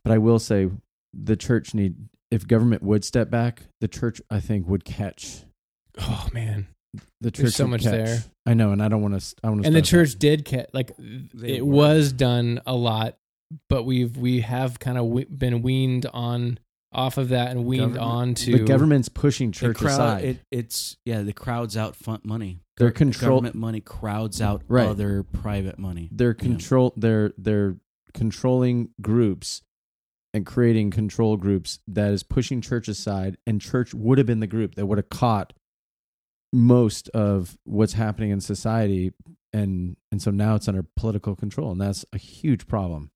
but 0.04 0.14
i 0.14 0.18
will 0.18 0.40
say 0.40 0.70
the 1.14 1.36
church 1.36 1.74
need 1.74 1.96
if 2.32 2.48
government 2.48 2.84
would 2.84 3.04
step 3.04 3.30
back 3.30 3.64
the 3.82 3.88
church 3.88 4.22
i 4.30 4.40
think 4.40 4.68
would 4.68 4.86
catch 4.86 5.44
Oh 6.00 6.28
man, 6.34 6.68
the 7.22 7.32
church 7.32 7.42
There's 7.44 7.56
so 7.56 7.66
would 7.66 7.72
much 7.72 7.84
catch. 7.84 7.92
there. 7.92 8.24
I 8.46 8.54
know, 8.54 8.72
and 8.72 8.82
I 8.82 8.88
don't 8.88 9.02
want 9.02 9.20
to. 9.20 9.36
I 9.44 9.50
want 9.50 9.62
to. 9.64 9.68
and 9.68 9.76
the 9.76 9.82
church 9.82 10.18
did 10.20 10.46
ca- 10.46 10.68
like 10.74 10.92
They 10.98 11.58
it 11.58 11.66
were. 11.66 11.74
was 11.76 12.12
done 12.14 12.62
a 12.66 12.76
lot, 12.76 13.18
but 13.70 13.84
we've 13.84 14.16
we 14.18 14.42
have 14.42 14.80
kind 14.80 14.98
of 14.98 15.06
we- 15.06 15.26
been 15.26 15.62
weaned 15.62 16.06
on 16.08 16.60
off 16.94 17.18
of 17.18 17.30
that 17.30 17.52
and 17.52 17.66
weaned 17.66 17.96
Government- 17.96 18.04
on 18.12 18.34
to 18.36 18.52
the 18.60 18.64
government's 18.64 19.10
pushing 19.10 19.50
The 19.52 19.58
church 19.58 19.78
crowd, 19.78 19.92
aside. 19.94 20.24
it, 20.24 20.40
it's 20.52 20.98
yeah, 21.06 21.22
the 21.22 21.34
crowds 21.34 21.76
out 21.76 21.96
front 21.96 22.24
money. 22.26 22.60
They're 22.78 22.92
Gov- 22.92 22.96
control- 22.96 23.38
government 23.38 23.56
money 23.56 23.82
crowds 23.82 24.40
out 24.42 24.62
Right. 24.68 24.88
other 24.88 25.24
private 25.24 25.78
money. 25.80 26.10
they're 26.12 26.30
Yeah. 26.38 26.44
control. 26.44 26.94
They're 26.96 27.34
they're 27.38 27.76
controlling 28.14 28.90
groups 29.02 29.62
and 30.34 30.46
creating 30.46 30.92
control 30.92 31.38
groups 31.38 31.80
that 31.88 32.12
is 32.14 32.24
pushing 32.24 32.62
church 32.62 32.88
aside, 32.88 33.38
and 33.46 33.60
church 33.60 33.94
would 33.94 34.18
have 34.18 34.28
been 34.28 34.40
the 34.40 34.48
group 34.48 34.76
that 34.76 34.86
would 34.86 34.98
have 34.98 35.10
caught 35.10 35.54
most 36.58 37.08
of 37.10 37.56
what's 37.66 37.94
happening 37.94 38.32
in 38.32 38.42
society, 38.42 39.14
and 39.54 39.96
and 40.12 40.22
so 40.22 40.32
now 40.32 40.56
it's 40.56 40.68
under 40.68 40.84
political 40.96 41.36
control, 41.36 41.72
and 41.72 41.80
that's 41.80 42.04
a 42.12 42.18
huge 42.18 42.68
problem. 42.68 43.12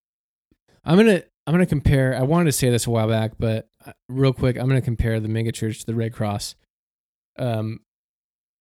I'm 0.85 0.97
gonna 0.97 1.23
I'm 1.47 1.53
gonna 1.53 1.65
compare. 1.65 2.15
I 2.15 2.21
wanted 2.21 2.45
to 2.45 2.51
say 2.51 2.69
this 2.69 2.85
a 2.85 2.91
while 2.91 3.09
back, 3.09 3.33
but 3.39 3.67
uh, 3.85 3.93
real 4.07 4.31
quick, 4.31 4.57
I'm 4.57 4.67
gonna 4.67 4.81
compare 4.81 5.19
the 5.19 5.27
megachurch 5.27 5.79
to 5.79 5.85
the 5.87 5.95
Red 5.95 6.13
Cross. 6.13 6.55
Um, 7.37 7.79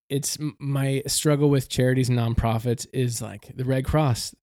it's 0.08 0.38
my 0.58 1.02
struggle 1.06 1.50
with 1.50 1.68
charities 1.68 2.08
and 2.08 2.18
nonprofits 2.18 2.86
is 2.92 3.20
like 3.20 3.52
the 3.54 3.64
Red 3.64 3.84
Cross. 3.84 4.34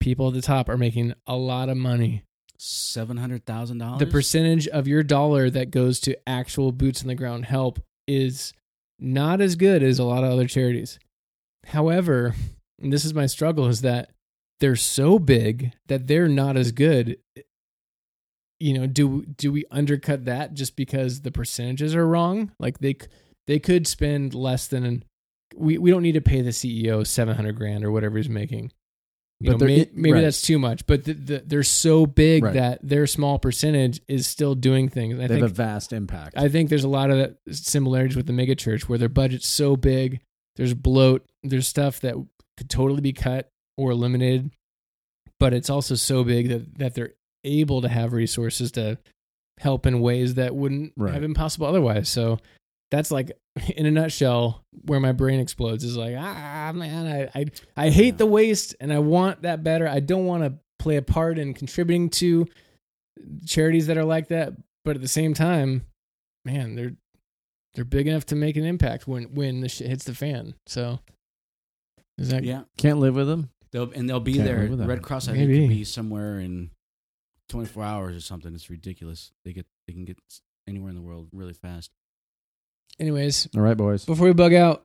People 0.00 0.28
at 0.28 0.34
the 0.34 0.42
top 0.42 0.68
are 0.68 0.78
making 0.78 1.12
a 1.26 1.36
lot 1.36 1.68
of 1.68 1.76
money. 1.76 2.24
Seven 2.56 3.18
hundred 3.18 3.44
thousand 3.44 3.78
dollars. 3.78 3.98
The 3.98 4.06
percentage 4.06 4.68
of 4.68 4.88
your 4.88 5.02
dollar 5.02 5.50
that 5.50 5.70
goes 5.70 6.00
to 6.00 6.16
actual 6.26 6.72
boots 6.72 7.02
on 7.02 7.08
the 7.08 7.14
ground 7.14 7.44
help 7.44 7.80
is 8.06 8.52
not 9.02 9.40
as 9.40 9.56
good 9.56 9.82
as 9.82 9.98
a 9.98 10.04
lot 10.04 10.24
of 10.24 10.30
other 10.30 10.46
charities. 10.46 10.98
However, 11.66 12.34
and 12.80 12.92
this 12.92 13.04
is 13.04 13.14
my 13.14 13.26
struggle 13.26 13.66
is 13.66 13.82
that 13.82 14.10
they're 14.60 14.76
so 14.76 15.18
big 15.18 15.72
that 15.88 16.06
they're 16.06 16.28
not 16.28 16.56
as 16.56 16.72
good. 16.72 17.18
You 18.60 18.74
know, 18.74 18.86
do 18.86 19.24
do 19.24 19.50
we 19.50 19.64
undercut 19.70 20.24
that 20.26 20.54
just 20.54 20.76
because 20.76 21.22
the 21.22 21.32
percentages 21.32 21.94
are 21.94 22.06
wrong? 22.06 22.52
Like 22.60 22.78
they 22.78 22.96
they 23.46 23.58
could 23.58 23.86
spend 23.86 24.34
less 24.34 24.68
than 24.68 25.04
we 25.56 25.78
we 25.78 25.90
don't 25.90 26.02
need 26.02 26.12
to 26.12 26.20
pay 26.20 26.42
the 26.42 26.50
CEO 26.50 27.06
700 27.06 27.56
grand 27.56 27.84
or 27.84 27.90
whatever 27.90 28.16
he's 28.16 28.28
making. 28.28 28.72
But 29.50 29.60
know, 29.60 29.66
may- 29.66 29.88
maybe 29.92 30.12
right. 30.12 30.20
that's 30.22 30.42
too 30.42 30.58
much, 30.58 30.86
but 30.86 31.04
the, 31.04 31.12
the, 31.14 31.42
they're 31.46 31.62
so 31.62 32.06
big 32.06 32.44
Right. 32.44 32.54
that 32.54 32.78
their 32.82 33.06
small 33.06 33.38
percentage 33.38 34.00
is 34.08 34.26
still 34.26 34.54
doing 34.54 34.88
things. 34.88 35.14
I 35.14 35.22
they 35.22 35.28
think 35.28 35.42
have 35.42 35.50
a 35.50 35.54
vast 35.54 35.92
impact. 35.92 36.34
I 36.36 36.48
think 36.48 36.68
there's 36.70 36.84
a 36.84 36.88
lot 36.88 37.10
of 37.10 37.36
similarities 37.50 38.16
with 38.16 38.26
the 38.26 38.32
megachurch 38.32 38.82
where 38.82 38.98
their 38.98 39.08
budget's 39.08 39.48
so 39.48 39.76
big, 39.76 40.20
there's 40.56 40.74
bloat, 40.74 41.24
there's 41.42 41.66
stuff 41.68 42.00
that 42.00 42.14
could 42.56 42.70
totally 42.70 43.00
be 43.00 43.12
cut 43.12 43.48
or 43.76 43.90
eliminated, 43.90 44.50
but 45.40 45.52
it's 45.54 45.70
also 45.70 45.94
so 45.94 46.22
big 46.24 46.48
that 46.48 46.78
that 46.78 46.94
they're 46.94 47.14
able 47.44 47.80
to 47.82 47.88
have 47.88 48.12
resources 48.12 48.70
to 48.72 48.98
help 49.58 49.86
in 49.86 50.00
ways 50.00 50.34
that 50.34 50.54
wouldn't 50.54 50.92
Right. 50.96 51.12
have 51.12 51.22
been 51.22 51.34
possible 51.34 51.66
otherwise. 51.66 52.08
So 52.08 52.38
that's 52.92 53.10
like 53.10 53.32
in 53.76 53.86
a 53.86 53.90
nutshell 53.90 54.62
where 54.84 55.00
my 55.00 55.10
brain 55.12 55.40
explodes 55.40 55.82
is 55.82 55.96
like 55.96 56.14
ah 56.16 56.70
man 56.72 57.06
I 57.34 57.40
I, 57.40 57.44
I 57.76 57.90
hate 57.90 58.18
the 58.18 58.26
waste 58.26 58.76
and 58.78 58.92
I 58.92 59.00
want 59.00 59.42
that 59.42 59.64
better. 59.64 59.88
I 59.88 59.98
don't 59.98 60.26
want 60.26 60.44
to 60.44 60.54
play 60.78 60.96
a 60.96 61.02
part 61.02 61.38
in 61.38 61.54
contributing 61.54 62.10
to 62.10 62.46
charities 63.46 63.86
that 63.88 63.96
are 63.96 64.04
like 64.04 64.28
that, 64.28 64.52
but 64.84 64.94
at 64.96 65.02
the 65.02 65.08
same 65.08 65.32
time, 65.34 65.86
man, 66.44 66.74
they're 66.76 66.92
they're 67.74 67.84
big 67.84 68.06
enough 68.06 68.26
to 68.26 68.36
make 68.36 68.56
an 68.56 68.64
impact 68.64 69.08
when 69.08 69.24
when 69.34 69.60
the 69.62 69.68
shit 69.68 69.88
hits 69.88 70.04
the 70.04 70.14
fan. 70.14 70.54
So 70.66 71.00
is 72.18 72.28
that 72.30 72.44
Yeah, 72.44 72.62
Can't 72.76 72.98
live 72.98 73.14
with 73.14 73.26
them. 73.28 73.50
they'll 73.72 73.90
and 73.92 74.08
they'll 74.08 74.20
be 74.20 74.34
Can't 74.34 74.44
there. 74.44 74.58
live 74.60 74.70
with 74.70 74.78
that. 74.80 74.88
Red 74.88 75.02
Cross, 75.02 75.28
I 75.28 75.32
think, 75.32 75.48
Maybe. 75.48 75.60
could 75.66 75.74
be 75.76 75.84
somewhere 75.84 76.38
in 76.40 76.70
24 77.48 77.82
hours 77.84 78.16
or 78.16 78.20
something. 78.20 78.54
It's 78.54 78.68
ridiculous. 78.70 79.32
They 79.44 79.52
get 79.52 79.66
they 79.86 79.92
can 79.94 80.04
get 80.04 80.18
anywhere 80.68 80.90
in 80.90 80.96
the 80.96 81.02
world 81.02 81.28
really 81.32 81.54
fast. 81.54 81.90
Anyways, 83.00 83.48
All 83.56 83.62
right, 83.62 83.76
boys. 83.76 84.04
before 84.04 84.26
we 84.26 84.32
bug 84.32 84.54
out, 84.54 84.82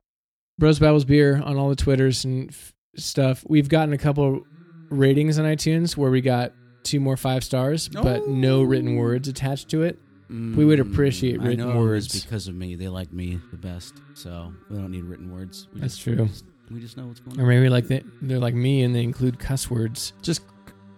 Bros 0.58 0.78
Babbles 0.78 1.04
Beer 1.04 1.40
on 1.44 1.56
all 1.56 1.68
the 1.68 1.76
Twitters 1.76 2.24
and 2.24 2.50
f- 2.50 2.74
stuff. 2.96 3.44
We've 3.48 3.68
gotten 3.68 3.92
a 3.92 3.98
couple 3.98 4.42
ratings 4.90 5.38
on 5.38 5.44
iTunes 5.44 5.96
where 5.96 6.10
we 6.10 6.20
got 6.20 6.52
two 6.82 7.00
more 7.00 7.16
five 7.16 7.44
stars, 7.44 7.88
but 7.88 8.26
no 8.28 8.62
written 8.62 8.96
words 8.96 9.28
attached 9.28 9.68
to 9.70 9.82
it. 9.82 9.98
We 10.30 10.64
would 10.64 10.78
appreciate 10.80 11.38
Mm, 11.40 11.42
I 11.42 11.46
written 11.48 11.68
know 11.68 11.78
words. 11.78 12.22
Because 12.22 12.48
of 12.48 12.54
me. 12.54 12.74
They 12.74 12.88
like 12.88 13.12
me 13.12 13.40
the 13.50 13.56
best, 13.56 13.94
so 14.14 14.52
we 14.68 14.76
don't 14.76 14.90
need 14.90 15.04
written 15.04 15.32
words. 15.32 15.68
We 15.72 15.80
That's 15.80 15.94
just, 15.94 16.04
true. 16.04 16.16
We 16.22 16.28
just, 16.28 16.44
we 16.70 16.80
just 16.80 16.96
know 16.98 17.06
what's 17.06 17.20
going 17.20 17.38
Or 17.38 17.44
on. 17.44 17.46
Or 17.46 17.48
maybe 17.48 17.68
like 17.70 17.88
they, 17.88 18.02
they're 18.20 18.38
like 18.38 18.54
me 18.54 18.82
and 18.82 18.94
they 18.94 19.02
include 19.04 19.38
cuss 19.38 19.70
words. 19.70 20.12
Just 20.20 20.42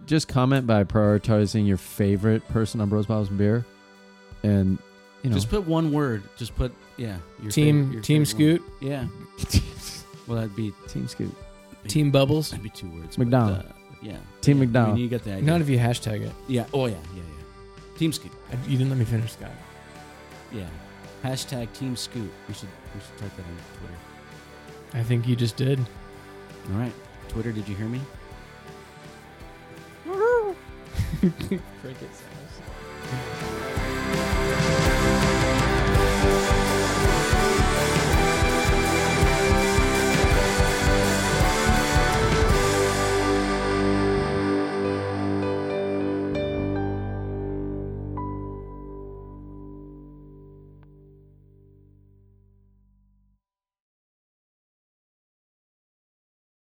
just 0.07 0.27
comment 0.27 0.67
by 0.67 0.83
prioritizing 0.83 1.65
your 1.69 1.77
favorite 1.77 2.47
person 2.49 2.81
on 2.81 2.89
Bros 2.89 3.07
Bottles 3.07 3.29
and 3.29 3.39
Beer, 3.39 3.65
and 4.43 4.79
you 5.23 5.31
know. 5.31 5.35
Just 5.35 5.49
put 5.51 5.67
one 5.67 5.93
word. 5.93 6.23
Just 6.37 6.55
put 6.57 6.73
yeah. 6.97 7.17
Your 7.43 7.51
Team 7.51 7.87
fav- 7.89 7.93
your 7.93 8.03
Team 8.03 8.25
favorite 8.25 8.61
Scoot, 8.61 8.63
one. 8.81 8.91
Yeah. 8.91 9.07
Well, 10.27 10.37
that'd 10.39 10.55
be 10.55 10.73
Team 10.87 11.09
Scoot. 11.09 11.35
Team 11.89 12.13
Bubbles. 12.13 12.51
that'd 12.51 12.63
be 12.63 12.71
two 12.71 12.89
words. 12.91 13.19
McDonald. 13.19 13.65
But, 13.67 13.67
uh, 13.67 13.73
yeah. 14.01 14.17
Team. 14.43 14.61
McDonald. 14.61 14.93
I 14.93 14.95
mean, 14.95 15.03
you 15.03 15.09
get 15.09 15.25
the 15.25 15.33
idea. 15.33 15.43
Not 15.45 15.61
if 15.61 15.69
you 15.69 15.77
hashtag 15.79 16.21
it. 16.21 16.33
yeah. 16.47 16.67
Oh 16.73 16.87
yeah. 16.87 16.95
Yeah. 17.17 17.23
Yeah. 17.23 17.99
Team 17.99 18.13
Scoot. 18.13 18.31
I- 18.53 18.55
You 18.69 18.79
didn't 18.79 18.91
let 18.91 18.99
me 18.99 19.05
finish, 19.05 19.33
Scott. 19.33 19.51
Yeah. 20.53 20.67
Hashtag 21.25 21.73
Team 21.73 21.97
Scoot. 21.97 22.31
We 22.47 22.55
should 22.55 22.69
we 22.95 23.01
should 23.01 23.19
type 23.19 23.37
that 23.37 23.43
on 23.43 23.57
Twitter. 23.81 23.95
I 24.95 25.03
think 25.03 25.27
you 25.27 25.35
just 25.35 25.57
did. 25.57 25.79
All 25.81 26.79
right. 26.79 26.93
Twitter. 27.29 27.51
Did 27.51 27.67
you 27.69 27.75
hear 27.75 27.89
me? 27.89 28.01
Cricket 31.21 32.11
sounds. 32.15 33.50